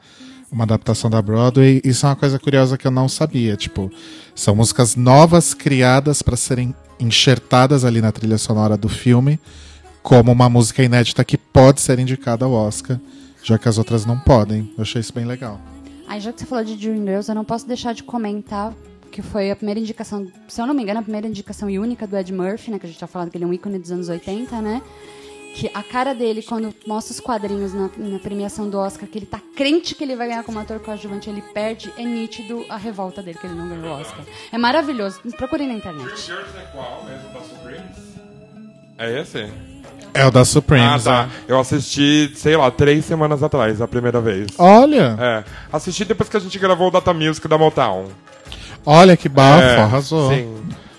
uma 0.52 0.66
adaptação 0.66 1.10
da 1.10 1.20
Broadway. 1.20 1.82
Isso 1.84 2.06
é 2.06 2.10
uma 2.10 2.16
coisa 2.16 2.38
curiosa 2.38 2.78
que 2.78 2.86
eu 2.86 2.92
não 2.92 3.10
sabia. 3.10 3.58
Tipo, 3.58 3.92
são 4.36 4.56
músicas 4.56 4.96
novas 4.96 5.56
criadas 5.56 6.22
para 6.22 6.38
serem 6.38 6.76
enxertadas 7.00 7.84
ali 7.84 8.02
na 8.02 8.12
trilha 8.12 8.38
sonora 8.38 8.78
do 8.78 8.88
filme, 8.88 9.40
como 10.04 10.32
uma 10.32 10.48
música 10.48 10.84
inédita 10.84 11.24
que 11.26 11.38
pode 11.40 11.82
ser 11.82 11.98
indicada 11.98 12.46
ao 12.46 12.52
Oscar, 12.52 13.00
já 13.44 13.58
que 13.58 13.68
as 13.68 13.80
outras 13.80 14.06
não 14.06 14.20
podem. 14.20 14.72
Eu 14.78 14.84
achei 14.84 15.02
isso 15.02 15.14
bem 15.14 15.26
legal. 15.26 15.60
Aí, 16.14 16.22
já 16.22 16.32
que 16.32 16.40
você 16.40 16.46
falou 16.46 16.64
de 16.64 16.76
Dream 16.76 16.98
Girls, 16.98 17.28
eu 17.28 17.34
não 17.34 17.44
posso 17.44 17.68
deixar 17.68 17.92
de 17.92 18.04
comentar 18.04 18.72
que 19.12 19.24
foi 19.24 19.50
a 19.50 19.56
primeira 19.56 19.80
indicação, 19.80 20.32
se 20.48 20.62
eu 20.62 20.68
não 20.68 20.74
me 20.76 20.84
engano, 20.84 21.00
a 21.00 21.02
primeira 21.02 21.26
indicação 21.26 21.68
e 21.68 21.80
única 21.80 22.06
do 22.06 22.16
Ed 22.16 22.32
Murphy, 22.32 22.70
né? 22.70 22.78
Que 22.78 22.86
a 22.86 22.90
gente 22.90 23.00
tá 23.00 23.08
falando 23.08 23.32
que 23.32 23.38
ele 23.38 23.46
é 23.46 23.48
um 23.48 23.54
ícone 23.54 23.80
dos 23.80 23.92
anos 23.92 24.10
80, 24.10 24.62
né? 24.62 24.84
Que 25.56 25.72
a 25.74 25.82
cara 25.82 26.14
dele, 26.14 26.44
quando 26.44 26.72
mostra 26.86 27.14
os 27.14 27.20
quadrinhos 27.20 27.74
na, 27.74 27.90
na 27.98 28.20
premiação 28.20 28.70
do 28.70 28.78
Oscar, 28.78 29.10
que 29.10 29.18
ele 29.18 29.26
tá 29.26 29.42
crente 29.56 29.96
que 29.96 30.04
ele 30.04 30.16
vai 30.16 30.28
ganhar 30.28 30.44
como 30.44 30.60
ator 30.60 30.80
coadjuvante, 30.80 31.32
ele 31.32 31.42
perde, 31.42 31.92
é 31.98 32.04
nítido 32.04 32.64
a 32.70 32.78
revolta 32.78 33.24
dele 33.24 33.40
que 33.40 33.48
ele 33.48 33.56
não 33.56 33.68
ganhou 33.68 33.98
o 33.98 34.00
Oscar. 34.00 34.24
É 34.52 34.58
maravilhoso. 34.60 35.20
Procurem 35.36 35.68
na 35.68 35.74
internet. 35.74 36.32
é 36.32 36.66
qual 36.72 37.04
mesmo? 37.06 37.30
É 39.00 39.20
esse? 39.20 39.73
É 40.14 40.26
o 40.26 40.32
da 40.32 40.42
Ah, 40.42 40.46
Supremes. 40.46 41.04
tá. 41.04 41.24
né? 41.24 41.30
Eu 41.48 41.60
assisti, 41.60 42.32
sei 42.36 42.56
lá, 42.56 42.70
três 42.70 43.04
semanas 43.06 43.42
atrás, 43.42 43.82
a 43.82 43.88
primeira 43.88 44.22
vez. 44.22 44.48
Olha, 44.58 45.16
É, 45.20 45.44
assisti 45.72 46.06
depois 46.06 46.30
que 46.30 46.38
a 46.38 46.40
gente 46.40 46.58
gravou 46.60 46.88
o 46.88 46.92
Data 46.92 47.14
Music 47.14 47.48
da 47.48 47.58
Motown. 47.58 48.06
olha 48.86 49.18
que 49.18 49.28
bafo, 49.28 49.64
é, 49.64 49.78
arrasou. 49.78 50.30
Sim. 50.30 50.56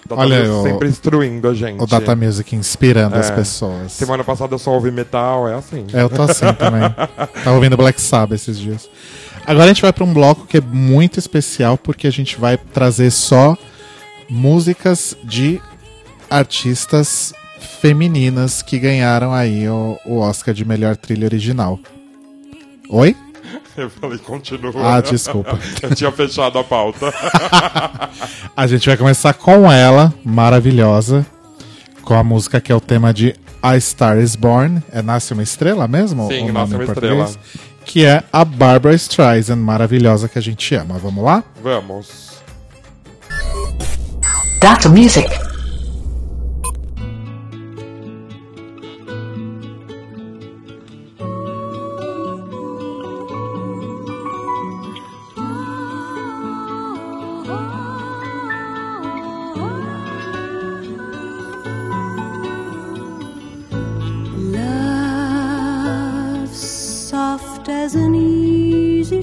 Data 0.06 0.20
Olha, 0.20 0.38
Music 0.40 0.54
o- 0.56 0.62
sempre 0.64 0.88
instruindo 0.88 1.48
a 1.48 1.54
gente. 1.54 1.82
O 1.82 1.86
Data 1.86 2.14
Music 2.14 2.54
inspirando 2.54 3.16
as 3.16 3.30
É. 3.30 3.34
pessoas. 3.34 3.92
Semana 3.92 4.22
passada 4.24 4.54
eu 4.54 4.58
só 4.58 4.72
ouvi 4.72 4.90
metal, 4.90 5.48
é 5.48 5.54
assim. 5.54 5.86
É, 5.94 6.02
eu 6.02 6.10
tô 6.10 6.22
assim 6.22 6.52
também. 6.54 6.82
Tava 7.42 7.52
ouvindo 7.56 7.76
Black 7.76 7.98
Sabbath 8.00 8.34
esses 8.34 8.58
dias. 8.58 8.88
Agora 9.46 9.64
a 9.64 9.68
gente 9.68 9.80
vai 9.82 9.92
pra 9.92 10.04
um 10.04 10.12
bloco 10.12 10.46
que 10.46 10.58
é 10.58 10.60
muito 10.60 11.18
especial 11.18 11.78
porque 11.78 12.06
a 12.06 12.10
gente 12.10 12.38
vai 12.38 12.56
trazer 12.58 13.10
só 13.10 13.56
músicas 14.28 15.16
de 15.24 15.60
artistas 16.28 17.32
femininas 17.64 18.62
que 18.62 18.78
ganharam 18.78 19.32
aí 19.32 19.68
o, 19.68 19.98
o 20.04 20.18
Oscar 20.18 20.54
de 20.54 20.64
melhor 20.64 20.96
trilha 20.96 21.26
original. 21.26 21.78
Oi? 22.88 23.16
Eu 23.76 23.90
falei, 23.90 24.18
continua. 24.18 24.72
Ah, 24.76 25.00
desculpa. 25.00 25.58
eu 25.82 25.94
tinha 25.94 26.12
fechado 26.12 26.58
a 26.58 26.64
pauta. 26.64 27.12
A 28.56 28.66
gente 28.68 28.86
vai 28.86 28.96
começar 28.96 29.34
com 29.34 29.70
ela, 29.70 30.14
maravilhosa, 30.24 31.26
com 32.02 32.14
a 32.14 32.22
música 32.22 32.60
que 32.60 32.70
é 32.70 32.74
o 32.74 32.80
tema 32.80 33.12
de 33.12 33.34
A 33.60 33.78
Star 33.80 34.18
Is 34.18 34.36
Born. 34.36 34.80
É 34.92 35.02
Nasce 35.02 35.32
uma 35.32 35.42
Estrela 35.42 35.88
mesmo? 35.88 36.28
Sim, 36.28 36.50
o 36.50 36.52
nome 36.52 36.52
Nasce 36.52 36.74
uma? 36.74 36.84
Estrela. 36.84 37.30
Que 37.84 38.04
é 38.06 38.22
a 38.32 38.44
Barbara 38.44 38.94
Streisand, 38.94 39.56
maravilhosa 39.56 40.28
que 40.28 40.38
a 40.38 40.42
gente 40.42 40.74
ama. 40.74 40.96
Vamos 40.96 41.24
lá? 41.24 41.42
Vamos. 41.62 42.38
Dr. 44.60 44.88
Music. 44.88 45.53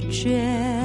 绝。 0.10 0.81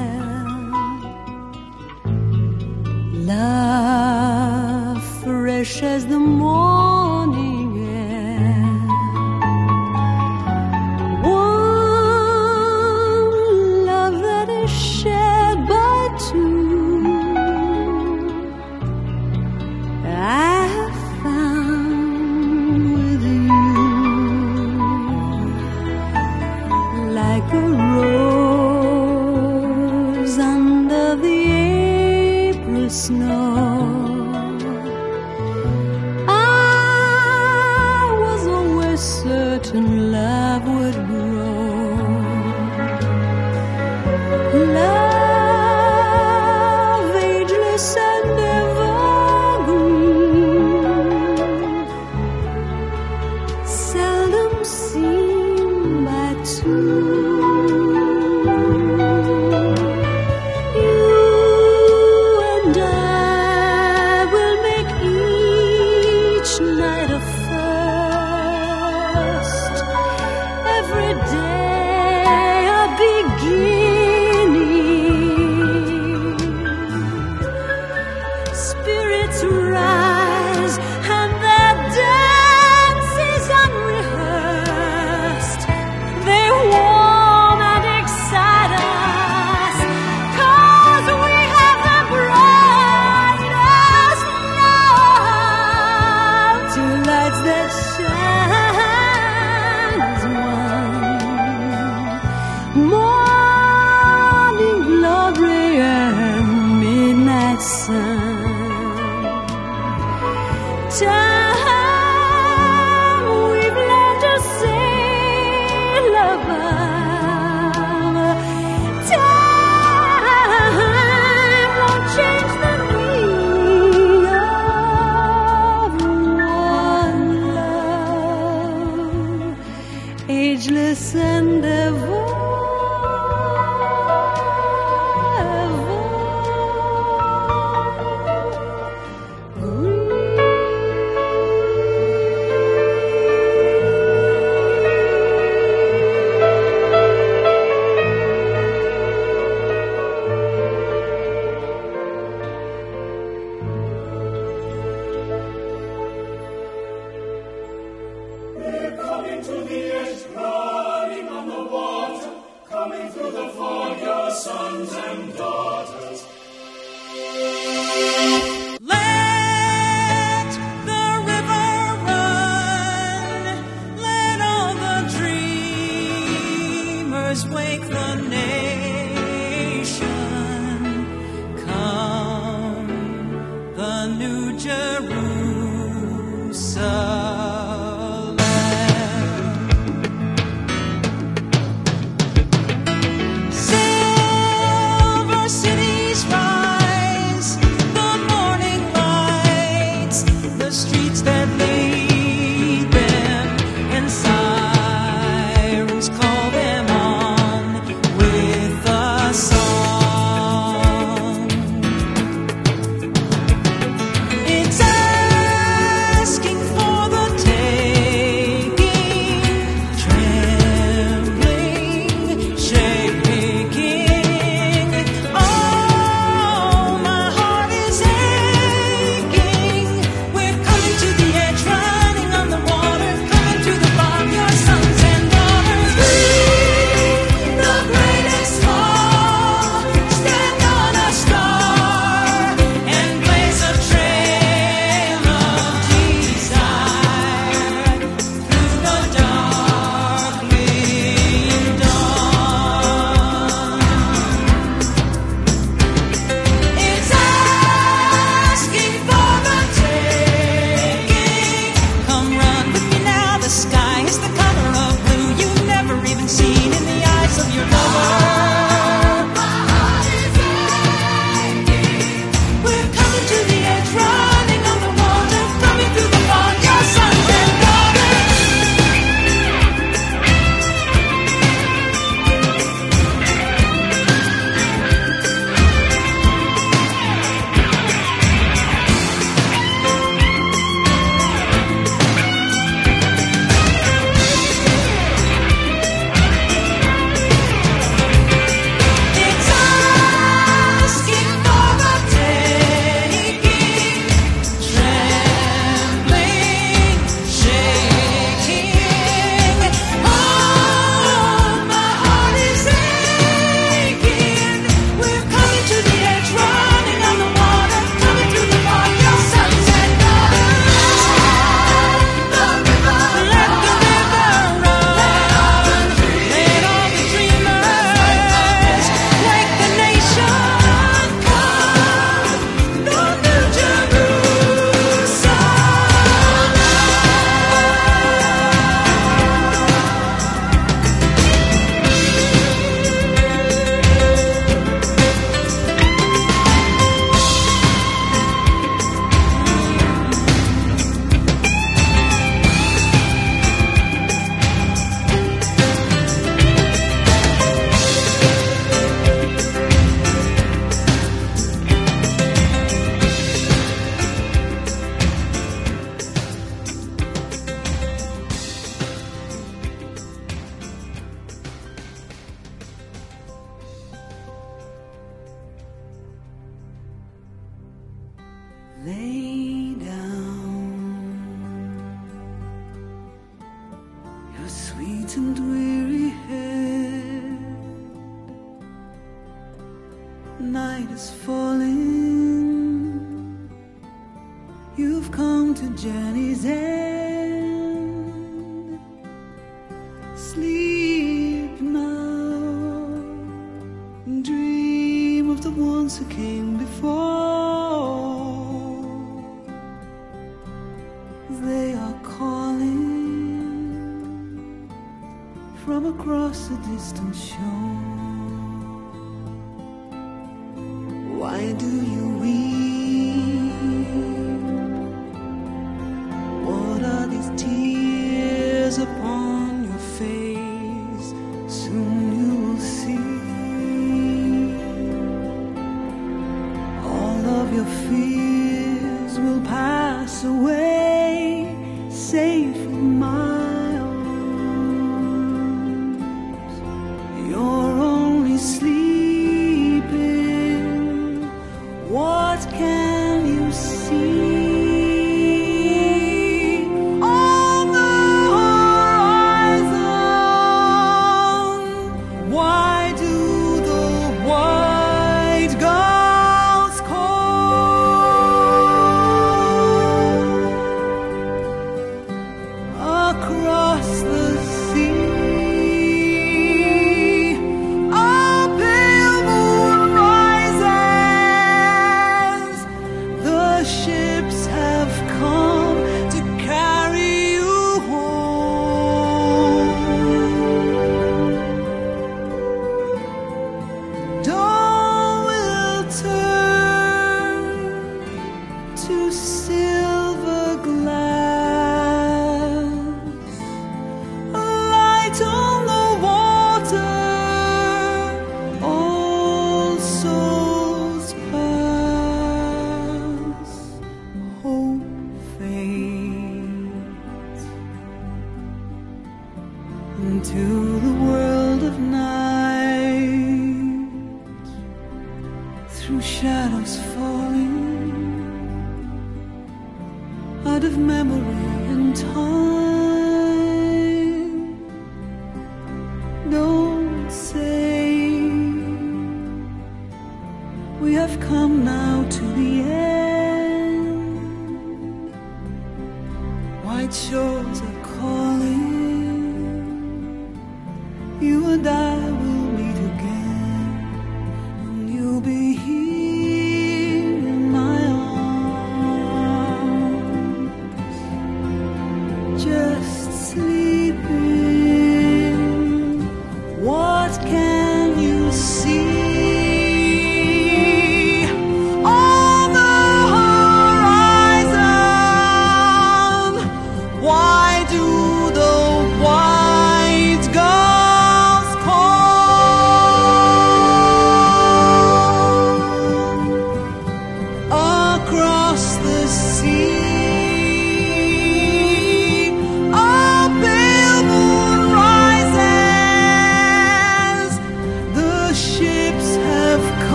sleep. 448.38 448.87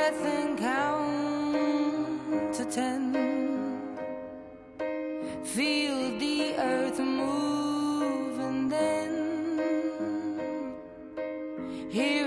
breath 0.00 0.24
and 0.24 0.58
count 0.58 2.54
to 2.54 2.64
ten. 2.64 3.02
Feel 5.44 6.18
the 6.18 6.54
earth 6.56 6.98
move 7.00 8.38
and 8.48 8.72
then 8.72 9.12
hear. 11.90 12.19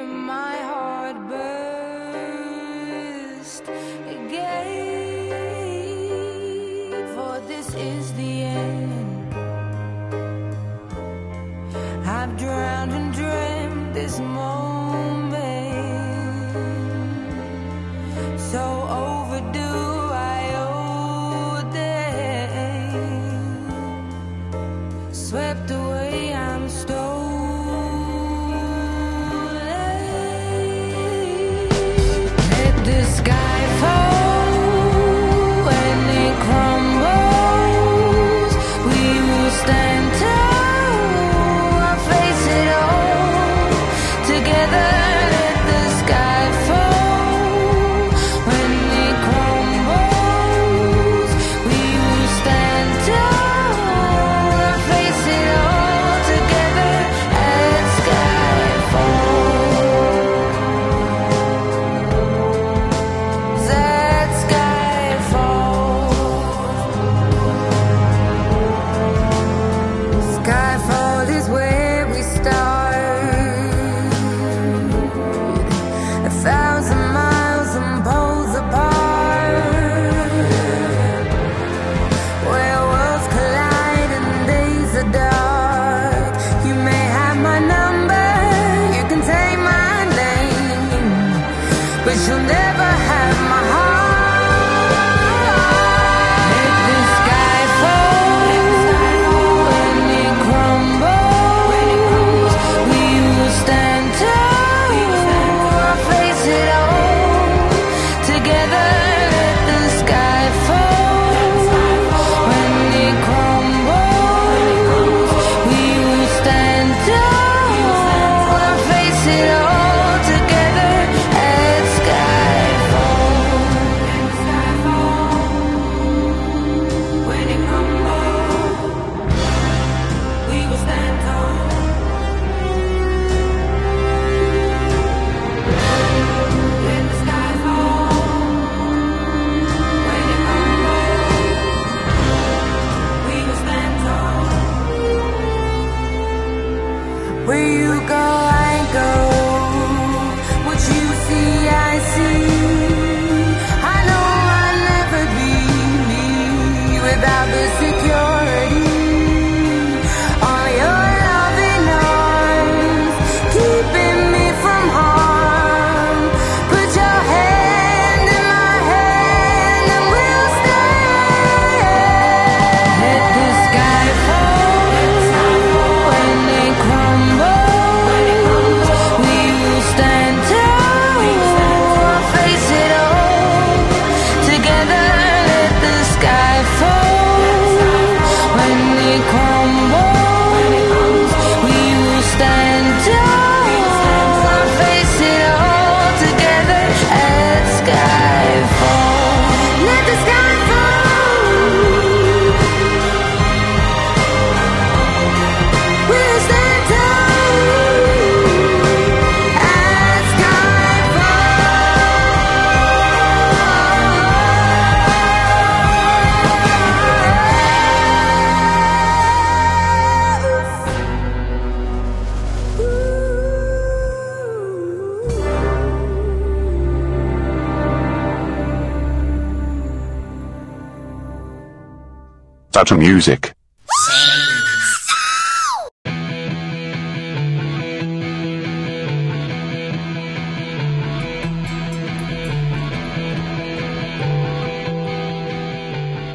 Data 232.84 232.98
Music. 232.98 233.50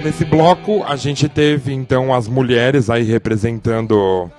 Nesse 0.03 0.25
bloco, 0.25 0.83
a 0.85 0.97
gente 0.97 1.29
teve 1.29 1.75
então 1.75 2.15
as 2.15 2.27
mulheres 2.27 2.89
aí 2.89 3.03
representando 3.03 4.31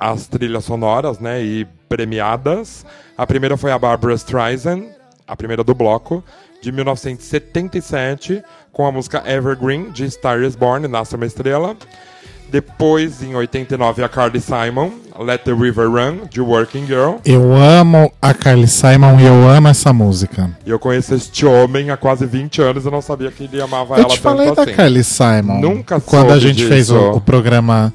as 0.00 0.26
trilhas 0.26 0.64
sonoras, 0.64 1.18
né, 1.18 1.42
e 1.42 1.66
premiadas. 1.90 2.86
A 3.18 3.26
primeira 3.26 3.58
foi 3.58 3.70
a 3.70 3.78
Barbara 3.78 4.14
Streisand, 4.14 4.86
a 5.26 5.36
primeira 5.36 5.62
do 5.62 5.74
bloco, 5.74 6.24
de 6.60 6.70
1977, 6.72 8.42
com 8.72 8.86
a 8.86 8.92
música 8.92 9.22
Evergreen, 9.26 9.90
de 9.90 10.08
Star 10.10 10.40
is 10.42 10.54
Born, 10.54 10.86
Nasce 10.88 11.14
uma 11.14 11.26
Estrela. 11.26 11.76
Depois, 12.50 13.22
em 13.22 13.34
89, 13.36 14.02
a 14.02 14.08
Carly 14.08 14.40
Simon, 14.40 14.90
Let 15.20 15.42
the 15.44 15.52
River 15.52 15.88
Run, 15.88 16.26
de 16.28 16.40
Working 16.40 16.84
Girl. 16.84 17.14
Eu 17.24 17.54
amo 17.54 18.12
a 18.20 18.34
Carly 18.34 18.66
Simon 18.66 19.20
e 19.20 19.24
eu 19.24 19.48
amo 19.48 19.68
essa 19.68 19.92
música. 19.92 20.50
E 20.66 20.70
eu 20.70 20.78
conheço 20.78 21.14
este 21.14 21.46
homem 21.46 21.90
há 21.90 21.96
quase 21.96 22.26
20 22.26 22.60
anos 22.60 22.84
e 22.84 22.90
não 22.90 23.00
sabia 23.00 23.30
que 23.30 23.44
ele 23.44 23.62
amava 23.62 23.94
Eu 23.94 24.00
ela 24.00 24.08
te 24.08 24.20
tanto 24.20 24.22
falei 24.22 24.52
da 24.54 24.62
assim. 24.62 24.72
Carly 24.72 25.04
Simon. 25.04 25.60
Nunca 25.60 26.00
Quando 26.00 26.32
a 26.32 26.40
gente 26.40 26.66
fez 26.66 26.90
o, 26.90 26.94
disso. 26.98 27.10
o 27.12 27.20
programa 27.20 27.94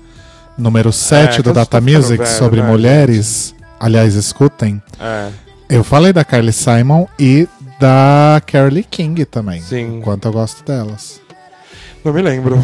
número 0.57 0.89
7 0.93 1.39
É, 1.39 1.41
do 1.43 1.49
eu 1.49 1.53
Data 1.53 1.81
Music 1.81 2.17
velho, 2.23 2.37
sobre 2.37 2.61
né, 2.61 2.67
mulheres. 2.69 3.53
Aliás, 3.77 4.15
escutem. 4.15 4.81
É. 5.01 5.27
Eu 5.67 5.83
falei 5.83 6.13
da 6.13 6.23
Carly 6.23 6.53
Simon 6.53 7.07
e 7.19 7.45
da 7.79 8.41
Carly 8.45 8.83
King 8.83 9.25
também. 9.25 9.61
Sim. 9.61 10.01
Quanto 10.03 10.27
eu 10.27 10.31
gosto 10.31 10.63
delas. 10.63 11.21
Não 12.03 12.13
me 12.13 12.21
lembro. 12.21 12.63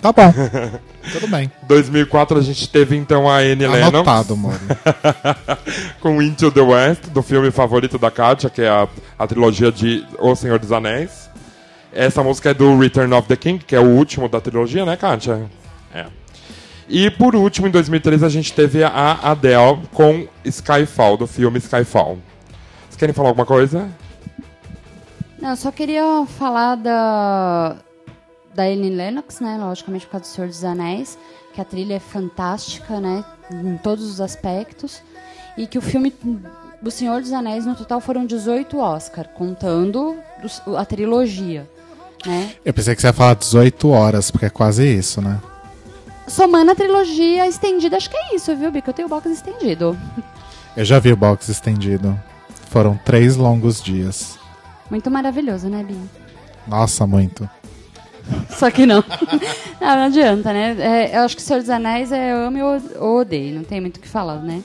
Tá 0.00 0.12
bom. 0.12 0.32
Tudo 1.12 1.28
bem. 1.28 1.50
2004 1.68 2.38
a 2.38 2.42
gente 2.42 2.68
teve 2.68 2.96
então 2.96 3.28
a 3.28 3.38
Annie 3.38 3.66
Lennox. 3.66 3.88
Anotado, 3.88 4.36
mano. 4.36 4.58
com 6.00 6.20
Into 6.20 6.50
the 6.50 6.60
West, 6.60 7.06
do 7.08 7.22
filme 7.22 7.50
favorito 7.50 7.98
da 7.98 8.10
Katia, 8.10 8.50
que 8.50 8.62
é 8.62 8.68
a, 8.68 8.88
a 9.18 9.26
trilogia 9.26 9.70
de 9.70 10.04
O 10.18 10.34
Senhor 10.34 10.58
dos 10.58 10.72
Anéis. 10.72 11.30
Essa 11.92 12.22
música 12.22 12.50
é 12.50 12.54
do 12.54 12.78
Return 12.78 13.12
of 13.14 13.28
the 13.28 13.36
King, 13.36 13.62
que 13.64 13.76
é 13.76 13.80
o 13.80 13.86
último 13.86 14.28
da 14.28 14.40
trilogia, 14.40 14.84
né, 14.84 14.96
Katia? 14.96 15.48
É. 15.94 16.06
E 16.88 17.10
por 17.10 17.36
último, 17.36 17.68
em 17.68 17.70
2003, 17.70 18.22
a 18.22 18.28
gente 18.28 18.52
teve 18.52 18.82
a 18.82 19.18
Adele 19.22 19.80
com 19.92 20.26
Skyfall, 20.44 21.16
do 21.16 21.26
filme 21.26 21.58
Skyfall. 21.58 22.18
Vocês 22.88 22.96
querem 22.96 23.14
falar 23.14 23.28
alguma 23.28 23.46
coisa? 23.46 23.88
Não, 25.42 25.50
eu 25.50 25.56
só 25.56 25.72
queria 25.72 26.24
falar 26.38 26.76
da 26.76 27.74
da 28.54 28.62
Annie 28.62 28.90
Lennox, 28.90 29.40
né? 29.40 29.58
Logicamente 29.58 30.06
por 30.06 30.12
causa 30.12 30.24
do 30.24 30.28
Senhor 30.28 30.46
dos 30.46 30.62
Anéis, 30.62 31.18
que 31.52 31.60
a 31.60 31.64
trilha 31.64 31.94
é 31.94 31.98
fantástica, 31.98 33.00
né? 33.00 33.24
Em 33.50 33.76
todos 33.78 34.04
os 34.04 34.20
aspectos. 34.20 35.02
E 35.58 35.66
que 35.66 35.76
o 35.76 35.82
filme 35.82 36.14
do 36.80 36.92
Senhor 36.92 37.20
dos 37.20 37.32
Anéis, 37.32 37.66
no 37.66 37.74
total, 37.74 38.00
foram 38.00 38.24
18 38.24 38.78
Oscar, 38.78 39.26
contando 39.30 40.16
a 40.76 40.84
trilogia, 40.84 41.68
né? 42.24 42.52
Eu 42.64 42.72
pensei 42.72 42.94
que 42.94 43.00
você 43.00 43.08
ia 43.08 43.12
falar 43.12 43.34
18 43.34 43.88
horas, 43.88 44.30
porque 44.30 44.46
é 44.46 44.50
quase 44.50 44.86
isso, 44.86 45.20
né? 45.20 45.40
Somando 46.28 46.70
a 46.70 46.74
trilogia 46.76 47.48
estendida, 47.48 47.96
acho 47.96 48.08
que 48.08 48.16
é 48.16 48.36
isso, 48.36 48.54
viu, 48.54 48.70
Bico? 48.70 48.90
Eu 48.90 48.94
tenho 48.94 49.06
o 49.06 49.10
box 49.10 49.28
estendido. 49.28 49.98
Eu 50.76 50.84
já 50.84 51.00
vi 51.00 51.12
o 51.12 51.16
box 51.16 51.48
estendido. 51.48 52.16
Foram 52.70 52.96
três 53.04 53.34
longos 53.34 53.82
dias. 53.82 54.38
Muito 54.92 55.10
maravilhoso, 55.10 55.70
né, 55.70 55.82
Bi? 55.82 55.96
Nossa, 56.68 57.06
muito. 57.06 57.48
Só 58.50 58.70
que 58.70 58.84
não. 58.84 59.02
não, 59.80 59.88
não 59.96 60.02
adianta, 60.04 60.52
né? 60.52 60.76
É, 60.78 61.16
eu 61.16 61.22
acho 61.22 61.34
que 61.34 61.40
o 61.40 61.44
Senhor 61.46 61.60
dos 61.60 61.70
Anéis 61.70 62.12
é 62.12 62.30
amo 62.30 62.58
e 62.58 62.62
o- 62.62 62.82
ou 63.00 63.20
odeio, 63.20 63.54
não 63.54 63.64
tem 63.64 63.80
muito 63.80 63.96
o 63.96 64.00
que 64.00 64.06
falar, 64.06 64.36
né? 64.42 64.62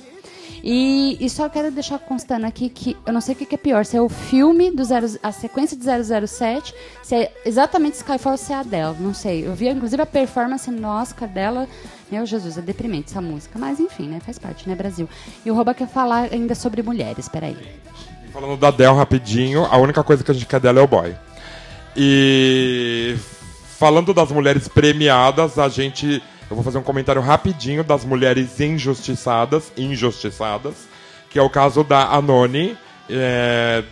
E, 0.61 1.15
e 1.21 1.29
só 1.29 1.47
quero 1.47 1.71
deixar 1.71 1.97
constando 1.99 2.45
aqui 2.45 2.67
que 2.67 2.97
eu 3.05 3.13
não 3.13 3.21
sei 3.21 3.35
o 3.35 3.37
que, 3.37 3.45
que 3.45 3.55
é 3.55 3.57
pior, 3.57 3.85
se 3.85 3.95
é 3.95 4.01
o 4.01 4.09
filme 4.09 4.69
do 4.69 4.83
zero, 4.83 5.07
a 5.23 5.31
sequência 5.31 5.77
de 5.77 5.85
007, 6.27 6.73
se 7.01 7.15
é 7.15 7.31
exatamente 7.45 7.93
Skyfall 7.95 8.33
ou 8.33 8.37
se 8.37 8.51
é 8.51 8.57
a 8.57 8.59
Adele, 8.59 8.97
não 8.99 9.13
sei. 9.13 9.47
Eu 9.47 9.55
vi 9.55 9.69
inclusive 9.69 10.01
a 10.01 10.05
performance 10.05 10.69
no 10.69 10.89
Oscar 10.89 11.29
dela, 11.29 11.69
meu 12.11 12.25
Jesus, 12.25 12.57
é 12.57 12.61
deprimente 12.61 13.11
essa 13.11 13.21
música, 13.21 13.57
mas 13.57 13.79
enfim, 13.79 14.09
né, 14.09 14.19
faz 14.19 14.37
parte, 14.37 14.67
né, 14.67 14.75
Brasil. 14.75 15.07
E 15.45 15.49
o 15.49 15.53
Roba 15.55 15.73
quer 15.73 15.87
falar 15.87 16.27
ainda 16.33 16.53
sobre 16.53 16.83
mulheres, 16.83 17.29
peraí. 17.29 17.55
Falando 18.39 18.55
da 18.55 18.69
Dell 18.69 18.93
rapidinho, 18.93 19.65
a 19.65 19.77
única 19.77 20.03
coisa 20.03 20.23
que 20.23 20.29
a 20.29 20.33
gente 20.35 20.45
quer 20.45 20.59
dela 20.59 20.79
é 20.79 20.83
o 20.83 20.87
boy. 20.87 21.15
E 21.95 23.15
falando 23.79 24.13
das 24.13 24.31
mulheres 24.31 24.67
premiadas, 24.67 25.57
a 25.57 25.67
gente. 25.67 26.21
Eu 26.47 26.55
vou 26.55 26.63
fazer 26.63 26.77
um 26.77 26.83
comentário 26.83 27.19
rapidinho 27.19 27.83
das 27.83 28.05
mulheres 28.05 28.59
injustiçadas, 28.59 29.73
injustiçadas, 29.75 30.87
que 31.31 31.39
é 31.39 31.41
o 31.41 31.49
caso 31.49 31.83
da 31.83 32.09
Anoni, 32.09 32.77
é, 33.09 33.83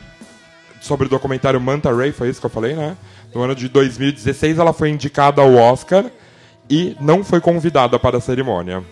sobre 0.79 1.07
o 1.07 1.09
documentário 1.09 1.59
Manta 1.59 1.91
Ray, 1.91 2.11
foi 2.11 2.29
isso 2.29 2.39
que 2.39 2.45
eu 2.45 2.51
falei, 2.51 2.75
né? 2.75 2.95
No 3.33 3.41
ano 3.41 3.55
de 3.55 3.67
2016 3.67 4.59
ela 4.59 4.73
foi 4.73 4.91
indicada 4.91 5.41
ao 5.41 5.55
Oscar 5.55 6.05
e 6.69 6.95
não 7.01 7.23
foi 7.23 7.41
convidada 7.41 7.97
para 7.97 8.19
a 8.19 8.21
cerimônia. 8.21 8.83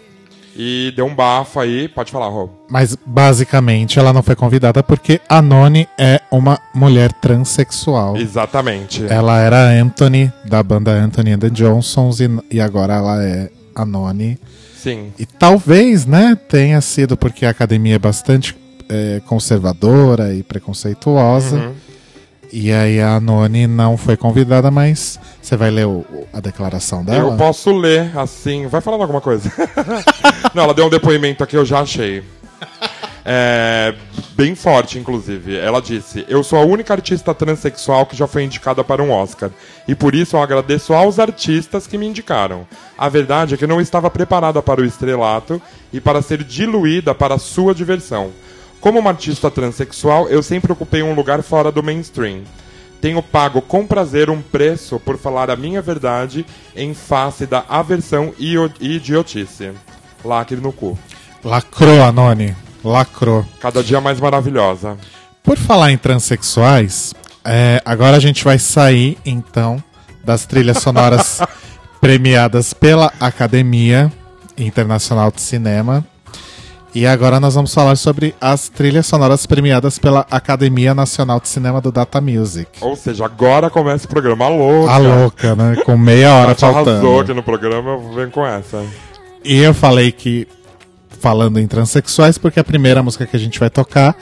E 0.55 0.93
deu 0.95 1.05
um 1.05 1.15
bafo 1.15 1.59
aí, 1.59 1.87
pode 1.87 2.11
falar, 2.11 2.27
Rô. 2.27 2.49
Mas 2.69 2.95
basicamente 3.05 3.97
ela 3.97 4.13
não 4.13 4.21
foi 4.21 4.35
convidada 4.35 4.83
porque 4.83 5.19
a 5.27 5.41
Noni 5.41 5.87
é 5.97 6.21
uma 6.31 6.59
mulher 6.73 7.11
transexual. 7.13 8.15
Exatamente. 8.17 9.03
Ela 9.07 9.39
era 9.39 9.69
Anthony, 9.69 10.31
da 10.45 10.61
banda 10.61 10.91
Anthony 10.91 11.31
and 11.31 11.39
the 11.39 11.49
Johnsons, 11.49 12.19
e, 12.19 12.29
e 12.51 12.61
agora 12.61 12.93
ela 12.93 13.23
é 13.23 13.49
a 13.75 13.85
Noni. 13.85 14.39
Sim. 14.77 15.11
E 15.17 15.25
talvez, 15.25 16.05
né, 16.05 16.37
tenha 16.47 16.81
sido 16.81 17.17
porque 17.17 17.45
a 17.45 17.49
academia 17.49 17.95
é 17.95 17.99
bastante 17.99 18.55
é, 18.89 19.21
conservadora 19.25 20.33
e 20.33 20.43
preconceituosa. 20.43 21.55
Uhum. 21.55 21.73
E 22.55 22.71
aí 22.71 23.01
a 23.01 23.19
Noni 23.19 23.65
não 23.65 23.97
foi 23.97 24.15
convidada, 24.15 24.69
mas 24.69 25.19
você 25.41 25.57
vai 25.57 25.71
ler 25.71 25.87
o- 25.87 26.05
a 26.31 26.39
declaração 26.39 27.03
dela? 27.03 27.31
Eu 27.33 27.35
posso 27.37 27.75
ler 27.75 28.15
assim. 28.15 28.67
Vai 28.67 28.79
falando 28.79 29.01
alguma 29.01 29.19
coisa. 29.21 29.51
Não, 30.53 30.63
ela 30.65 30.73
deu 30.75 30.85
um 30.85 30.89
depoimento 30.89 31.43
aqui, 31.43 31.57
eu 31.57 31.65
já 31.65 31.79
achei. 31.79 32.23
É, 33.25 33.95
bem 34.35 34.53
forte, 34.53 34.99
inclusive. 34.99 35.57
Ela 35.57 35.81
disse: 35.81 36.25
Eu 36.27 36.43
sou 36.43 36.59
a 36.59 36.63
única 36.65 36.93
artista 36.93 37.33
transexual 37.33 38.05
que 38.05 38.15
já 38.15 38.27
foi 38.27 38.43
indicada 38.43 38.83
para 38.83 39.01
um 39.01 39.11
Oscar. 39.11 39.49
E 39.87 39.95
por 39.95 40.13
isso 40.13 40.35
eu 40.35 40.41
agradeço 40.43 40.93
aos 40.93 41.17
artistas 41.17 41.87
que 41.87 41.97
me 41.97 42.05
indicaram. 42.05 42.67
A 42.97 43.09
verdade 43.09 43.55
é 43.55 43.57
que 43.57 43.63
eu 43.63 43.67
não 43.67 43.81
estava 43.81 44.09
preparada 44.11 44.61
para 44.61 44.79
o 44.81 44.85
estrelato 44.85 45.59
e 45.91 45.99
para 45.99 46.21
ser 46.21 46.43
diluída 46.43 47.15
para 47.15 47.33
a 47.35 47.39
sua 47.39 47.73
diversão. 47.73 48.29
Como 48.83 48.99
uma 48.99 49.11
artista 49.11 49.49
transexual, 49.49 50.27
eu 50.27 50.43
sempre 50.43 50.73
ocupei 50.73 51.01
um 51.01 51.15
lugar 51.15 51.41
fora 51.41 51.71
do 51.71 51.81
mainstream. 51.81 52.41
Tenho 52.99 53.23
pago 53.23 53.61
com 53.61 53.87
prazer 53.87 54.29
um 54.29 54.41
preço 54.41 54.99
por 54.99 55.17
falar 55.17 55.49
a 55.49 55.55
minha 55.55 55.81
verdade 55.81 56.45
em 56.75 56.93
face 56.93 57.45
da 57.45 57.63
aversão 57.69 58.33
e 58.37 58.57
idiotice. 58.81 59.71
Lacre 60.21 60.57
no 60.57 60.73
cu. 60.73 60.99
Lacrou, 61.45 62.03
Anone. 62.03 62.57
Lacrou. 62.83 63.45
Cada 63.61 63.81
dia 63.81 64.01
mais 64.01 64.19
maravilhosa. 64.19 64.97
Por 65.41 65.57
falar 65.57 65.93
em 65.93 65.97
transexuais, 65.97 67.13
é, 67.45 67.81
agora 67.85 68.17
a 68.17 68.19
gente 68.19 68.43
vai 68.43 68.59
sair, 68.59 69.17
então, 69.25 69.81
das 70.25 70.45
trilhas 70.45 70.79
sonoras 70.79 71.39
premiadas 72.01 72.73
pela 72.73 73.13
Academia 73.17 74.11
Internacional 74.57 75.31
de 75.31 75.39
Cinema. 75.39 76.05
E 76.95 77.07
agora 77.07 77.39
nós 77.39 77.55
vamos 77.55 77.73
falar 77.73 77.95
sobre 77.95 78.35
as 78.39 78.69
trilhas 78.69 79.07
sonoras 79.07 79.47
premiadas 79.47 79.97
pela 79.97 80.27
Academia 80.29 80.93
Nacional 80.93 81.39
de 81.39 81.47
Cinema 81.47 81.81
do 81.81 81.91
Data 81.91 82.21
Music. 82.21 82.69
Ou 82.81 82.95
seja, 82.95 83.25
agora 83.25 83.67
começa 83.67 84.05
o 84.05 84.09
programa. 84.09 84.45
A 84.45 84.49
louca. 84.49 84.91
A 84.91 84.97
louca, 84.99 85.55
né? 85.55 85.75
Com 85.83 85.97
meia 85.97 86.31
hora 86.33 86.49
Nath 86.49 86.63
arrasou 86.63 86.85
faltando. 86.85 87.19
aqui 87.19 87.33
no 87.33 87.41
programa, 87.41 87.91
eu 87.91 88.13
venho 88.13 88.29
com 88.29 88.45
essa. 88.45 88.85
E 89.43 89.57
eu 89.57 89.73
falei 89.73 90.11
que, 90.11 90.47
falando 91.19 91.59
em 91.59 91.65
transexuais, 91.65 92.37
porque 92.37 92.59
a 92.59 92.63
primeira 92.63 93.01
música 93.01 93.25
que 93.25 93.35
a 93.35 93.39
gente 93.39 93.59
vai 93.59 93.71
tocar 93.71 94.15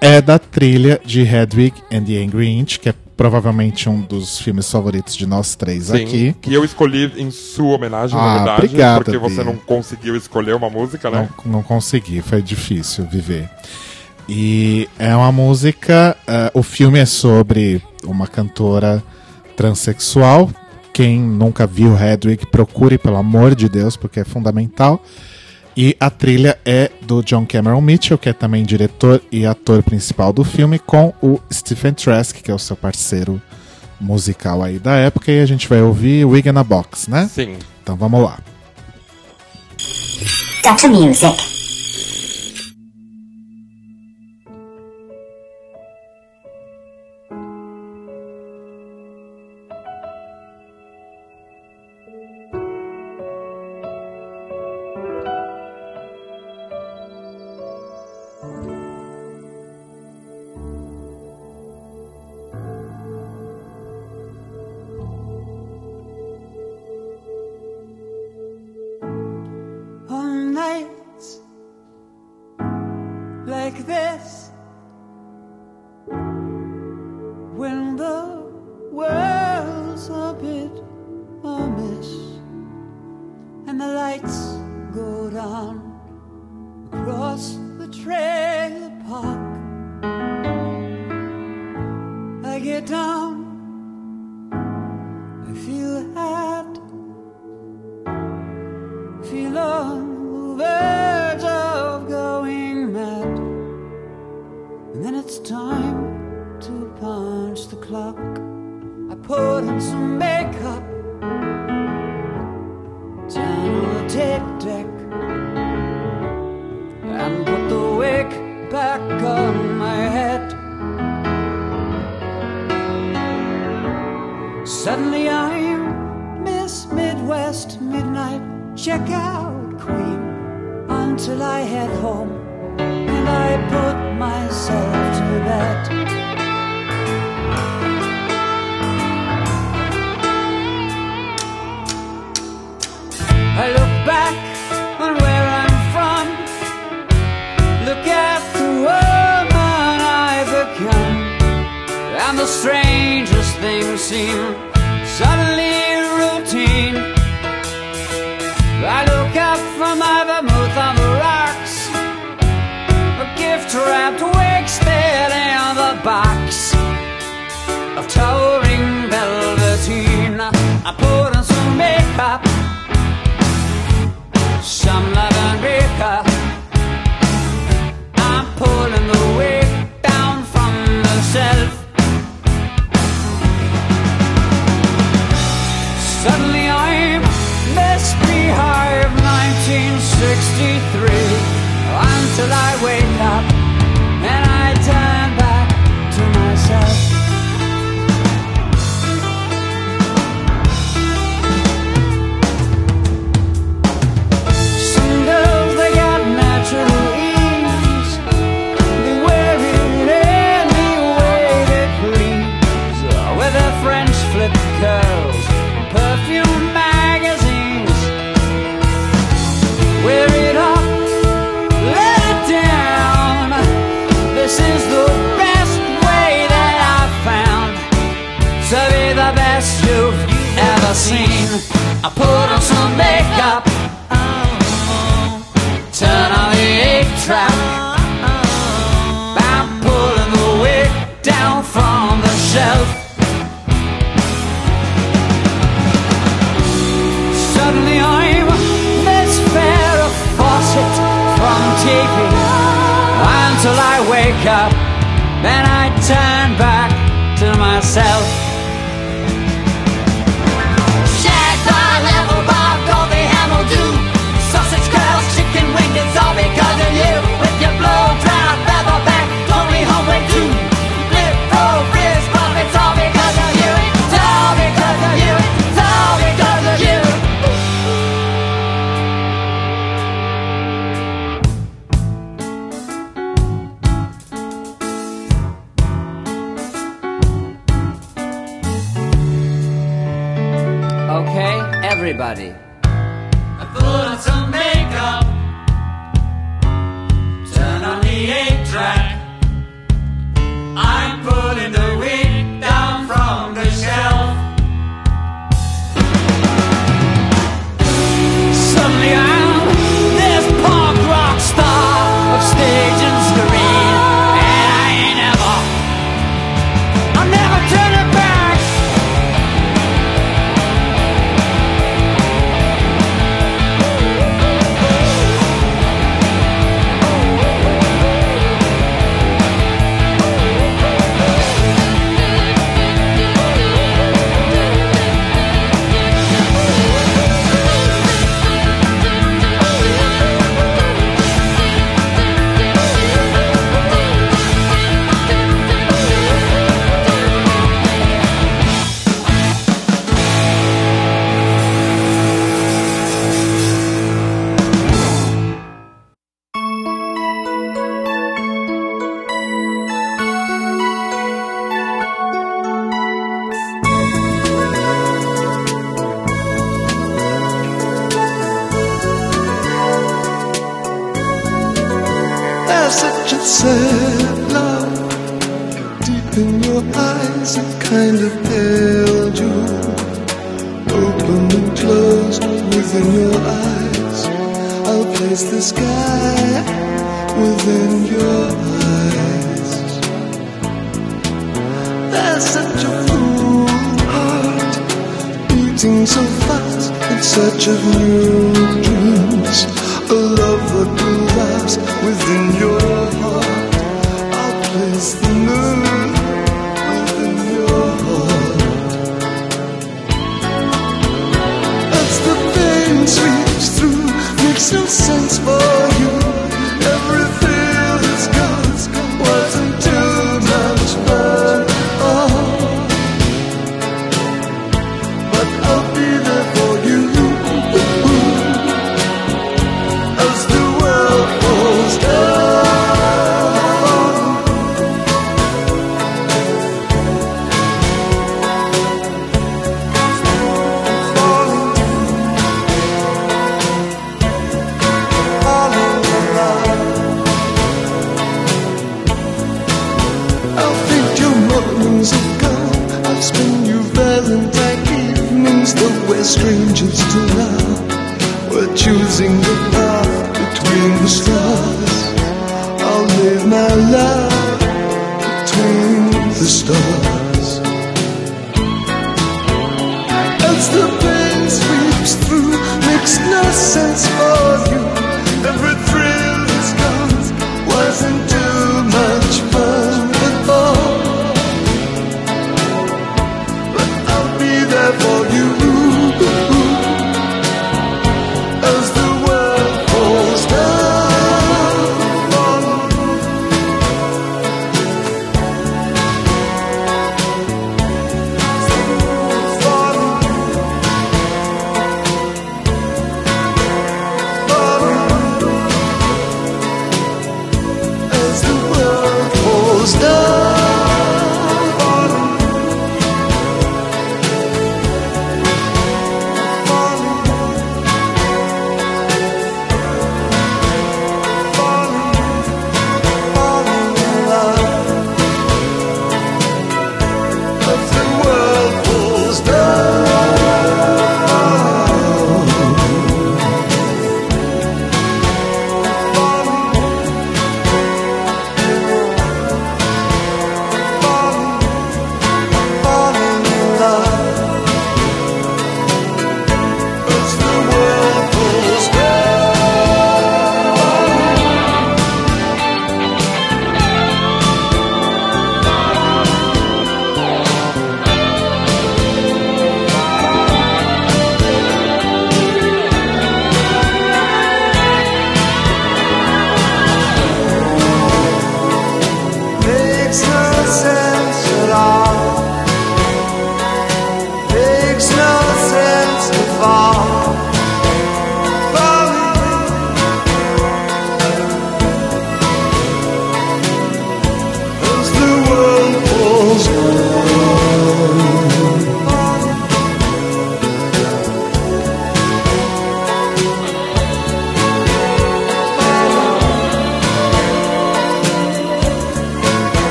é 0.00 0.22
da 0.22 0.38
trilha 0.38 1.00
de 1.04 1.22
Hedwig 1.22 1.74
and 1.92 2.04
the 2.04 2.22
Angry 2.22 2.48
Inch, 2.50 2.78
que 2.78 2.88
é 2.88 2.94
provavelmente 3.16 3.88
um 3.88 4.00
dos 4.00 4.38
filmes 4.38 4.70
favoritos 4.70 5.14
de 5.16 5.26
nós 5.26 5.54
três 5.54 5.84
Sim, 5.84 6.02
aqui. 6.02 6.36
que 6.40 6.52
eu 6.52 6.64
escolhi 6.64 7.12
em 7.16 7.30
sua 7.30 7.74
homenagem, 7.76 8.18
Ah, 8.18 8.22
na 8.24 8.34
verdade, 8.36 8.64
obrigado, 8.66 9.04
porque 9.04 9.18
você 9.18 9.36
Bia. 9.36 9.44
não 9.44 9.56
conseguiu 9.56 10.16
escolher 10.16 10.54
uma 10.54 10.68
música, 10.70 11.10
né? 11.10 11.28
Não, 11.44 11.52
não 11.52 11.62
consegui, 11.62 12.20
foi 12.22 12.40
difícil 12.42 13.06
viver. 13.06 13.48
E 14.28 14.88
é 14.98 15.14
uma 15.14 15.32
música. 15.32 16.16
eh, 16.26 16.50
o 16.54 16.62
filme 16.62 16.98
é 16.98 17.04
sobre 17.06 17.82
uma 18.04 18.26
cantora 18.26 19.02
transexual. 19.56 20.50
Quem 20.92 21.18
nunca 21.20 21.66
viu 21.66 21.96
Hedwig, 21.98 22.46
procure, 22.46 22.98
pelo 22.98 23.16
amor 23.16 23.54
de 23.54 23.68
Deus, 23.68 23.96
porque 23.96 24.20
é 24.20 24.24
fundamental. 24.24 25.02
E 25.76 25.96
a 25.98 26.10
trilha 26.10 26.58
é 26.64 26.90
do 27.02 27.22
John 27.22 27.46
Cameron 27.46 27.80
Mitchell, 27.80 28.18
que 28.18 28.28
é 28.28 28.32
também 28.32 28.64
diretor 28.64 29.22
e 29.30 29.46
ator 29.46 29.82
principal 29.82 30.32
do 30.32 30.44
filme, 30.44 30.78
com 30.78 31.14
o 31.22 31.40
Stephen 31.52 31.94
Trask, 31.94 32.36
que 32.36 32.50
é 32.50 32.54
o 32.54 32.58
seu 32.58 32.76
parceiro 32.76 33.40
musical 34.00 34.62
aí 34.62 34.78
da 34.78 34.96
época. 34.96 35.32
E 35.32 35.40
a 35.40 35.46
gente 35.46 35.68
vai 35.68 35.80
ouvir 35.80 36.24
Wig 36.24 36.48
in 36.48 36.58
a 36.58 36.64
Box, 36.64 37.08
né? 37.08 37.30
Sim. 37.32 37.56
Então 37.82 37.96
vamos 37.96 38.22
lá. 38.22 38.38
Data 40.62 40.88
Music. 40.88 41.61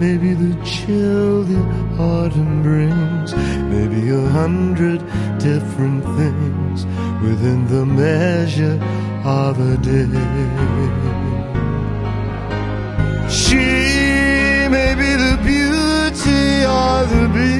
Maybe 0.00 0.32
the 0.32 0.54
chill 0.64 1.42
the 1.42 1.60
autumn 1.98 2.62
brings. 2.62 3.34
Maybe 3.34 4.08
a 4.08 4.28
hundred 4.30 5.00
different 5.38 6.02
things 6.16 6.86
within 7.22 7.66
the 7.66 7.84
measure 7.84 8.80
of 9.24 9.60
a 9.60 9.76
day. 9.76 10.06
She 13.28 13.56
may 14.76 14.94
be 14.94 15.10
the 15.26 15.36
beauty 15.44 16.64
of 16.64 17.10
the 17.10 17.28
beast. 17.34 17.59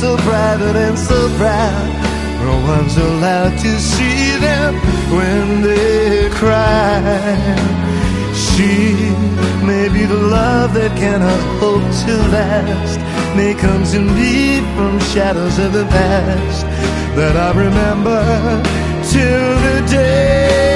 so 0.00 0.14
private 0.18 0.76
and 0.76 0.98
so 0.98 1.18
proud. 1.38 1.88
No 2.44 2.60
one's 2.72 2.96
allowed 2.98 3.56
to 3.58 3.78
see 3.78 4.36
them 4.36 4.74
when 5.16 5.62
they 5.62 6.28
cry. 6.32 7.00
She 8.34 8.92
may 9.64 9.88
be 9.88 10.04
the 10.04 10.22
love 10.38 10.74
that 10.74 10.92
cannot 10.98 11.40
hope 11.60 11.88
to 12.04 12.14
last. 12.36 12.98
May 13.36 13.54
comes 13.54 13.92
to 13.92 14.00
me 14.00 14.60
from 14.74 15.00
shadows 15.14 15.58
of 15.58 15.72
the 15.72 15.86
past 15.86 16.66
that 17.16 17.34
I 17.34 17.50
remember 17.64 18.20
till 19.10 19.50
the 19.66 19.88
day. 19.90 20.75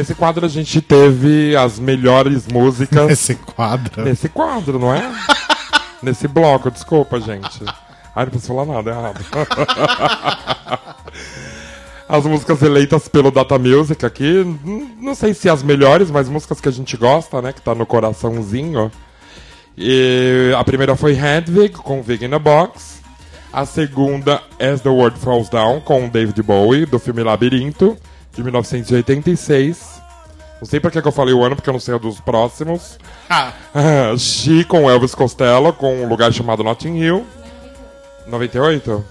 Nesse 0.00 0.14
quadro 0.14 0.46
a 0.46 0.48
gente 0.48 0.80
teve 0.80 1.54
as 1.54 1.78
melhores 1.78 2.46
músicas. 2.46 3.06
Nesse 3.06 3.34
quadro? 3.34 4.02
Nesse 4.02 4.30
quadro, 4.30 4.78
não 4.78 4.94
é? 4.94 5.02
Nesse 6.02 6.26
bloco, 6.26 6.70
desculpa, 6.70 7.20
gente. 7.20 7.62
Ai, 8.16 8.24
não 8.24 8.32
posso 8.32 8.46
falar 8.46 8.64
nada 8.64 8.90
errado. 8.90 9.20
as 12.08 12.24
músicas 12.24 12.62
eleitas 12.62 13.06
pelo 13.08 13.30
Data 13.30 13.58
Music 13.58 14.04
aqui, 14.06 14.42
não 14.98 15.14
sei 15.14 15.34
se 15.34 15.50
as 15.50 15.62
melhores, 15.62 16.10
mas 16.10 16.26
músicas 16.30 16.58
que 16.58 16.68
a 16.70 16.72
gente 16.72 16.96
gosta, 16.96 17.42
né? 17.42 17.52
Que 17.52 17.60
tá 17.60 17.74
no 17.74 17.84
coraçãozinho. 17.84 18.90
E 19.76 20.50
a 20.58 20.64
primeira 20.64 20.96
foi 20.96 21.12
Hedwig, 21.12 21.74
com 21.74 22.02
Vig 22.02 22.24
in 22.24 22.32
a 22.32 22.38
Box. 22.38 23.00
A 23.52 23.66
segunda, 23.66 24.42
As 24.58 24.80
the 24.80 24.88
World 24.88 25.18
Falls 25.18 25.50
Down, 25.50 25.80
com 25.80 26.08
David 26.08 26.42
Bowie, 26.42 26.86
do 26.86 26.98
filme 26.98 27.22
Labirinto, 27.22 27.98
de 28.34 28.42
1986. 28.42 29.89
Não 30.60 30.66
sei 30.66 30.78
por 30.78 30.90
que 30.90 31.00
que 31.00 31.08
eu 31.08 31.12
falei 31.12 31.32
o 31.32 31.42
ano, 31.42 31.56
porque 31.56 31.68
eu 31.68 31.72
não 31.72 31.80
sei 31.80 31.94
o 31.94 31.98
dos 31.98 32.20
próximos. 32.20 32.98
Ah. 33.28 33.52
She, 34.18 34.62
com 34.64 34.90
Elvis 34.90 35.14
Costello, 35.14 35.72
com 35.72 36.02
um 36.02 36.08
lugar 36.08 36.32
chamado 36.32 36.62
Notting 36.62 36.96
Hill. 36.96 37.26
98? 38.26 39.04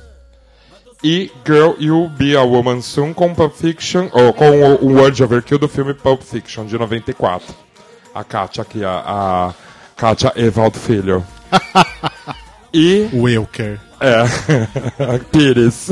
E 1.04 1.32
Girl 1.46 1.74
You'll 1.80 2.10
Be 2.10 2.36
a 2.36 2.44
Woman 2.44 2.82
Soon 2.82 3.14
com 3.14 3.34
Pulp 3.34 3.54
Fiction, 3.56 4.10
ou 4.12 4.34
com 4.34 4.50
o, 4.50 4.86
o 4.86 4.94
Word 4.96 5.24
Overkill 5.24 5.58
do 5.58 5.68
filme 5.68 5.94
Pulp 5.94 6.22
Fiction, 6.22 6.66
de 6.66 6.78
94. 6.78 7.56
A 8.14 8.24
Kátia 8.24 8.62
aqui, 8.62 8.84
a, 8.84 9.04
a 9.06 9.54
Kátia 9.96 10.34
Evaldo 10.36 10.78
Filho. 10.78 11.26
e. 12.74 13.10
Wilker. 13.14 13.80
É. 14.00 15.18
Pires. 15.32 15.90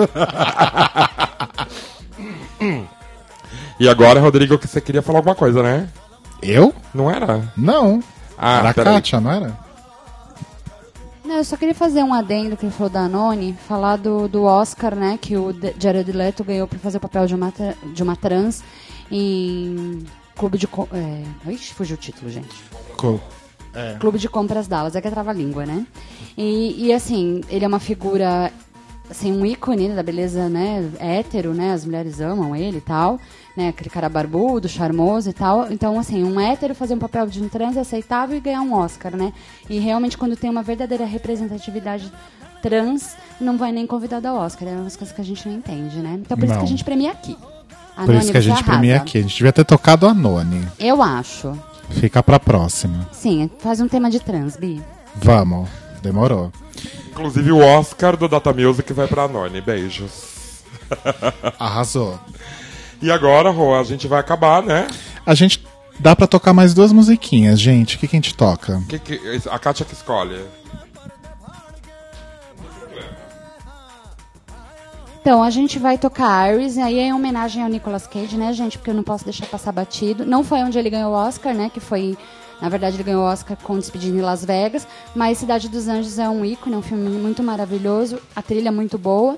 E 3.79 3.87
agora, 3.87 4.19
Rodrigo, 4.19 4.57
que 4.57 4.67
você 4.67 4.81
queria 4.81 5.01
falar 5.01 5.19
alguma 5.19 5.35
coisa, 5.35 5.61
né? 5.63 5.89
Eu? 6.41 6.73
Não 6.93 7.09
era? 7.09 7.51
Não. 7.55 8.01
Ah, 8.37 8.59
Era 8.59 8.69
a. 8.69 8.73
Kátia, 8.73 9.19
não 9.19 9.31
era? 9.31 9.57
Não, 11.25 11.35
eu 11.35 11.43
só 11.43 11.57
queria 11.57 11.75
fazer 11.75 12.03
um 12.03 12.13
adendo 12.13 12.55
que 12.55 12.65
ele 12.65 12.71
falou 12.71 12.89
da 12.89 13.07
Noni, 13.07 13.57
falar 13.67 13.97
do, 13.97 14.27
do 14.29 14.43
Oscar, 14.43 14.95
né, 14.95 15.17
que 15.21 15.35
o 15.35 15.51
De- 15.51 15.75
Jared 15.77 16.09
Leto 16.11 16.41
ganhou 16.43 16.67
por 16.67 16.79
fazer 16.79 16.97
o 16.97 17.01
papel 17.01 17.25
de 17.27 17.35
uma, 17.35 17.53
de 17.93 18.01
uma 18.01 18.15
trans 18.15 18.63
em 19.11 20.05
Clube 20.37 20.57
de... 20.57 20.67
É... 20.93 21.51
Ixi, 21.51 21.73
fugiu 21.73 21.95
o 21.95 21.99
título, 21.99 22.31
gente. 22.31 22.55
Co- 22.95 23.19
É. 23.73 23.95
Clube 23.99 24.17
de 24.19 24.29
Compras 24.29 24.67
Dallas, 24.69 24.95
é 24.95 25.01
que 25.01 25.07
é 25.07 25.11
trava-língua, 25.11 25.65
né? 25.65 25.85
E, 26.37 26.85
e, 26.87 26.93
assim, 26.93 27.41
ele 27.49 27.65
é 27.65 27.67
uma 27.67 27.79
figura, 27.79 28.49
assim, 29.09 29.33
um 29.33 29.45
ícone 29.45 29.89
da 29.89 30.03
beleza, 30.03 30.47
né, 30.47 30.89
hétero, 30.97 31.53
né, 31.53 31.73
as 31.73 31.83
mulheres 31.83 32.21
amam 32.21 32.55
ele 32.55 32.77
e 32.77 32.81
tal, 32.81 33.19
né, 33.57 33.69
aquele 33.69 33.89
cara 33.89 34.07
barbudo, 34.07 34.69
charmoso 34.69 35.31
e 35.31 35.33
tal. 35.33 35.71
Então, 35.71 35.97
assim, 35.97 36.23
um 36.23 36.39
hétero 36.39 36.75
fazer 36.75 36.93
um 36.93 36.99
papel 36.99 37.25
de 37.25 37.41
um 37.43 37.49
trans 37.49 37.75
é 37.75 37.79
aceitável 37.79 38.37
e 38.37 38.39
ganhar 38.39 38.61
um 38.61 38.71
Oscar, 38.75 39.17
né? 39.17 39.33
E 39.67 39.79
realmente, 39.79 40.15
quando 40.15 40.37
tem 40.37 40.47
uma 40.47 40.61
verdadeira 40.61 41.05
representatividade 41.05 42.11
trans, 42.61 43.15
não 43.41 43.57
vai 43.57 43.71
nem 43.71 43.87
convidado 43.87 44.27
ao 44.27 44.35
Oscar. 44.37 44.67
É 44.67 44.71
umas 44.73 44.95
coisas 44.95 45.13
que 45.15 45.21
a 45.21 45.25
gente 45.25 45.47
não 45.49 45.55
entende, 45.55 45.97
né? 45.97 46.19
Então, 46.21 46.37
por 46.37 46.43
isso 46.45 46.53
Não. 46.53 46.59
que 46.59 46.65
a 46.65 46.69
gente 46.69 46.83
premia 46.83 47.11
aqui. 47.11 47.35
A 47.95 48.01
Por 48.01 48.09
Noni, 48.09 48.19
isso 48.19 48.31
que 48.31 48.37
a 48.37 48.41
gente 48.41 48.63
premia 48.63 48.91
arrasa. 48.97 49.03
aqui. 49.09 49.17
A 49.17 49.21
gente 49.23 49.35
devia 49.35 49.51
ter 49.51 49.65
tocado 49.65 50.07
a 50.07 50.13
Noni. 50.13 50.67
Eu 50.77 51.01
acho. 51.01 51.57
Fica 51.89 52.21
pra 52.21 52.39
próxima. 52.39 53.09
Sim, 53.11 53.49
faz 53.57 53.79
um 53.81 53.87
tema 53.87 54.07
de 54.11 54.19
trans, 54.19 54.55
Bi. 54.55 54.83
Vamos. 55.15 55.67
Demorou. 56.03 56.51
Inclusive 57.09 57.51
o 57.51 57.57
Oscar 57.57 58.15
do 58.15 58.27
Data 58.27 58.53
Music 58.53 58.93
vai 58.93 59.07
pra 59.07 59.27
Noni. 59.27 59.61
Beijos. 59.61 60.61
Arrasou. 61.59 62.19
E 63.01 63.11
agora, 63.11 63.49
Rô, 63.51 63.75
a 63.75 63.83
gente 63.83 64.07
vai 64.07 64.19
acabar, 64.19 64.63
né? 64.63 64.87
A 65.25 65.33
gente 65.35 65.63
dá 65.99 66.15
pra 66.15 66.25
tocar 66.27 66.53
mais 66.53 66.73
duas 66.73 66.91
musiquinhas, 66.91 67.59
gente. 67.59 67.95
O 67.95 67.99
que, 67.99 68.07
que 68.07 68.15
a 68.15 68.19
gente 68.19 68.35
toca? 68.35 68.81
Que 68.89 68.97
que- 68.99 69.41
a 69.49 69.59
Kátia 69.59 69.85
que 69.85 69.93
escolhe. 69.93 70.39
Então, 75.21 75.43
a 75.43 75.49
gente 75.49 75.77
vai 75.77 75.97
tocar 75.97 76.53
Iris, 76.53 76.77
e 76.77 76.81
aí 76.81 76.99
é 76.99 77.07
em 77.07 77.13
homenagem 77.13 77.61
ao 77.61 77.67
Nicolas 77.69 78.07
Cage, 78.07 78.37
né, 78.37 78.53
gente? 78.53 78.77
Porque 78.77 78.89
eu 78.91 78.95
não 78.95 79.03
posso 79.03 79.25
deixar 79.25 79.45
passar 79.45 79.73
batido. 79.73 80.25
Não 80.25 80.41
foi 80.43 80.59
onde 80.63 80.79
ele 80.79 80.89
ganhou 80.89 81.11
o 81.11 81.15
Oscar, 81.15 81.53
né? 81.53 81.69
Que 81.73 81.81
foi. 81.81 82.17
Na 82.61 82.69
verdade, 82.69 82.95
ele 82.95 83.03
ganhou 83.03 83.23
o 83.23 83.25
Oscar 83.27 83.57
com 83.61 83.75
Despedindo 83.77 84.17
em 84.17 84.21
Las 84.21 84.43
Vegas. 84.45 84.87
Mas 85.13 85.37
Cidade 85.37 85.67
dos 85.67 85.87
Anjos 85.89 86.17
é 86.17 86.29
um 86.29 86.45
ícone, 86.45 86.75
é 86.75 86.77
um 86.77 86.81
filme 86.81 87.09
muito 87.09 87.43
maravilhoso. 87.43 88.19
A 88.35 88.41
trilha 88.41 88.69
é 88.69 88.71
muito 88.71 88.97
boa. 88.97 89.37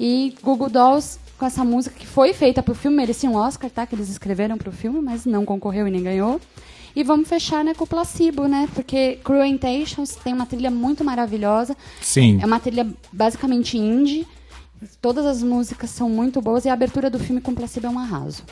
E 0.00 0.34
Google 0.42 0.68
Dolls, 0.68 1.18
com 1.40 1.46
essa 1.46 1.64
música 1.64 1.96
que 1.98 2.06
foi 2.06 2.34
feita 2.34 2.62
pro 2.62 2.74
filme, 2.74 2.98
merecia 2.98 3.28
um 3.28 3.34
Oscar, 3.34 3.70
tá? 3.70 3.86
Que 3.86 3.94
eles 3.94 4.10
escreveram 4.10 4.58
pro 4.58 4.70
filme, 4.70 5.00
mas 5.00 5.24
não 5.24 5.46
concorreu 5.46 5.88
e 5.88 5.90
nem 5.90 6.02
ganhou. 6.02 6.38
E 6.94 7.02
vamos 7.02 7.26
fechar 7.28 7.64
né, 7.64 7.72
com 7.72 7.84
o 7.84 7.86
Placebo, 7.86 8.46
né? 8.46 8.68
Porque 8.74 9.18
Cruel 9.24 9.46
Intentions 9.46 10.16
tem 10.16 10.34
uma 10.34 10.44
trilha 10.44 10.70
muito 10.70 11.02
maravilhosa. 11.02 11.74
Sim. 12.02 12.38
É 12.42 12.46
uma 12.46 12.60
trilha 12.60 12.86
basicamente 13.10 13.78
indie. 13.78 14.26
Todas 15.00 15.24
as 15.24 15.42
músicas 15.42 15.88
são 15.88 16.10
muito 16.10 16.42
boas 16.42 16.66
e 16.66 16.68
a 16.68 16.74
abertura 16.74 17.08
do 17.08 17.18
filme 17.18 17.40
com 17.40 17.54
Placebo 17.54 17.86
é 17.86 17.90
um 17.90 17.98
arraso. 17.98 18.42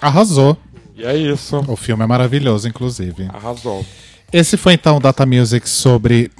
Arrasou. 0.00 0.56
E 0.94 1.04
é 1.04 1.16
isso. 1.16 1.56
O 1.66 1.74
filme 1.74 2.04
é 2.04 2.06
maravilhoso, 2.06 2.68
inclusive. 2.68 3.28
Arrasou. 3.34 3.84
Esse 4.32 4.56
foi 4.56 4.74
então 4.74 4.98
o 4.98 5.00
Data 5.00 5.26
Music 5.26 5.68
sobre 5.68 6.30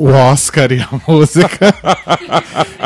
o 0.00 0.08
Oscar 0.08 0.72
e 0.72 0.80
a 0.80 0.88
música. 1.06 1.74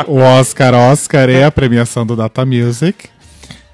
o 0.05 0.17
Oscar, 0.17 0.73
Oscar 0.73 1.29
e 1.29 1.41
a 1.41 1.49
premiação 1.49 2.05
do 2.05 2.13
Data 2.13 2.45
Music. 2.45 3.07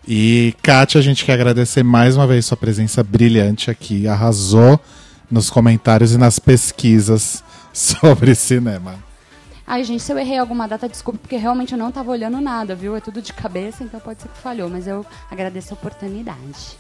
E, 0.08 0.54
Kátia, 0.62 1.00
a 1.00 1.02
gente 1.02 1.26
quer 1.26 1.34
agradecer 1.34 1.82
mais 1.82 2.16
uma 2.16 2.28
vez 2.28 2.46
sua 2.46 2.56
presença 2.56 3.04
brilhante 3.04 3.72
aqui. 3.72 4.08
Arrasou 4.08 4.80
nos 5.30 5.50
comentários 5.50 6.14
e 6.14 6.20
nas 6.20 6.38
pesquisas 6.38 7.44
sobre 7.74 8.36
cinema. 8.36 8.96
Ai, 9.66 9.84
gente, 9.84 10.04
se 10.04 10.12
eu 10.12 10.20
errei 10.20 10.38
alguma 10.38 10.68
data, 10.68 10.88
desculpa, 10.88 11.18
porque 11.20 11.38
realmente 11.38 11.72
eu 11.72 11.80
não 11.80 11.92
tava 11.92 12.12
olhando 12.12 12.40
nada, 12.40 12.76
viu? 12.76 12.96
É 12.96 13.00
tudo 13.00 13.24
de 13.24 13.34
cabeça, 13.34 13.84
então 13.84 14.00
pode 14.00 14.22
ser 14.22 14.28
que 14.28 14.38
falhou, 14.38 14.70
mas 14.70 14.86
eu 14.86 15.04
agradeço 15.32 15.74
a 15.74 15.78
oportunidade. 15.78 16.78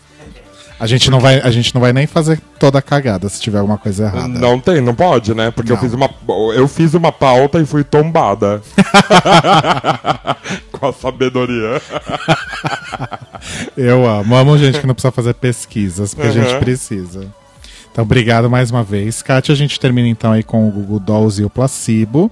A 0.79 0.87
gente 0.87 1.11
não 1.11 1.19
vai, 1.19 1.39
a 1.41 1.51
gente 1.51 1.73
não 1.73 1.81
vai 1.81 1.93
nem 1.93 2.07
fazer 2.07 2.39
toda 2.59 2.79
a 2.79 2.81
cagada 2.81 3.29
se 3.29 3.39
tiver 3.39 3.59
alguma 3.59 3.77
coisa 3.77 4.05
errada. 4.05 4.27
Não 4.27 4.59
tem, 4.59 4.81
não 4.81 4.95
pode, 4.95 5.33
né? 5.35 5.51
Porque 5.51 5.71
eu 5.71 5.77
fiz 5.77 5.93
uma 5.93 6.09
eu 6.55 6.67
fiz 6.67 6.93
uma 6.95 7.11
pauta 7.11 7.59
e 7.59 7.65
fui 7.65 7.83
tombada. 7.83 8.61
Com 10.71 10.87
a 10.87 10.93
sabedoria. 10.93 11.79
Eu 13.77 14.05
amo. 14.07 14.35
Amo 14.35 14.57
gente 14.57 14.79
que 14.79 14.87
não 14.87 14.93
precisa 14.93 15.11
fazer 15.11 15.33
pesquisas, 15.35 16.13
porque 16.13 16.29
a 16.29 16.31
gente 16.31 16.53
Uhum. 16.53 16.59
precisa. 16.59 17.27
Então, 17.91 18.03
obrigado 18.03 18.49
mais 18.49 18.71
uma 18.71 18.83
vez. 18.83 19.21
Kátia, 19.21 19.53
a 19.53 19.55
gente 19.55 19.79
termina 19.79 20.07
então 20.07 20.31
aí 20.31 20.43
com 20.43 20.67
o 20.67 20.71
Google 20.71 20.99
Dolls 20.99 21.41
e 21.41 21.45
o 21.45 21.49
Placebo. 21.49 22.31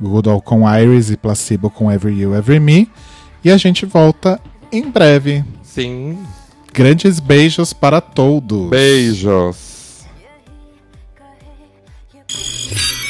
Google 0.00 0.22
Doll 0.22 0.42
com 0.42 0.68
Iris 0.68 1.10
e 1.10 1.16
Placebo 1.16 1.70
com 1.70 1.90
Every 1.90 2.20
You, 2.20 2.34
Every 2.34 2.60
Me. 2.60 2.88
E 3.44 3.50
a 3.50 3.56
gente 3.56 3.84
volta 3.84 4.40
em 4.72 4.88
breve. 4.90 5.44
Sim. 5.62 6.18
Grandes 6.72 7.18
beijos 7.20 7.72
para 7.72 8.00
todos. 8.00 8.68
Beijos. 8.70 9.56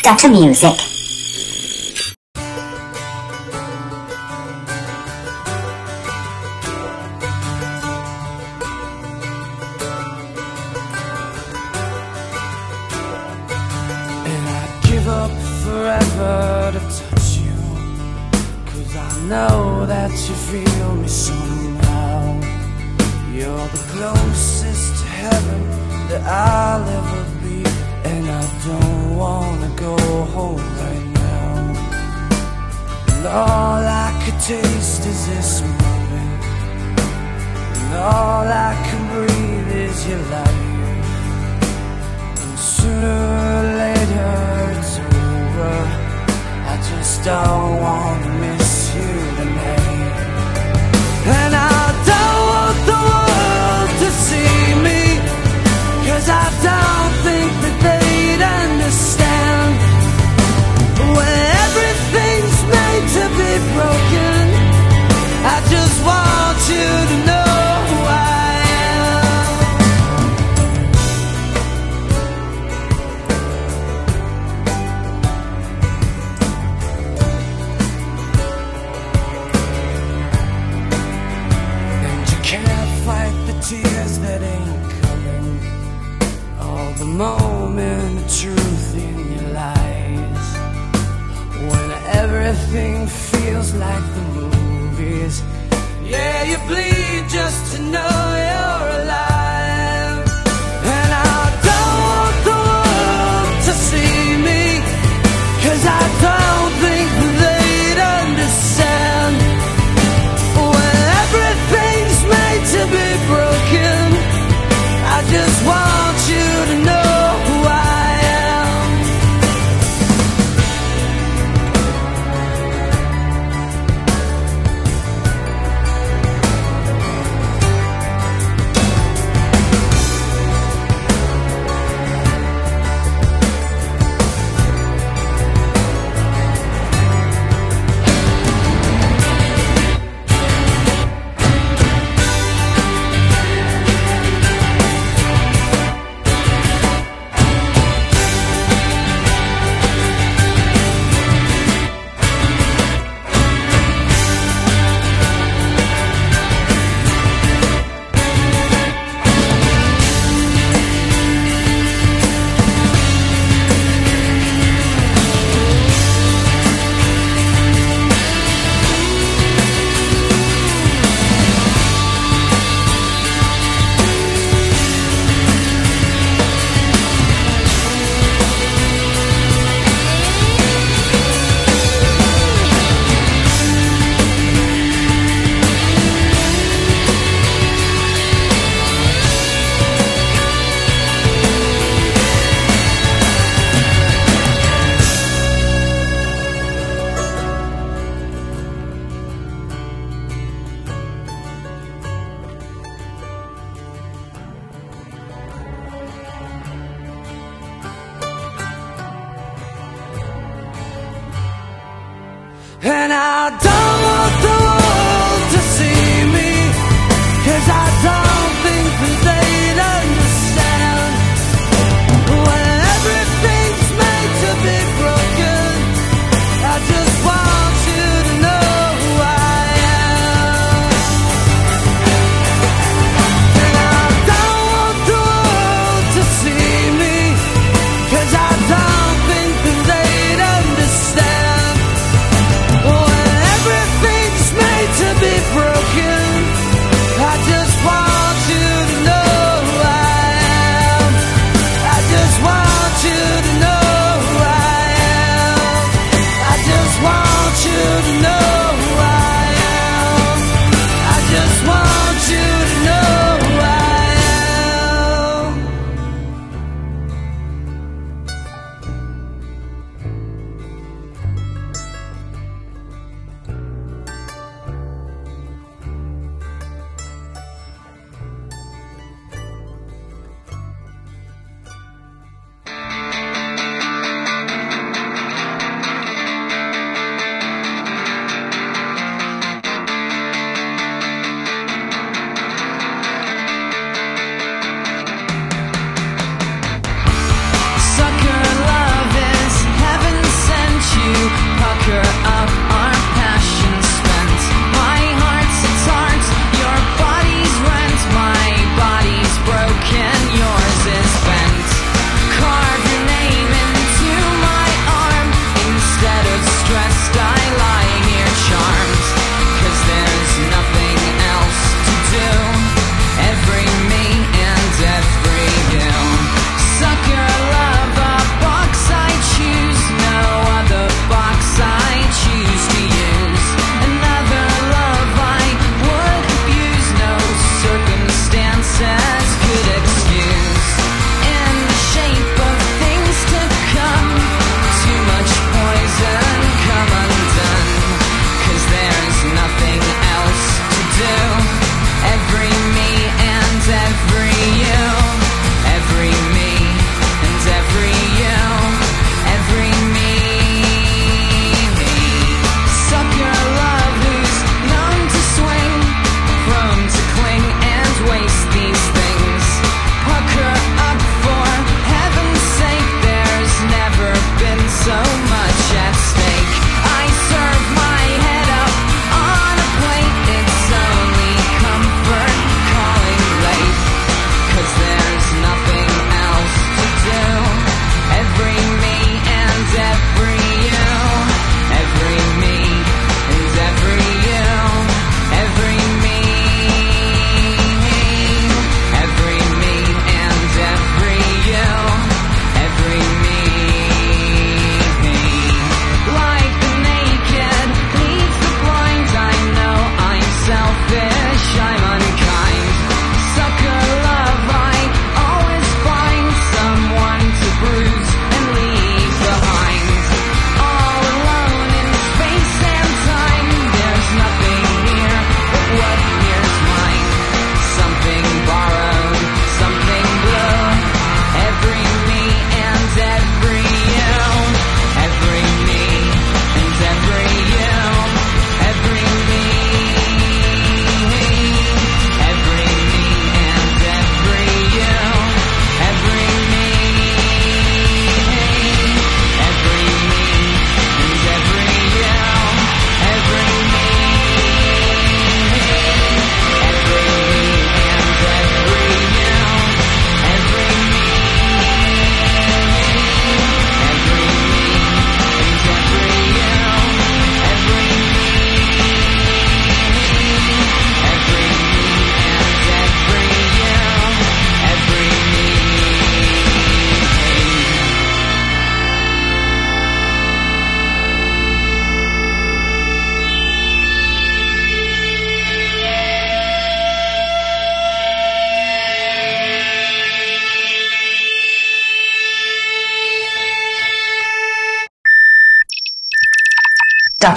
Data 0.02 0.28
Music. 0.28 0.74
And 14.24 14.48
I'd 14.48 14.82
give 14.84 15.08
up 15.08 15.30
forever 15.64 16.72
to 16.72 16.80
touch 16.80 17.38
you. 17.38 17.56
Cause 18.66 18.96
I 18.96 19.20
know 19.28 19.86
that 19.86 20.10
you 20.10 20.34
feel 20.34 20.94
me 20.94 21.08
somehow. 21.08 21.37
You're 23.38 23.68
the 23.68 23.84
closest 23.94 25.00
to 25.00 25.06
heaven 25.06 25.62
that 26.08 26.22
I'll 26.26 26.82
ever 26.98 27.22
be 27.44 27.62
And 28.10 28.24
I 28.28 28.44
don't 28.66 29.16
wanna 29.16 29.70
go 29.76 29.96
home 30.34 30.66
right 30.82 31.06
now. 31.22 31.54
And 33.12 33.26
all 33.28 33.82
I 34.06 34.08
could 34.24 34.40
taste 34.40 35.06
is 35.06 35.20
this 35.30 35.62
moment. 35.62 36.42
And 37.78 37.94
all 38.10 38.46
I 38.68 38.72
can 38.86 39.02
breathe 39.14 39.72
is 39.86 39.98
your 40.08 40.22
light. 40.34 40.64
And 42.42 42.58
sooner 42.58 43.20
or 43.54 43.62
later 43.84 44.34
it's 44.74 44.94
over. 44.98 45.76
I 46.72 46.74
just 46.90 47.14
don't 47.22 47.72
wanna 47.86 48.30
miss 48.40 48.57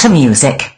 Dr. 0.02 0.14
Music. 0.14 0.71